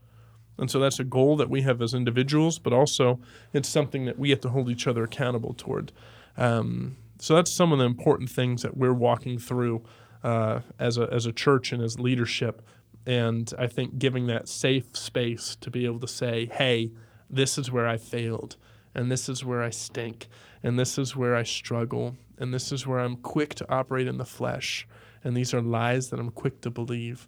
And 0.57 0.69
so 0.69 0.77
that's 0.77 0.99
a 0.99 1.05
goal 1.05 1.37
that 1.37 1.49
we 1.49 1.61
have 1.61 1.81
as 1.81 1.93
individuals, 1.93 2.59
but 2.59 2.73
also 2.73 3.21
it's 3.53 3.69
something 3.69 4.03
that 4.07 4.19
we 4.19 4.29
have 4.31 4.41
to 4.41 4.49
hold 4.49 4.69
each 4.69 4.87
other 4.87 5.05
accountable 5.05 5.53
toward. 5.53 5.93
Um, 6.35 6.97
so 7.17 7.33
that's 7.33 7.49
some 7.49 7.71
of 7.71 7.79
the 7.79 7.85
important 7.85 8.29
things 8.29 8.61
that 8.61 8.75
we're 8.75 8.93
walking 8.93 9.39
through 9.39 9.83
uh, 10.21 10.59
as 10.77 10.97
a 10.97 11.07
as 11.13 11.25
a 11.25 11.31
church 11.31 11.71
and 11.71 11.81
as 11.81 11.97
leadership. 11.97 12.61
And 13.05 13.53
I 13.57 13.67
think 13.67 13.99
giving 13.99 14.27
that 14.27 14.49
safe 14.49 14.97
space 14.97 15.55
to 15.61 15.71
be 15.71 15.85
able 15.85 16.01
to 16.01 16.09
say, 16.09 16.47
"Hey, 16.51 16.91
this 17.29 17.57
is 17.57 17.71
where 17.71 17.87
I 17.87 17.95
failed, 17.95 18.57
and 18.93 19.09
this 19.09 19.29
is 19.29 19.45
where 19.45 19.63
I 19.63 19.69
stink, 19.69 20.27
and 20.63 20.77
this 20.77 20.97
is 20.97 21.15
where 21.15 21.35
I 21.35 21.43
struggle, 21.43 22.15
and 22.37 22.53
this 22.53 22.71
is 22.71 22.85
where 22.87 22.99
I'm 22.99 23.17
quick 23.17 23.55
to 23.55 23.71
operate 23.71 24.07
in 24.07 24.17
the 24.17 24.25
flesh, 24.25 24.87
and 25.23 25.35
these 25.35 25.53
are 25.53 25.61
lies 25.61 26.09
that 26.09 26.19
I'm 26.19 26.31
quick 26.31 26.61
to 26.61 26.69
believe." 26.69 27.27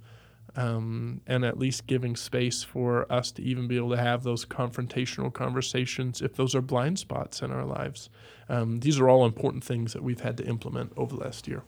um, 0.55 1.21
and 1.25 1.43
at 1.43 1.57
least 1.57 1.87
giving 1.87 2.15
space 2.15 2.63
for 2.63 3.11
us 3.11 3.31
to 3.31 3.41
even 3.41 3.67
be 3.67 3.77
able 3.77 3.89
to 3.91 3.97
have 3.97 4.23
those 4.23 4.45
confrontational 4.45 5.33
conversations 5.33 6.21
if 6.21 6.35
those 6.35 6.53
are 6.53 6.61
blind 6.61 6.99
spots 6.99 7.41
in 7.41 7.51
our 7.51 7.65
lives. 7.65 8.09
Um, 8.49 8.79
these 8.79 8.99
are 8.99 9.09
all 9.09 9.25
important 9.25 9.63
things 9.63 9.93
that 9.93 10.03
we've 10.03 10.21
had 10.21 10.37
to 10.37 10.45
implement 10.45 10.93
over 10.95 11.15
the 11.15 11.23
last 11.23 11.47
year. 11.47 11.63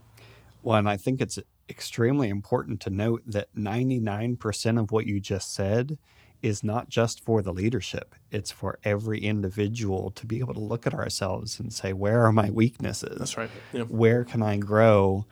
Well, 0.62 0.78
and 0.78 0.90
I 0.90 0.98
think 0.98 1.22
it's 1.22 1.40
extremely 1.68 2.30
important 2.30 2.80
to 2.82 2.90
note 2.90 3.24
that 3.26 3.54
99% 3.56 4.80
of 4.80 4.92
what 4.92 5.08
you 5.08 5.20
just 5.20 5.54
said 5.54 5.98
is 6.46 6.64
not 6.64 6.90
just 6.90 7.24
for 7.24 7.42
the 7.42 7.52
leadership, 7.52 8.14
it's 8.30 8.52
for 8.52 8.78
every 8.84 9.20
individual 9.20 10.12
to 10.12 10.28
be 10.28 10.38
able 10.38 10.54
to 10.54 10.60
look 10.60 10.86
at 10.86 10.94
ourselves 10.94 11.60
and 11.60 11.74
say, 11.74 11.92
where 11.92 12.24
are 12.24 12.32
my 12.32 12.52
weaknesses? 12.52 13.18
That's 13.18 13.36
right. 13.36 13.50
Yeah. 13.74 13.82
Where 13.84 14.24
can 14.24 14.44
I 14.44 14.58
grow? 14.58 15.26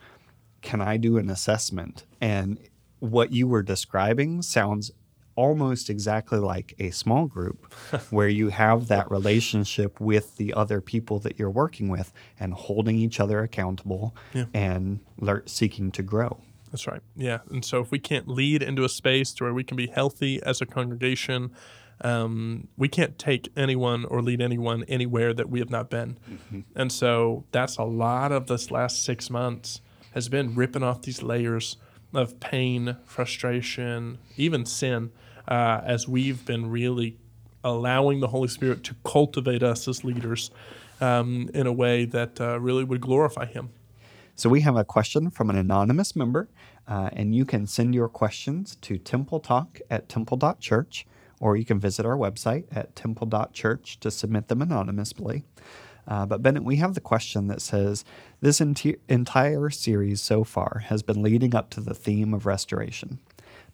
Can 0.60 0.80
I 0.80 0.96
do 0.96 1.16
an 1.16 1.30
assessment? 1.30 2.04
And 2.20 2.58
what 2.98 3.32
you 3.32 3.46
were 3.46 3.62
describing 3.62 4.42
sounds 4.42 4.90
almost 5.36 5.88
exactly 5.88 6.38
like 6.38 6.74
a 6.80 6.90
small 6.90 7.26
group 7.26 7.72
where 8.10 8.28
you 8.28 8.48
have 8.48 8.88
that 8.88 9.08
relationship 9.08 10.00
with 10.00 10.36
the 10.36 10.52
other 10.54 10.80
people 10.80 11.20
that 11.20 11.38
you're 11.38 11.48
working 11.48 11.88
with 11.88 12.12
and 12.40 12.54
holding 12.54 12.96
each 12.96 13.20
other 13.20 13.38
accountable 13.38 14.16
yeah. 14.32 14.46
and 14.52 14.98
le- 15.18 15.46
seeking 15.46 15.92
to 15.92 16.02
grow. 16.02 16.40
That's 16.74 16.88
right. 16.88 17.02
Yeah. 17.14 17.38
And 17.52 17.64
so 17.64 17.80
if 17.80 17.92
we 17.92 18.00
can't 18.00 18.26
lead 18.26 18.60
into 18.60 18.82
a 18.82 18.88
space 18.88 19.32
to 19.34 19.44
where 19.44 19.54
we 19.54 19.62
can 19.62 19.76
be 19.76 19.86
healthy 19.86 20.42
as 20.42 20.60
a 20.60 20.66
congregation, 20.66 21.52
um, 22.00 22.66
we 22.76 22.88
can't 22.88 23.16
take 23.16 23.48
anyone 23.56 24.04
or 24.06 24.20
lead 24.20 24.40
anyone 24.40 24.82
anywhere 24.88 25.32
that 25.34 25.48
we 25.48 25.60
have 25.60 25.70
not 25.70 25.88
been. 25.88 26.18
Mm-hmm. 26.28 26.60
And 26.74 26.90
so 26.90 27.44
that's 27.52 27.76
a 27.76 27.84
lot 27.84 28.32
of 28.32 28.48
this 28.48 28.72
last 28.72 29.04
six 29.04 29.30
months 29.30 29.82
has 30.14 30.28
been 30.28 30.56
ripping 30.56 30.82
off 30.82 31.02
these 31.02 31.22
layers 31.22 31.76
of 32.12 32.40
pain, 32.40 32.96
frustration, 33.04 34.18
even 34.36 34.66
sin, 34.66 35.12
uh, 35.46 35.80
as 35.84 36.08
we've 36.08 36.44
been 36.44 36.68
really 36.68 37.18
allowing 37.62 38.18
the 38.18 38.28
Holy 38.28 38.48
Spirit 38.48 38.82
to 38.82 38.96
cultivate 39.04 39.62
us 39.62 39.86
as 39.86 40.02
leaders 40.02 40.50
um, 41.00 41.48
in 41.54 41.68
a 41.68 41.72
way 41.72 42.04
that 42.04 42.40
uh, 42.40 42.58
really 42.58 42.82
would 42.82 43.00
glorify 43.00 43.46
Him. 43.46 43.70
So, 44.36 44.48
we 44.48 44.62
have 44.62 44.74
a 44.76 44.84
question 44.84 45.30
from 45.30 45.48
an 45.48 45.56
anonymous 45.56 46.16
member, 46.16 46.48
uh, 46.86 47.10
and 47.12 47.34
you 47.34 47.44
can 47.44 47.66
send 47.66 47.94
your 47.94 48.08
questions 48.08 48.76
to 48.82 48.98
templetalk 48.98 49.80
at 49.90 50.08
temple.church, 50.08 51.06
or 51.40 51.56
you 51.56 51.64
can 51.64 51.80
visit 51.80 52.06
our 52.06 52.16
website 52.16 52.64
at 52.74 52.94
temple.church 52.94 54.00
to 54.00 54.10
submit 54.10 54.48
them 54.48 54.62
anonymously. 54.62 55.44
Uh, 56.06 56.26
but 56.26 56.42
Bennett, 56.42 56.64
we 56.64 56.76
have 56.76 56.94
the 56.94 57.00
question 57.00 57.48
that 57.48 57.62
says 57.62 58.04
this 58.40 58.60
enti- 58.60 58.98
entire 59.08 59.70
series 59.70 60.20
so 60.20 60.44
far 60.44 60.82
has 60.86 61.02
been 61.02 61.22
leading 61.22 61.54
up 61.54 61.70
to 61.70 61.80
the 61.80 61.94
theme 61.94 62.34
of 62.34 62.46
restoration. 62.46 63.18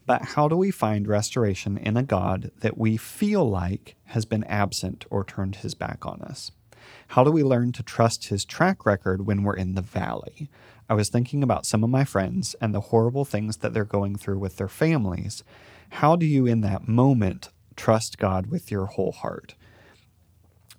But 0.06 0.22
how 0.22 0.48
do 0.48 0.56
we 0.56 0.70
find 0.70 1.06
restoration 1.06 1.76
in 1.76 1.96
a 1.96 2.02
God 2.02 2.50
that 2.60 2.78
we 2.78 2.96
feel 2.96 3.48
like 3.48 3.96
has 4.06 4.24
been 4.24 4.44
absent 4.44 5.04
or 5.10 5.24
turned 5.24 5.56
his 5.56 5.74
back 5.74 6.06
on 6.06 6.22
us? 6.22 6.52
How 7.08 7.24
do 7.24 7.30
we 7.30 7.42
learn 7.42 7.72
to 7.72 7.82
trust 7.82 8.28
his 8.28 8.44
track 8.44 8.86
record 8.86 9.26
when 9.26 9.42
we're 9.42 9.56
in 9.56 9.74
the 9.74 9.82
valley? 9.82 10.48
I 10.90 10.94
was 10.94 11.08
thinking 11.08 11.44
about 11.44 11.66
some 11.66 11.84
of 11.84 11.88
my 11.88 12.04
friends 12.04 12.56
and 12.60 12.74
the 12.74 12.80
horrible 12.80 13.24
things 13.24 13.58
that 13.58 13.72
they're 13.72 13.84
going 13.84 14.16
through 14.16 14.40
with 14.40 14.56
their 14.56 14.68
families. 14.68 15.44
How 15.90 16.16
do 16.16 16.26
you, 16.26 16.46
in 16.46 16.62
that 16.62 16.88
moment, 16.88 17.50
trust 17.76 18.18
God 18.18 18.48
with 18.48 18.70
your 18.70 18.86
whole 18.86 19.12
heart? 19.12 19.54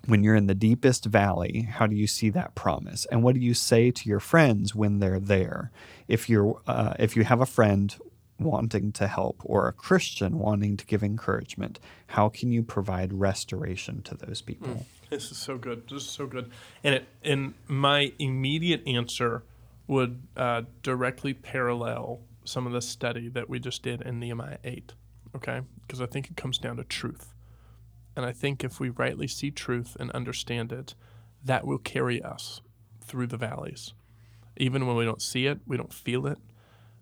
when 0.07 0.23
you're 0.23 0.35
in 0.35 0.47
the 0.47 0.55
deepest 0.55 1.05
valley, 1.05 1.67
how 1.73 1.85
do 1.85 1.95
you 1.95 2.07
see 2.07 2.31
that 2.31 2.55
promise? 2.55 3.05
And 3.11 3.21
what 3.21 3.35
do 3.35 3.39
you 3.39 3.53
say 3.53 3.91
to 3.91 4.09
your 4.09 4.19
friends 4.19 4.73
when 4.73 4.97
they're 4.97 5.19
there? 5.19 5.71
If 6.07 6.27
you're 6.27 6.59
uh, 6.65 6.95
if 6.97 7.15
you 7.15 7.23
have 7.23 7.39
a 7.39 7.45
friend 7.45 7.95
wanting 8.39 8.91
to 8.93 9.07
help 9.07 9.41
or 9.43 9.67
a 9.67 9.73
Christian 9.73 10.39
wanting 10.39 10.75
to 10.77 10.85
give 10.87 11.03
encouragement, 11.03 11.79
how 12.07 12.29
can 12.29 12.51
you 12.51 12.63
provide 12.63 13.13
restoration 13.13 14.01
to 14.01 14.15
those 14.15 14.41
people? 14.41 14.69
Mm, 14.69 14.85
this 15.11 15.29
is 15.29 15.37
so 15.37 15.57
good. 15.59 15.83
This 15.87 16.01
is 16.03 16.09
so 16.09 16.25
good. 16.25 16.49
And 16.83 16.95
it, 16.95 17.05
and 17.23 17.53
my 17.67 18.11
immediate 18.17 18.81
answer 18.87 19.43
would 19.87 20.21
uh, 20.37 20.63
directly 20.83 21.33
parallel 21.33 22.21
some 22.43 22.65
of 22.65 22.73
the 22.73 22.81
study 22.81 23.29
that 23.29 23.49
we 23.49 23.59
just 23.59 23.83
did 23.83 24.01
in 24.01 24.19
Nehemiah 24.19 24.57
8. 24.63 24.93
Okay? 25.35 25.61
Because 25.81 26.01
I 26.01 26.05
think 26.05 26.29
it 26.29 26.37
comes 26.37 26.57
down 26.57 26.77
to 26.77 26.83
truth. 26.83 27.33
And 28.15 28.25
I 28.25 28.31
think 28.31 28.63
if 28.63 28.79
we 28.79 28.89
rightly 28.89 29.27
see 29.27 29.51
truth 29.51 29.95
and 29.99 30.11
understand 30.11 30.71
it, 30.71 30.95
that 31.43 31.65
will 31.65 31.77
carry 31.77 32.21
us 32.21 32.61
through 32.99 33.27
the 33.27 33.37
valleys. 33.37 33.93
Even 34.57 34.85
when 34.85 34.95
we 34.95 35.05
don't 35.05 35.21
see 35.21 35.45
it, 35.45 35.59
we 35.65 35.77
don't 35.77 35.93
feel 35.93 36.27
it, 36.27 36.37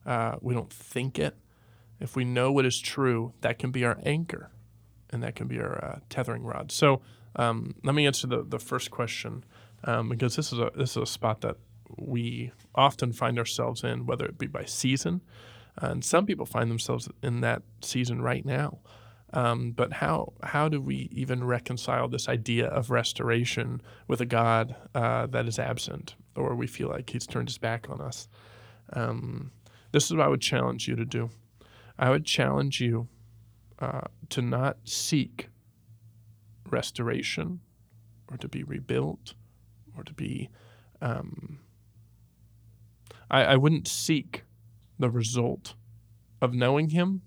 uh, 0.05 0.36
we 0.41 0.53
don't 0.53 0.71
think 0.71 1.19
it. 1.19 1.36
If 1.99 2.15
we 2.15 2.23
know 2.23 2.51
what 2.51 2.65
is 2.65 2.80
true, 2.80 3.34
that 3.41 3.59
can 3.59 3.71
be 3.71 3.84
our 3.84 3.97
anchor 4.05 4.51
and 5.09 5.21
that 5.23 5.36
can 5.36 5.47
be 5.47 5.59
our 5.59 5.84
uh, 5.84 5.99
tethering 6.09 6.43
rod. 6.43 6.71
So 6.71 7.01
um, 7.36 7.75
let 7.84 7.95
me 7.95 8.05
answer 8.05 8.27
the, 8.27 8.43
the 8.43 8.59
first 8.59 8.91
question 8.91 9.43
um, 9.84 10.09
because 10.09 10.36
this 10.36 10.53
is, 10.53 10.59
a, 10.59 10.71
this 10.75 10.91
is 10.91 10.97
a 10.97 11.05
spot 11.05 11.41
that 11.41 11.57
we 11.97 12.51
often 12.75 13.11
find 13.13 13.37
ourselves 13.39 13.83
in, 13.83 14.05
whether 14.05 14.25
it 14.25 14.37
be 14.37 14.47
by 14.47 14.65
season. 14.65 15.21
and 15.77 16.03
some 16.03 16.25
people 16.25 16.45
find 16.45 16.69
themselves 16.69 17.07
in 17.23 17.41
that 17.41 17.61
season 17.81 18.21
right 18.21 18.45
now. 18.45 18.79
Um, 19.31 19.71
but 19.71 19.93
how 19.93 20.33
how 20.43 20.69
do 20.69 20.81
we 20.81 21.07
even 21.11 21.43
reconcile 21.43 22.07
this 22.07 22.27
idea 22.27 22.67
of 22.67 22.89
restoration 22.89 23.81
with 24.07 24.21
a 24.21 24.25
God 24.25 24.75
uh, 24.95 25.27
that 25.27 25.47
is 25.47 25.59
absent, 25.59 26.15
or 26.35 26.55
we 26.55 26.65
feel 26.67 26.89
like 26.89 27.09
He's 27.11 27.27
turned 27.27 27.47
His 27.49 27.59
back 27.59 27.89
on 27.89 28.01
us? 28.01 28.27
Um, 28.93 29.51
this 29.91 30.05
is 30.05 30.13
what 30.15 30.25
I 30.25 30.29
would 30.29 30.41
challenge 30.41 30.87
you 30.87 30.95
to 30.95 31.05
do. 31.05 31.29
I 31.97 32.09
would 32.09 32.25
challenge 32.25 32.81
you 32.81 33.07
uh, 33.77 34.07
to 34.29 34.41
not 34.41 34.77
seek 34.83 35.49
restoration, 36.67 37.59
or 38.31 38.37
to 38.37 38.47
be 38.47 38.63
rebuilt, 38.63 39.35
or 39.95 40.03
to 40.03 40.13
be. 40.13 40.49
Um, 41.01 41.59
I, 43.30 43.43
I 43.43 43.55
wouldn't 43.55 43.88
seek 43.88 44.43
the 44.97 45.09
result 45.09 45.75
of 46.41 46.53
knowing 46.53 46.89
Him 46.89 47.21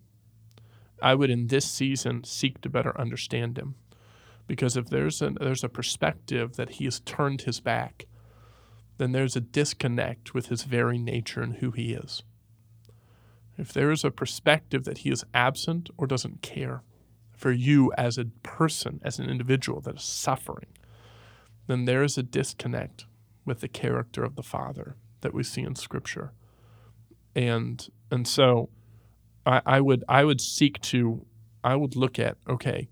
I 1.03 1.17
would 1.17 1.31
in 1.31 1.49
this 1.49 1.69
season 1.69 2.23
seek 2.23 2.61
to 2.61 2.71
better 2.71 2.99
understand 2.99 3.59
him. 3.59 3.75
Because 4.47 4.77
if 4.77 4.89
there's 4.89 5.21
a, 5.21 5.31
there's 5.31 5.65
a 5.65 5.69
perspective 5.69 6.57
that 6.57 6.71
he 6.71 6.85
has 6.85 7.01
turned 7.01 7.43
his 7.43 7.61
back, 7.61 8.07
then 8.99 9.13
there's 9.13 9.35
a 9.35 9.41
disconnect 9.41 10.33
with 10.33 10.47
his 10.47 10.63
very 10.63 10.99
nature 10.99 11.43
and 11.43 11.57
who 11.57 11.73
he 11.73 11.93
is. 11.93 12.23
If 13.59 13.73
there 13.73 13.91
is 13.91 14.05
a 14.05 14.11
perspective 14.11 14.85
that 14.85 14.99
he 14.99 15.11
is 15.11 15.25
absent 15.35 15.91
or 15.97 16.07
doesn't 16.07 16.41
care 16.41 16.83
for 17.37 17.51
you 17.51 17.93
as 17.99 18.17
a 18.17 18.27
person, 18.43 19.01
as 19.03 19.19
an 19.19 19.29
individual 19.29 19.81
that 19.81 19.97
is 19.97 20.05
suffering, 20.05 20.69
then 21.67 21.85
there 21.85 22.05
is 22.05 22.17
a 22.17 22.23
disconnect 22.23 23.07
with 23.45 23.61
the 23.61 23.69
character 23.69 24.23
of 24.23 24.37
the 24.37 24.43
Father 24.43 24.97
that 25.23 25.35
we 25.35 25.43
see 25.43 25.63
in 25.63 25.75
Scripture. 25.75 26.33
And 27.35 27.89
and 28.11 28.29
so 28.29 28.69
I, 29.47 29.63
I 29.65 29.81
would 29.81 30.05
I 30.09 30.25
would 30.25 30.41
seek 30.41 30.81
to 30.83 31.25
I 31.65 31.77
would 31.77 31.97
look 31.97 32.19
at 32.19 32.37
okay, 32.49 32.89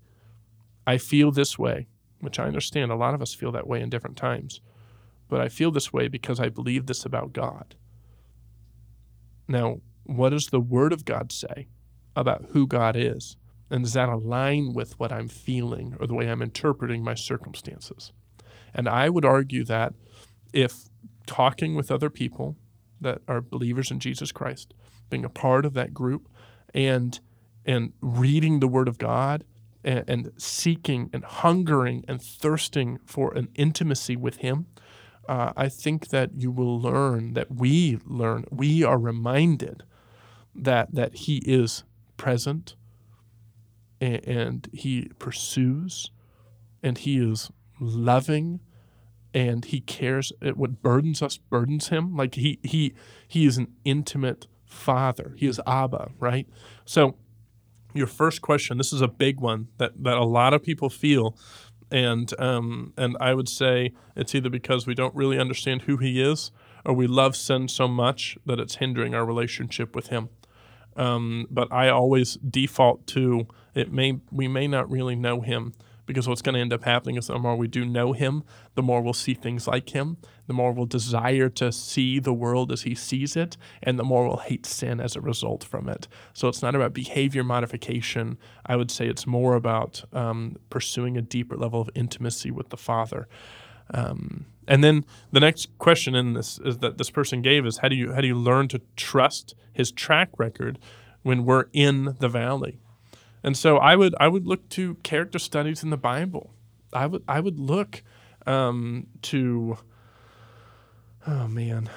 I 0.87 0.97
feel 0.97 1.31
this 1.31 1.59
way, 1.59 1.87
which 2.19 2.39
I 2.39 2.45
understand 2.45 2.91
a 2.91 2.95
lot 2.95 3.13
of 3.13 3.21
us 3.21 3.33
feel 3.33 3.51
that 3.51 3.67
way 3.67 3.81
in 3.81 3.89
different 3.89 4.17
times, 4.17 4.61
but 5.29 5.39
I 5.39 5.49
feel 5.49 5.71
this 5.71 5.93
way 5.93 6.07
because 6.07 6.39
I 6.39 6.49
believe 6.49 6.87
this 6.87 7.05
about 7.05 7.33
God. 7.33 7.75
Now, 9.47 9.81
what 10.03 10.29
does 10.29 10.47
the 10.47 10.59
Word 10.59 10.93
of 10.93 11.05
God 11.05 11.31
say 11.31 11.67
about 12.15 12.45
who 12.51 12.67
God 12.67 12.95
is? 12.95 13.37
And 13.69 13.83
does 13.83 13.93
that 13.93 14.09
align 14.09 14.73
with 14.73 14.99
what 14.99 15.13
I'm 15.13 15.29
feeling 15.29 15.95
or 15.99 16.07
the 16.07 16.13
way 16.13 16.29
I'm 16.29 16.41
interpreting 16.41 17.03
my 17.03 17.15
circumstances? 17.15 18.11
And 18.73 18.87
I 18.87 19.09
would 19.09 19.25
argue 19.25 19.63
that 19.65 19.93
if 20.53 20.89
talking 21.25 21.75
with 21.75 21.91
other 21.91 22.09
people 22.09 22.57
that 22.99 23.21
are 23.27 23.41
believers 23.41 23.91
in 23.91 23.99
Jesus 23.99 24.31
Christ, 24.31 24.73
being 25.09 25.25
a 25.25 25.29
part 25.29 25.65
of 25.65 25.73
that 25.73 25.93
group, 25.93 26.27
and 26.73 27.19
and 27.65 27.93
reading 28.01 28.59
the 28.59 28.67
Word 28.67 28.87
of 28.87 28.97
God 28.97 29.43
and, 29.83 30.03
and 30.07 30.31
seeking 30.37 31.09
and 31.13 31.23
hungering 31.23 32.03
and 32.07 32.21
thirsting 32.21 32.99
for 33.05 33.33
an 33.33 33.49
intimacy 33.55 34.15
with 34.15 34.37
Him, 34.37 34.67
uh, 35.27 35.53
I 35.55 35.69
think 35.69 36.09
that 36.09 36.31
you 36.35 36.51
will 36.51 36.79
learn 36.79 37.33
that 37.33 37.51
we 37.51 37.99
learn, 38.05 38.45
we 38.51 38.83
are 38.83 38.97
reminded 38.97 39.83
that 40.55 40.93
that 40.93 41.15
He 41.15 41.37
is 41.45 41.83
present 42.17 42.75
and, 43.99 44.27
and 44.27 44.69
He 44.73 45.11
pursues 45.19 46.11
and 46.83 46.97
He 46.97 47.17
is 47.17 47.51
loving 47.79 48.59
and 49.33 49.65
He 49.65 49.81
cares. 49.81 50.31
What 50.41 50.81
burdens 50.81 51.21
us 51.21 51.37
burdens 51.37 51.89
Him. 51.89 52.15
Like 52.15 52.35
He 52.35 52.59
He 52.63 52.93
He 53.27 53.45
is 53.45 53.57
an 53.57 53.67
intimate 53.85 54.47
Father. 54.65 55.33
He 55.37 55.47
is 55.47 55.59
Abba, 55.67 56.11
right? 56.19 56.47
So 56.85 57.15
your 57.93 58.07
first 58.07 58.41
question, 58.41 58.77
this 58.77 58.93
is 58.93 59.01
a 59.01 59.07
big 59.07 59.39
one 59.39 59.67
that, 59.77 60.03
that 60.03 60.17
a 60.17 60.23
lot 60.23 60.53
of 60.53 60.63
people 60.63 60.89
feel. 60.89 61.37
And 61.91 62.33
um, 62.39 62.93
and 62.97 63.17
I 63.19 63.33
would 63.33 63.49
say 63.49 63.91
it's 64.15 64.33
either 64.33 64.49
because 64.49 64.87
we 64.87 64.95
don't 64.95 65.13
really 65.13 65.37
understand 65.37 65.83
who 65.83 65.97
he 65.97 66.21
is, 66.21 66.51
or 66.85 66.93
we 66.93 67.05
love 67.05 67.35
sin 67.35 67.67
so 67.67 67.85
much 67.85 68.37
that 68.45 68.61
it's 68.61 68.75
hindering 68.75 69.13
our 69.13 69.25
relationship 69.25 69.93
with 69.93 70.07
him. 70.07 70.29
Um, 70.95 71.47
but 71.51 71.71
I 71.71 71.89
always 71.89 72.35
default 72.35 73.07
to 73.07 73.45
it 73.75 73.91
may 73.91 74.21
we 74.31 74.47
may 74.47 74.67
not 74.67 74.89
really 74.89 75.15
know 75.15 75.41
him 75.41 75.73
because 76.11 76.27
what's 76.27 76.41
going 76.41 76.55
to 76.55 76.59
end 76.59 76.73
up 76.73 76.83
happening 76.83 77.15
is 77.15 77.27
the 77.27 77.39
more 77.39 77.55
we 77.55 77.67
do 77.67 77.85
know 77.85 78.11
him, 78.11 78.43
the 78.75 78.81
more 78.81 79.01
we'll 79.01 79.13
see 79.13 79.33
things 79.33 79.67
like 79.67 79.91
him, 79.91 80.17
the 80.47 80.53
more 80.53 80.73
we'll 80.73 80.85
desire 80.85 81.47
to 81.47 81.71
see 81.71 82.19
the 82.19 82.33
world 82.33 82.71
as 82.71 82.81
he 82.81 82.93
sees 82.93 83.37
it, 83.37 83.55
and 83.81 83.97
the 83.97 84.03
more 84.03 84.27
we'll 84.27 84.37
hate 84.37 84.65
sin 84.65 84.99
as 84.99 85.15
a 85.15 85.21
result 85.21 85.63
from 85.63 85.87
it. 85.87 86.09
So 86.33 86.49
it's 86.49 86.61
not 86.61 86.75
about 86.75 86.93
behavior 86.93 87.43
modification. 87.43 88.37
I 88.65 88.75
would 88.75 88.91
say 88.91 89.07
it's 89.07 89.25
more 89.25 89.55
about 89.55 90.03
um, 90.11 90.57
pursuing 90.69 91.17
a 91.17 91.21
deeper 91.21 91.55
level 91.55 91.79
of 91.79 91.89
intimacy 91.95 92.51
with 92.51 92.69
the 92.69 92.77
Father. 92.77 93.29
Um, 93.93 94.47
and 94.67 94.83
then 94.83 95.05
the 95.31 95.39
next 95.39 95.77
question 95.77 96.15
in 96.15 96.33
this 96.33 96.59
is 96.59 96.79
that 96.79 96.97
this 96.97 97.09
person 97.09 97.41
gave 97.41 97.65
is 97.65 97.77
how 97.77 97.87
do 97.87 97.95
you 97.95 98.13
how 98.13 98.21
do 98.21 98.27
you 98.27 98.35
learn 98.35 98.67
to 98.69 98.81
trust 98.95 99.55
his 99.73 99.91
track 99.91 100.29
record 100.37 100.79
when 101.23 101.45
we're 101.45 101.65
in 101.73 102.15
the 102.19 102.29
valley? 102.29 102.79
And 103.43 103.57
so 103.57 103.77
I 103.77 103.95
would 103.95 104.15
I 104.19 104.27
would 104.27 104.45
look 104.45 104.69
to 104.69 104.95
character 104.95 105.39
studies 105.39 105.83
in 105.83 105.89
the 105.89 105.97
Bible. 105.97 106.53
I 106.93 107.07
would 107.07 107.23
I 107.27 107.39
would 107.39 107.59
look 107.59 108.03
um, 108.45 109.07
to 109.23 109.77
oh 111.27 111.47
man, 111.47 111.89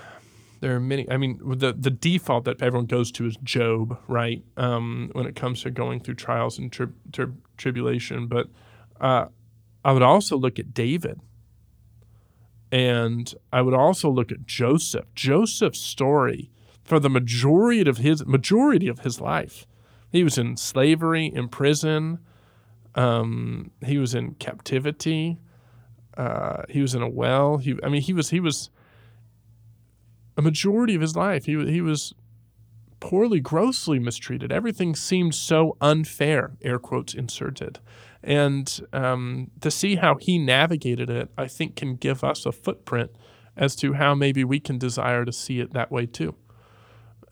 there 0.60 0.74
are 0.74 0.80
many. 0.80 1.08
I 1.10 1.16
mean, 1.16 1.40
the 1.44 1.74
the 1.78 1.90
default 1.90 2.44
that 2.44 2.62
everyone 2.62 2.86
goes 2.86 3.12
to 3.12 3.26
is 3.26 3.36
Job, 3.42 3.98
right? 4.08 4.42
Um, 4.56 5.10
when 5.12 5.26
it 5.26 5.36
comes 5.36 5.62
to 5.62 5.70
going 5.70 6.00
through 6.00 6.14
trials 6.14 6.58
and 6.58 6.72
tri- 6.72 6.86
tri- 7.12 7.26
tribulation, 7.56 8.26
but 8.26 8.48
uh, 9.00 9.26
I 9.84 9.92
would 9.92 10.02
also 10.02 10.36
look 10.36 10.58
at 10.58 10.72
David, 10.72 11.20
and 12.72 13.34
I 13.52 13.60
would 13.60 13.74
also 13.74 14.08
look 14.08 14.32
at 14.32 14.46
Joseph. 14.46 15.04
Joseph's 15.14 15.80
story 15.80 16.50
for 16.82 16.98
the 16.98 17.10
majority 17.10 17.88
of 17.88 17.98
his 17.98 18.24
majority 18.24 18.88
of 18.88 19.00
his 19.00 19.20
life 19.20 19.66
he 20.14 20.22
was 20.22 20.38
in 20.38 20.56
slavery, 20.56 21.26
in 21.26 21.48
prison. 21.48 22.20
Um, 22.94 23.72
he 23.84 23.98
was 23.98 24.14
in 24.14 24.34
captivity. 24.34 25.40
Uh, 26.16 26.62
he 26.68 26.80
was 26.80 26.94
in 26.94 27.02
a 27.02 27.08
well. 27.08 27.58
He, 27.58 27.76
I 27.82 27.88
mean, 27.88 28.00
he 28.00 28.12
was 28.12 28.30
he 28.30 28.38
was 28.38 28.70
a 30.36 30.42
majority 30.42 30.94
of 30.94 31.00
his 31.00 31.16
life. 31.16 31.46
He 31.46 31.52
he 31.68 31.80
was 31.80 32.14
poorly, 33.00 33.40
grossly 33.40 33.98
mistreated. 33.98 34.52
Everything 34.52 34.94
seemed 34.94 35.34
so 35.34 35.76
unfair. 35.80 36.52
Air 36.62 36.78
quotes 36.78 37.12
inserted, 37.12 37.80
and 38.22 38.86
um, 38.92 39.50
to 39.62 39.68
see 39.68 39.96
how 39.96 40.14
he 40.14 40.38
navigated 40.38 41.10
it, 41.10 41.28
I 41.36 41.48
think, 41.48 41.74
can 41.74 41.96
give 41.96 42.22
us 42.22 42.46
a 42.46 42.52
footprint 42.52 43.10
as 43.56 43.74
to 43.76 43.94
how 43.94 44.14
maybe 44.14 44.44
we 44.44 44.60
can 44.60 44.78
desire 44.78 45.24
to 45.24 45.32
see 45.32 45.58
it 45.58 45.72
that 45.72 45.90
way 45.90 46.06
too. 46.06 46.36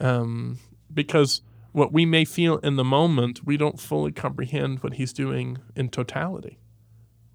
Um, 0.01 0.59
because 0.93 1.43
what 1.73 1.93
we 1.93 2.07
may 2.07 2.25
feel 2.25 2.59
in 2.59 2.77
the 2.77 2.85
moment, 2.85 3.41
we 3.45 3.57
don't 3.57 3.81
fully 3.81 4.13
comprehend 4.13 4.83
what 4.83 4.95
he's 4.95 5.13
doing 5.13 5.59
in 5.75 5.89
totality. 5.89 6.59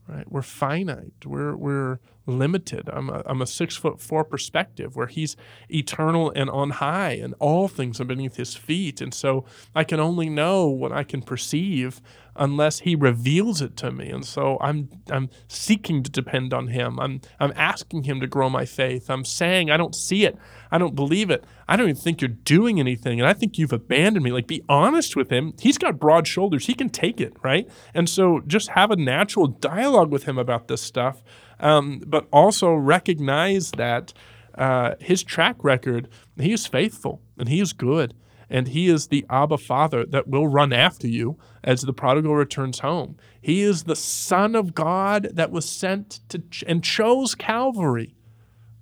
Right? 0.08 0.32
We're 0.32 0.42
finite. 0.42 1.26
We're 1.26 1.56
we're 1.56 2.00
limited. 2.28 2.90
I'm 2.92 3.10
a, 3.10 3.24
I'm 3.26 3.42
a 3.42 3.48
six 3.48 3.76
foot 3.76 4.00
four 4.00 4.24
perspective 4.24 4.96
where 4.96 5.08
he's 5.08 5.36
eternal 5.70 6.32
and 6.36 6.50
on 6.50 6.72
high, 6.72 7.14
and 7.14 7.34
all 7.40 7.68
things 7.68 8.00
are 8.00 8.06
beneath 8.06 8.36
his 8.36 8.56
feet. 8.56 9.02
And 9.02 9.14
so 9.14 9.46
I 9.74 9.84
can 9.84 10.00
only 10.00 10.30
know 10.30 10.68
what 10.68 10.92
I 10.92 11.04
can 11.04 11.22
perceive 11.22 12.02
unless 12.38 12.80
he 12.80 12.96
reveals 12.96 13.62
it 13.62 13.76
to 13.78 13.92
me. 13.92 14.10
And 14.10 14.26
so 14.26 14.58
I'm 14.62 14.90
I'm 15.10 15.30
seeking 15.48 16.04
to 16.04 16.12
depend 16.12 16.54
on 16.54 16.68
him. 16.68 17.00
I'm 17.00 17.22
I'm 17.40 17.54
asking 17.56 18.04
him 18.04 18.20
to 18.22 18.28
grow 18.28 18.50
my 18.50 18.66
faith. 18.66 19.10
I'm 19.10 19.26
saying 19.26 19.72
I 19.72 19.78
don't 19.78 19.96
see 19.96 20.26
it. 20.26 20.38
I 20.72 20.78
don't 20.78 20.96
believe 20.96 21.30
it. 21.30 21.44
I 21.68 21.76
don't 21.76 21.90
even 21.90 22.02
think 22.02 22.22
you're 22.22 22.30
doing 22.30 22.80
anything. 22.80 23.20
And 23.20 23.28
I 23.28 23.34
think 23.34 23.58
you've 23.58 23.74
abandoned 23.74 24.24
me. 24.24 24.32
Like 24.32 24.48
be 24.48 24.64
honest 24.70 25.16
with 25.16 25.30
him. 25.30 25.54
He's 25.60 25.78
got 25.78 26.00
broad 26.00 26.28
shoulders. 26.28 26.68
He 26.68 26.74
can 26.74 26.90
take 26.90 27.20
it, 27.20 27.34
right? 27.44 27.68
And 27.94 28.10
so 28.10 28.42
just 28.46 28.70
have 28.70 28.92
a 28.92 28.96
natural 28.96 29.48
dialogue 29.48 30.12
with 30.12 30.24
him 30.24 30.38
about 30.38 30.68
this 30.68 30.82
stuff. 30.82 31.24
Um, 31.60 32.04
but 32.06 32.28
also 32.32 32.74
recognize 32.74 33.72
that 33.72 34.14
uh, 34.56 34.96
his 35.00 35.24
track 35.24 35.56
record, 35.64 36.08
he 36.40 36.54
is 36.54 36.68
faithful 36.68 37.22
and 37.38 37.50
he 37.50 37.60
is 37.60 37.74
good 37.74 38.14
and 38.50 38.70
he 38.70 38.88
is 38.88 39.08
the 39.08 39.26
Abba 39.30 39.58
Father 39.58 40.06
that 40.06 40.28
will 40.28 40.48
run 40.48 40.72
after 40.72 41.08
you 41.08 41.38
as 41.64 41.82
the 41.82 41.94
prodigal 41.94 42.36
returns 42.36 42.80
home. 42.80 43.18
He 43.42 43.62
is 43.62 43.84
the 43.84 43.96
Son 43.96 44.56
of 44.56 44.74
God 44.74 45.30
that 45.34 45.52
was 45.52 45.70
sent 45.70 46.22
to 46.30 46.40
ch- 46.40 46.64
and 46.66 46.84
chose 46.84 47.36
Calvary, 47.36 48.16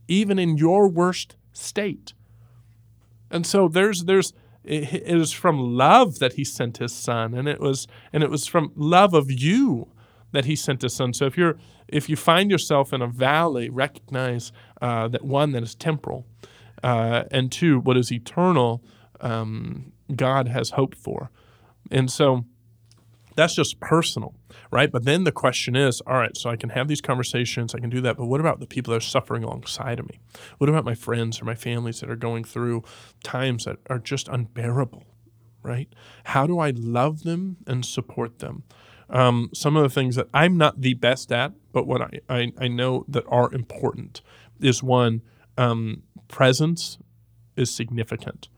even 0.07 0.37
in 0.37 0.57
your 0.57 0.87
worst 0.87 1.35
state. 1.51 2.13
And 3.31 3.45
so 3.45 3.67
there's 3.67 4.05
there's 4.05 4.33
it 4.63 5.03
is 5.03 5.31
from 5.31 5.59
love 5.59 6.19
that 6.19 6.33
he 6.33 6.43
sent 6.43 6.77
his 6.77 6.93
son, 6.93 7.33
and 7.33 7.47
it 7.47 7.59
was 7.59 7.87
and 8.13 8.23
it 8.23 8.29
was 8.29 8.47
from 8.47 8.71
love 8.75 9.13
of 9.13 9.31
you 9.31 9.87
that 10.31 10.45
he 10.45 10.55
sent 10.55 10.81
his 10.81 10.93
son. 10.95 11.13
So 11.13 11.25
if 11.25 11.37
you're 11.37 11.57
if 11.87 12.09
you 12.09 12.15
find 12.15 12.49
yourself 12.49 12.93
in 12.93 13.01
a 13.01 13.07
valley, 13.07 13.69
recognize 13.69 14.51
uh, 14.81 15.07
that 15.09 15.23
one 15.23 15.51
that 15.51 15.63
is 15.63 15.75
temporal, 15.75 16.25
uh, 16.83 17.23
and 17.31 17.51
two 17.51 17.79
what 17.79 17.97
is 17.97 18.11
eternal 18.11 18.83
um, 19.21 19.91
God 20.15 20.47
has 20.47 20.71
hope 20.71 20.95
for. 20.95 21.31
And 21.91 22.11
so 22.11 22.45
that's 23.35 23.55
just 23.55 23.79
personal, 23.79 24.33
right? 24.71 24.91
But 24.91 25.03
then 25.03 25.23
the 25.23 25.31
question 25.31 25.75
is 25.75 26.01
all 26.01 26.17
right, 26.17 26.35
so 26.35 26.49
I 26.49 26.55
can 26.55 26.69
have 26.69 26.87
these 26.87 27.01
conversations, 27.01 27.75
I 27.75 27.79
can 27.79 27.89
do 27.89 28.01
that, 28.01 28.17
but 28.17 28.25
what 28.25 28.39
about 28.39 28.59
the 28.59 28.67
people 28.67 28.91
that 28.91 28.97
are 28.97 29.01
suffering 29.01 29.43
alongside 29.43 29.99
of 29.99 30.07
me? 30.07 30.19
What 30.57 30.69
about 30.69 30.85
my 30.85 30.95
friends 30.95 31.41
or 31.41 31.45
my 31.45 31.55
families 31.55 31.99
that 31.99 32.09
are 32.09 32.15
going 32.15 32.43
through 32.43 32.83
times 33.23 33.65
that 33.65 33.77
are 33.89 33.99
just 33.99 34.27
unbearable, 34.27 35.03
right? 35.63 35.89
How 36.25 36.47
do 36.47 36.59
I 36.59 36.71
love 36.71 37.23
them 37.23 37.57
and 37.67 37.85
support 37.85 38.39
them? 38.39 38.63
Um, 39.09 39.49
some 39.53 39.75
of 39.75 39.83
the 39.83 39.89
things 39.89 40.15
that 40.15 40.27
I'm 40.33 40.57
not 40.57 40.81
the 40.81 40.95
best 40.95 41.31
at, 41.31 41.53
but 41.71 41.85
what 41.87 42.01
I, 42.01 42.19
I, 42.29 42.51
I 42.57 42.67
know 42.67 43.05
that 43.07 43.23
are 43.27 43.53
important 43.53 44.21
is 44.59 44.81
one, 44.81 45.21
um, 45.57 46.03
presence 46.27 46.97
is 47.55 47.73
significant 47.73 48.49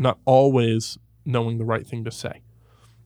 not 0.00 0.18
always 0.24 0.98
knowing 1.24 1.58
the 1.58 1.64
right 1.64 1.86
thing 1.86 2.02
to 2.04 2.10
say. 2.10 2.40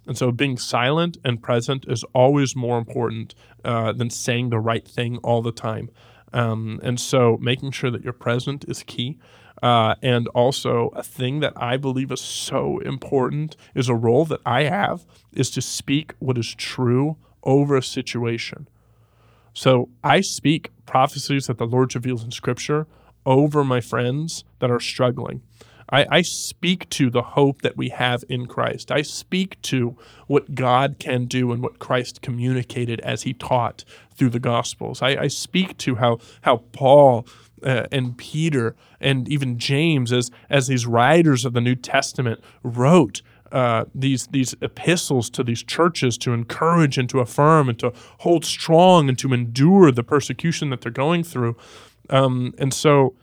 And 0.06 0.16
so 0.16 0.30
being 0.30 0.56
silent 0.56 1.18
and 1.24 1.42
present 1.42 1.86
is 1.88 2.04
always 2.14 2.54
more 2.54 2.78
important 2.78 3.34
uh, 3.64 3.92
than 3.92 4.10
saying 4.10 4.50
the 4.50 4.60
right 4.60 4.86
thing 4.86 5.18
all 5.18 5.42
the 5.42 5.52
time. 5.52 5.90
Um, 6.32 6.80
and 6.82 7.00
so 7.00 7.38
making 7.40 7.72
sure 7.72 7.90
that 7.90 8.04
you're 8.04 8.12
present 8.12 8.64
is 8.68 8.82
key. 8.82 9.18
Uh, 9.62 9.94
and 10.02 10.28
also 10.28 10.90
a 10.94 11.02
thing 11.02 11.40
that 11.40 11.52
I 11.56 11.76
believe 11.76 12.10
is 12.12 12.20
so 12.20 12.80
important 12.80 13.56
is 13.74 13.88
a 13.88 13.94
role 13.94 14.24
that 14.26 14.40
I 14.44 14.64
have 14.64 15.06
is 15.32 15.50
to 15.52 15.62
speak 15.62 16.12
what 16.18 16.36
is 16.36 16.54
true 16.54 17.16
over 17.44 17.76
a 17.76 17.82
situation. 17.82 18.68
So 19.54 19.88
I 20.02 20.20
speak 20.20 20.70
prophecies 20.86 21.46
that 21.46 21.58
the 21.58 21.66
Lord 21.66 21.94
reveals 21.94 22.24
in 22.24 22.32
Scripture 22.32 22.86
over 23.24 23.64
my 23.64 23.80
friends 23.80 24.44
that 24.58 24.70
are 24.70 24.80
struggling. 24.80 25.42
I, 25.90 26.06
I 26.10 26.22
speak 26.22 26.88
to 26.90 27.10
the 27.10 27.22
hope 27.22 27.62
that 27.62 27.76
we 27.76 27.90
have 27.90 28.24
in 28.28 28.46
Christ. 28.46 28.90
I 28.90 29.02
speak 29.02 29.60
to 29.62 29.96
what 30.26 30.54
God 30.54 30.96
can 30.98 31.26
do 31.26 31.52
and 31.52 31.62
what 31.62 31.78
Christ 31.78 32.22
communicated 32.22 33.00
as 33.00 33.22
he 33.22 33.32
taught 33.32 33.84
through 34.16 34.30
the 34.30 34.40
Gospels. 34.40 35.02
I, 35.02 35.16
I 35.16 35.28
speak 35.28 35.76
to 35.78 35.96
how, 35.96 36.18
how 36.42 36.58
Paul 36.72 37.26
uh, 37.64 37.86
and 37.90 38.16
Peter 38.16 38.76
and 39.00 39.28
even 39.28 39.58
James, 39.58 40.12
as, 40.12 40.30
as 40.50 40.66
these 40.66 40.86
writers 40.86 41.44
of 41.44 41.52
the 41.52 41.60
New 41.60 41.74
Testament, 41.74 42.40
wrote 42.62 43.22
uh, 43.52 43.84
these 43.94 44.26
these 44.28 44.56
epistles 44.62 45.30
to 45.30 45.44
these 45.44 45.62
churches 45.62 46.18
to 46.18 46.32
encourage 46.32 46.98
and 46.98 47.08
to 47.08 47.20
affirm 47.20 47.68
and 47.68 47.78
to 47.78 47.92
hold 48.20 48.44
strong 48.44 49.08
and 49.08 49.18
to 49.18 49.32
endure 49.32 49.92
the 49.92 50.02
persecution 50.02 50.70
that 50.70 50.80
they're 50.80 50.90
going 50.90 51.22
through. 51.22 51.56
Um, 52.10 52.52
and 52.58 52.74
so 52.74 53.14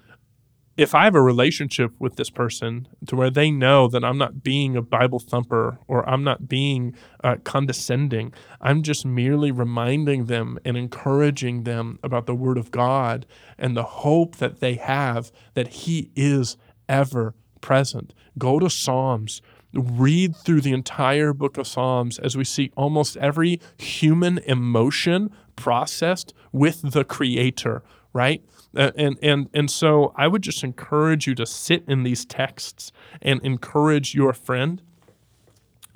if 0.81 0.95
I 0.95 1.03
have 1.03 1.13
a 1.13 1.21
relationship 1.21 1.93
with 1.99 2.15
this 2.15 2.31
person 2.31 2.87
to 3.05 3.15
where 3.15 3.29
they 3.29 3.51
know 3.51 3.87
that 3.87 4.03
I'm 4.03 4.17
not 4.17 4.41
being 4.41 4.75
a 4.75 4.81
Bible 4.81 5.19
thumper 5.19 5.77
or 5.87 6.07
I'm 6.09 6.23
not 6.23 6.49
being 6.49 6.95
uh, 7.23 7.35
condescending, 7.43 8.33
I'm 8.59 8.81
just 8.81 9.05
merely 9.05 9.51
reminding 9.51 10.25
them 10.25 10.57
and 10.65 10.75
encouraging 10.75 11.65
them 11.65 11.99
about 12.01 12.25
the 12.25 12.33
Word 12.33 12.57
of 12.57 12.71
God 12.71 13.27
and 13.59 13.77
the 13.77 13.83
hope 13.83 14.37
that 14.37 14.59
they 14.59 14.73
have 14.75 15.31
that 15.53 15.67
He 15.67 16.09
is 16.15 16.57
ever 16.89 17.35
present. 17.61 18.15
Go 18.39 18.57
to 18.57 18.69
Psalms 18.69 19.41
read 19.73 20.35
through 20.35 20.61
the 20.61 20.73
entire 20.73 21.31
book 21.31 21.57
of 21.57 21.67
Psalms 21.67 22.19
as 22.19 22.35
we 22.35 22.43
see 22.43 22.71
almost 22.75 23.15
every 23.17 23.61
human 23.77 24.39
emotion 24.39 25.29
processed 25.55 26.33
with 26.51 26.91
the 26.91 27.05
Creator, 27.05 27.83
right? 28.13 28.43
And 28.73 29.17
and 29.21 29.49
and 29.53 29.69
so 29.69 30.13
I 30.15 30.27
would 30.27 30.41
just 30.41 30.63
encourage 30.63 31.27
you 31.27 31.35
to 31.35 31.45
sit 31.45 31.83
in 31.87 32.03
these 32.03 32.25
texts 32.25 32.91
and 33.21 33.41
encourage 33.43 34.15
your 34.15 34.33
friend 34.33 34.81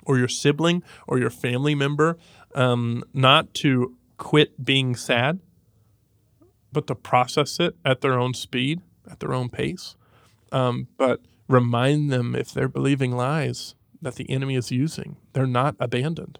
or 0.04 0.18
your 0.18 0.28
sibling 0.28 0.82
or 1.06 1.18
your 1.18 1.30
family 1.30 1.74
member 1.74 2.16
um, 2.54 3.04
not 3.12 3.52
to 3.54 3.96
quit 4.18 4.64
being 4.64 4.96
sad, 4.96 5.40
but 6.72 6.86
to 6.86 6.94
process 6.94 7.60
it 7.60 7.76
at 7.84 8.00
their 8.00 8.18
own 8.18 8.34
speed, 8.34 8.80
at 9.10 9.20
their 9.20 9.34
own 9.34 9.48
pace. 9.48 9.96
Um, 10.52 10.88
but 10.96 11.20
remind 11.48 12.10
them 12.10 12.34
if 12.34 12.52
they're 12.52 12.68
believing 12.68 13.12
lies 13.12 13.74
that 14.00 14.14
the 14.14 14.28
enemy 14.30 14.56
is 14.56 14.70
using, 14.70 15.16
they're 15.32 15.46
not 15.46 15.76
abandoned. 15.80 16.38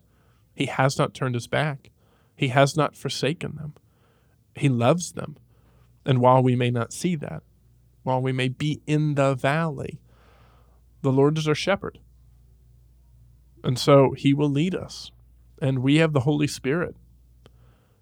He 0.54 0.66
has 0.66 0.98
not 0.98 1.14
turned 1.14 1.34
his 1.34 1.46
back. 1.46 1.90
He 2.34 2.48
has 2.48 2.76
not 2.76 2.96
forsaken 2.96 3.56
them. 3.56 3.74
He 4.54 4.68
loves 4.68 5.12
them. 5.12 5.36
And 6.06 6.20
while 6.20 6.42
we 6.42 6.54
may 6.54 6.70
not 6.70 6.92
see 6.92 7.16
that, 7.16 7.42
while 8.04 8.22
we 8.22 8.32
may 8.32 8.48
be 8.48 8.80
in 8.86 9.16
the 9.16 9.34
valley, 9.34 9.98
the 11.02 11.12
Lord 11.12 11.36
is 11.36 11.48
our 11.48 11.54
shepherd. 11.54 11.98
And 13.64 13.76
so 13.78 14.12
he 14.16 14.32
will 14.32 14.48
lead 14.48 14.76
us. 14.76 15.10
And 15.60 15.80
we 15.80 15.96
have 15.96 16.12
the 16.12 16.20
Holy 16.20 16.46
Spirit. 16.46 16.94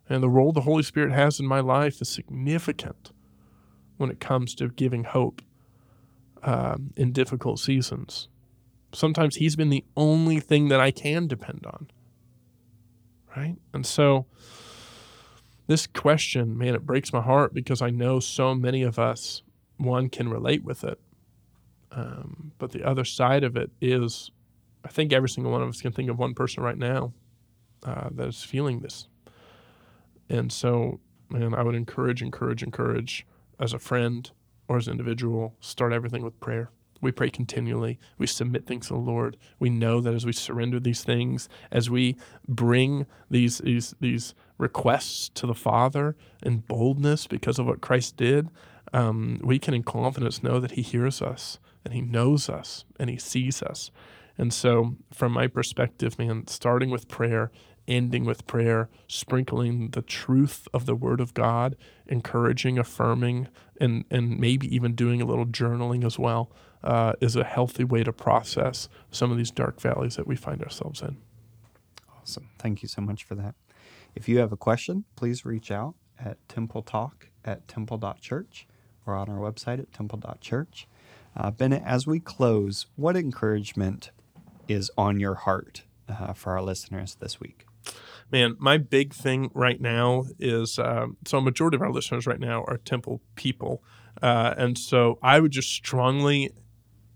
And 0.08 0.22
the 0.22 0.28
role 0.28 0.52
the 0.52 0.60
Holy 0.60 0.82
Spirit 0.82 1.12
has 1.12 1.40
in 1.40 1.46
my 1.46 1.60
life 1.60 2.02
is 2.02 2.10
significant 2.10 3.12
when 3.96 4.10
it 4.10 4.20
comes 4.20 4.54
to 4.56 4.68
giving 4.68 5.04
hope 5.04 5.40
um, 6.42 6.92
in 6.96 7.12
difficult 7.12 7.58
seasons. 7.58 8.28
Sometimes 8.92 9.36
he's 9.36 9.56
been 9.56 9.70
the 9.70 9.84
only 9.96 10.38
thing 10.40 10.68
that 10.68 10.80
I 10.80 10.90
can 10.90 11.26
depend 11.26 11.64
on. 11.64 11.88
Right? 13.34 13.56
And 13.72 13.86
so 13.86 14.26
this 15.66 15.86
question, 15.86 16.58
man, 16.58 16.74
it 16.74 16.84
breaks 16.84 17.12
my 17.12 17.20
heart 17.22 17.54
because 17.54 17.80
I 17.80 17.90
know 17.90 18.20
so 18.20 18.54
many 18.54 18.82
of 18.82 18.98
us, 18.98 19.42
one, 19.78 20.08
can 20.08 20.28
relate 20.28 20.64
with 20.64 20.84
it. 20.84 21.00
Um, 21.90 22.52
but 22.58 22.72
the 22.72 22.84
other 22.84 23.04
side 23.04 23.44
of 23.44 23.56
it 23.56 23.70
is, 23.80 24.30
I 24.84 24.88
think 24.88 25.12
every 25.12 25.28
single 25.28 25.52
one 25.52 25.62
of 25.62 25.68
us 25.68 25.80
can 25.80 25.92
think 25.92 26.10
of 26.10 26.18
one 26.18 26.34
person 26.34 26.62
right 26.62 26.76
now 26.76 27.12
uh, 27.84 28.08
that 28.12 28.28
is 28.28 28.42
feeling 28.42 28.80
this. 28.80 29.08
And 30.28 30.52
so, 30.52 31.00
man, 31.30 31.54
I 31.54 31.62
would 31.62 31.74
encourage, 31.74 32.22
encourage, 32.22 32.62
encourage 32.62 33.26
as 33.60 33.72
a 33.72 33.78
friend 33.78 34.30
or 34.68 34.76
as 34.78 34.88
an 34.88 34.92
individual, 34.92 35.54
start 35.60 35.92
everything 35.92 36.22
with 36.22 36.38
prayer. 36.40 36.70
We 37.00 37.12
pray 37.12 37.28
continually. 37.28 37.98
We 38.16 38.26
submit 38.26 38.66
things 38.66 38.88
to 38.88 38.94
the 38.94 38.98
Lord. 38.98 39.36
We 39.58 39.68
know 39.68 40.00
that 40.00 40.14
as 40.14 40.24
we 40.24 40.32
surrender 40.32 40.80
these 40.80 41.04
things, 41.04 41.50
as 41.70 41.90
we 41.90 42.16
bring 42.48 43.06
these 43.30 43.58
these 43.58 43.94
these 44.00 44.34
requests 44.58 45.28
to 45.30 45.46
the 45.46 45.54
Father 45.54 46.16
in 46.42 46.58
boldness 46.58 47.26
because 47.26 47.58
of 47.58 47.66
what 47.66 47.80
Christ 47.80 48.16
did, 48.16 48.48
um, 48.92 49.40
we 49.42 49.58
can 49.58 49.74
in 49.74 49.82
confidence 49.82 50.42
know 50.42 50.60
that 50.60 50.72
He 50.72 50.82
hears 50.82 51.20
us 51.20 51.58
and 51.84 51.94
He 51.94 52.00
knows 52.00 52.48
us 52.48 52.84
and 52.98 53.10
He 53.10 53.18
sees 53.18 53.62
us. 53.62 53.90
And 54.36 54.52
so, 54.52 54.96
from 55.12 55.32
my 55.32 55.46
perspective, 55.46 56.18
man, 56.18 56.46
starting 56.48 56.90
with 56.90 57.08
prayer, 57.08 57.52
ending 57.86 58.24
with 58.24 58.46
prayer, 58.46 58.88
sprinkling 59.06 59.90
the 59.90 60.02
truth 60.02 60.66
of 60.72 60.86
the 60.86 60.94
Word 60.94 61.20
of 61.20 61.34
God, 61.34 61.76
encouraging, 62.06 62.78
affirming, 62.78 63.48
and, 63.80 64.04
and 64.10 64.38
maybe 64.38 64.74
even 64.74 64.94
doing 64.94 65.20
a 65.20 65.24
little 65.24 65.46
journaling 65.46 66.04
as 66.04 66.18
well 66.18 66.50
uh, 66.82 67.14
is 67.20 67.36
a 67.36 67.44
healthy 67.44 67.84
way 67.84 68.02
to 68.02 68.12
process 68.12 68.88
some 69.10 69.30
of 69.30 69.38
these 69.38 69.50
dark 69.50 69.80
valleys 69.80 70.16
that 70.16 70.26
we 70.26 70.36
find 70.36 70.62
ourselves 70.62 71.00
in. 71.00 71.16
Awesome. 72.20 72.50
Thank 72.58 72.82
you 72.82 72.88
so 72.88 73.02
much 73.02 73.24
for 73.24 73.34
that. 73.34 73.54
If 74.14 74.28
you 74.28 74.38
have 74.38 74.52
a 74.52 74.56
question, 74.56 75.04
please 75.16 75.44
reach 75.44 75.70
out 75.70 75.94
at 76.18 76.46
templetalk 76.48 77.28
at 77.44 77.66
temple.church 77.68 78.66
or 79.06 79.14
on 79.14 79.28
our 79.28 79.38
website 79.38 79.80
at 79.80 79.92
temple.church. 79.92 80.88
Uh, 81.36 81.50
Bennett, 81.50 81.82
as 81.84 82.06
we 82.06 82.20
close, 82.20 82.86
what 82.96 83.16
encouragement 83.16 84.10
is 84.68 84.90
on 84.96 85.18
your 85.18 85.34
heart 85.34 85.82
uh, 86.08 86.32
for 86.32 86.52
our 86.52 86.62
listeners 86.62 87.16
this 87.16 87.40
week? 87.40 87.66
Man, 88.30 88.56
my 88.58 88.78
big 88.78 89.12
thing 89.12 89.50
right 89.52 89.80
now 89.80 90.24
is 90.38 90.78
um, 90.78 91.16
so 91.26 91.38
a 91.38 91.42
majority 91.42 91.76
of 91.76 91.82
our 91.82 91.90
listeners 91.90 92.26
right 92.26 92.40
now 92.40 92.64
are 92.64 92.78
temple 92.78 93.20
people. 93.34 93.82
Uh, 94.22 94.54
and 94.56 94.78
so 94.78 95.18
I 95.22 95.40
would 95.40 95.50
just 95.50 95.70
strongly 95.70 96.52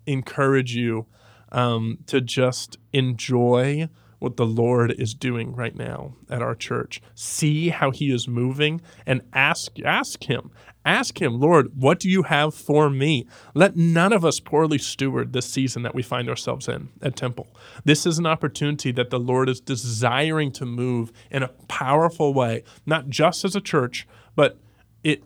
encourage 0.06 0.74
you 0.74 1.06
um, 1.52 1.98
to 2.06 2.20
just 2.20 2.76
enjoy 2.92 3.88
what 4.18 4.36
the 4.36 4.46
Lord 4.46 4.92
is 4.92 5.14
doing 5.14 5.54
right 5.54 5.74
now 5.74 6.14
at 6.28 6.42
our 6.42 6.54
church. 6.54 7.00
See 7.14 7.68
how 7.68 7.90
he 7.90 8.12
is 8.12 8.26
moving 8.28 8.80
and 9.06 9.22
ask 9.32 9.78
ask 9.84 10.24
him. 10.24 10.50
Ask 10.84 11.20
him, 11.20 11.38
Lord, 11.38 11.72
what 11.74 12.00
do 12.00 12.08
you 12.08 12.22
have 12.22 12.54
for 12.54 12.88
me? 12.88 13.26
Let 13.52 13.76
none 13.76 14.12
of 14.12 14.24
us 14.24 14.40
poorly 14.40 14.78
steward 14.78 15.32
this 15.32 15.44
season 15.44 15.82
that 15.82 15.94
we 15.94 16.02
find 16.02 16.30
ourselves 16.30 16.66
in 16.66 16.88
at 17.02 17.14
Temple. 17.14 17.46
This 17.84 18.06
is 18.06 18.18
an 18.18 18.26
opportunity 18.26 18.90
that 18.92 19.10
the 19.10 19.20
Lord 19.20 19.50
is 19.50 19.60
desiring 19.60 20.50
to 20.52 20.64
move 20.64 21.12
in 21.30 21.42
a 21.42 21.48
powerful 21.68 22.32
way, 22.32 22.64
not 22.86 23.10
just 23.10 23.44
as 23.44 23.54
a 23.54 23.60
church, 23.60 24.08
but 24.34 24.58
it 25.04 25.22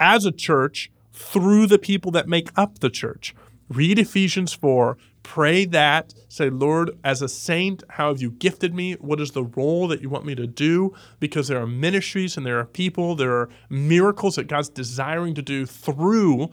as 0.00 0.24
a 0.24 0.32
church 0.32 0.90
through 1.12 1.68
the 1.68 1.78
people 1.78 2.10
that 2.10 2.28
make 2.28 2.50
up 2.56 2.80
the 2.80 2.90
church. 2.90 3.34
Read 3.68 3.98
Ephesians 3.98 4.52
4, 4.52 4.96
Pray 5.22 5.64
that. 5.64 6.14
Say, 6.28 6.50
Lord, 6.50 6.90
as 7.02 7.22
a 7.22 7.28
saint, 7.28 7.82
how 7.88 8.08
have 8.08 8.20
you 8.20 8.30
gifted 8.30 8.74
me? 8.74 8.92
What 8.94 9.20
is 9.20 9.30
the 9.30 9.44
role 9.44 9.88
that 9.88 10.02
you 10.02 10.10
want 10.10 10.26
me 10.26 10.34
to 10.34 10.46
do? 10.46 10.92
Because 11.18 11.48
there 11.48 11.60
are 11.60 11.66
ministries 11.66 12.36
and 12.36 12.44
there 12.44 12.60
are 12.60 12.66
people, 12.66 13.16
there 13.16 13.32
are 13.32 13.48
miracles 13.70 14.36
that 14.36 14.48
God's 14.48 14.68
desiring 14.68 15.34
to 15.34 15.42
do 15.42 15.64
through 15.64 16.50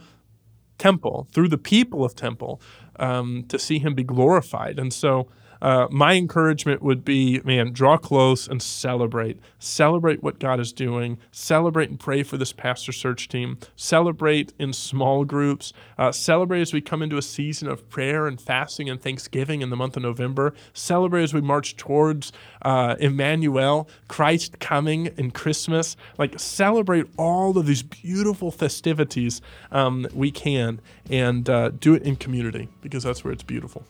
temple, 0.78 1.28
through 1.34 1.50
the 1.50 1.58
people 1.58 2.06
of 2.06 2.16
temple, 2.16 2.62
um, 2.96 3.44
to 3.50 3.60
see 3.60 3.78
Him 3.78 3.94
be 3.94 4.04
glorified. 4.04 4.80
And 4.80 4.94
so, 4.94 5.28
uh, 5.62 5.88
my 5.92 6.14
encouragement 6.16 6.82
would 6.82 7.06
be 7.06 7.40
man, 7.44 7.72
draw 7.72 7.98
close 7.98 8.48
and 8.48 8.62
celebrate. 8.62 9.40
Celebrate 9.60 10.24
what 10.24 10.40
God 10.40 10.60
is 10.60 10.74
doing. 10.74 11.18
Celebrate 11.32 11.90
and 11.90 12.00
pray 12.00 12.24
for 12.24 12.38
this 12.38 12.54
pastor 12.54 12.92
search 12.92 13.28
team. 13.28 13.58
Celebrate 13.76 14.54
in 14.58 14.74
small 14.74 15.26
groups. 15.26 15.74
Uh, 15.98 16.12
celebrate 16.12 16.62
as 16.62 16.74
we 16.74 16.82
come 16.82 17.02
into 17.02 17.18
a 17.18 17.22
season 17.22 17.68
of 17.68 17.88
prayer 17.90 18.28
and 18.28 18.42
fasting 18.42 18.90
and 18.90 19.02
thanksgiving 19.02 19.62
in 19.62 19.70
the 19.70 19.76
month 19.76 19.96
of 19.98 20.04
November. 20.04 20.54
Celebrate 20.74 21.24
as 21.24 21.34
we 21.34 21.42
march 21.42 21.78
towards 21.78 22.32
uh, 22.64 22.96
Emmanuel, 23.00 23.88
Christ 24.08 24.60
coming 24.60 25.08
in 25.18 25.32
Christmas. 25.32 25.96
Like, 26.18 26.40
celebrate 26.40 27.08
all 27.18 27.58
of 27.58 27.66
these 27.66 27.84
beautiful 27.84 28.52
festivities 28.52 29.42
um, 29.72 30.08
we 30.14 30.32
can 30.32 30.82
and 31.10 31.50
uh, 31.50 31.70
do 31.70 31.94
it 31.94 32.04
in 32.04 32.16
community 32.16 32.70
because 32.82 33.04
that's 33.04 33.24
where 33.24 33.34
it's 33.34 33.44
beautiful. 33.44 33.86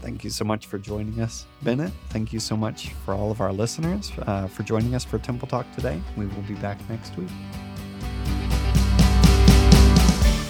Thank 0.00 0.24
you 0.24 0.30
so 0.30 0.44
much 0.44 0.66
for 0.66 0.78
joining 0.78 1.20
us, 1.20 1.46
Bennett. 1.62 1.92
Thank 2.08 2.32
you 2.32 2.40
so 2.40 2.56
much 2.56 2.88
for 3.04 3.12
all 3.12 3.30
of 3.30 3.42
our 3.42 3.52
listeners 3.52 4.10
uh, 4.26 4.46
for 4.46 4.62
joining 4.62 4.94
us 4.94 5.04
for 5.04 5.18
Temple 5.18 5.46
Talk 5.46 5.70
today. 5.74 6.00
We 6.16 6.26
will 6.26 6.42
be 6.42 6.54
back 6.54 6.78
next 6.88 7.16
week. 7.18 7.28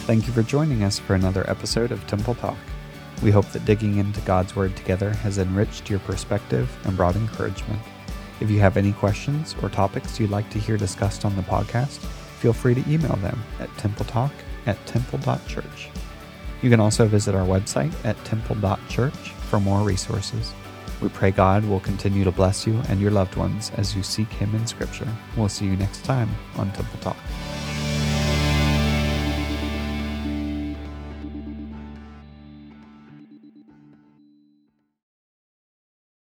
Thank 0.06 0.26
you 0.26 0.32
for 0.32 0.44
joining 0.44 0.84
us 0.84 0.98
for 1.00 1.14
another 1.14 1.48
episode 1.50 1.90
of 1.90 2.06
Temple 2.06 2.36
Talk. 2.36 2.56
We 3.22 3.32
hope 3.32 3.46
that 3.50 3.64
digging 3.64 3.98
into 3.98 4.20
God's 4.20 4.54
Word 4.54 4.76
together 4.76 5.10
has 5.10 5.38
enriched 5.38 5.90
your 5.90 5.98
perspective 6.00 6.70
and 6.84 6.96
brought 6.96 7.16
encouragement. 7.16 7.80
If 8.40 8.50
you 8.50 8.60
have 8.60 8.76
any 8.76 8.92
questions 8.92 9.56
or 9.62 9.68
topics 9.68 10.18
you'd 10.18 10.30
like 10.30 10.48
to 10.50 10.58
hear 10.58 10.76
discussed 10.76 11.24
on 11.24 11.34
the 11.34 11.42
podcast, 11.42 11.98
feel 12.38 12.52
free 12.52 12.74
to 12.74 12.90
email 12.90 13.16
them 13.16 13.42
at 13.58 13.68
templetalk 13.70 14.30
at 14.66 14.84
temple.church. 14.86 15.90
You 16.62 16.70
can 16.70 16.80
also 16.80 17.06
visit 17.06 17.34
our 17.34 17.46
website 17.46 17.92
at 18.04 18.22
temple.church 18.24 19.32
for 19.50 19.60
more 19.60 19.82
resources. 19.82 20.54
We 21.02 21.08
pray 21.08 21.32
God 21.32 21.64
will 21.64 21.80
continue 21.80 22.24
to 22.24 22.30
bless 22.30 22.66
you 22.66 22.80
and 22.88 23.00
your 23.00 23.10
loved 23.10 23.36
ones 23.36 23.72
as 23.76 23.96
you 23.96 24.02
seek 24.02 24.30
Him 24.32 24.54
in 24.54 24.66
Scripture. 24.66 25.08
We'll 25.36 25.48
see 25.48 25.66
you 25.66 25.76
next 25.76 26.04
time 26.04 26.30
on 26.56 26.72
Temple 26.72 27.00
Talk. 27.00 27.16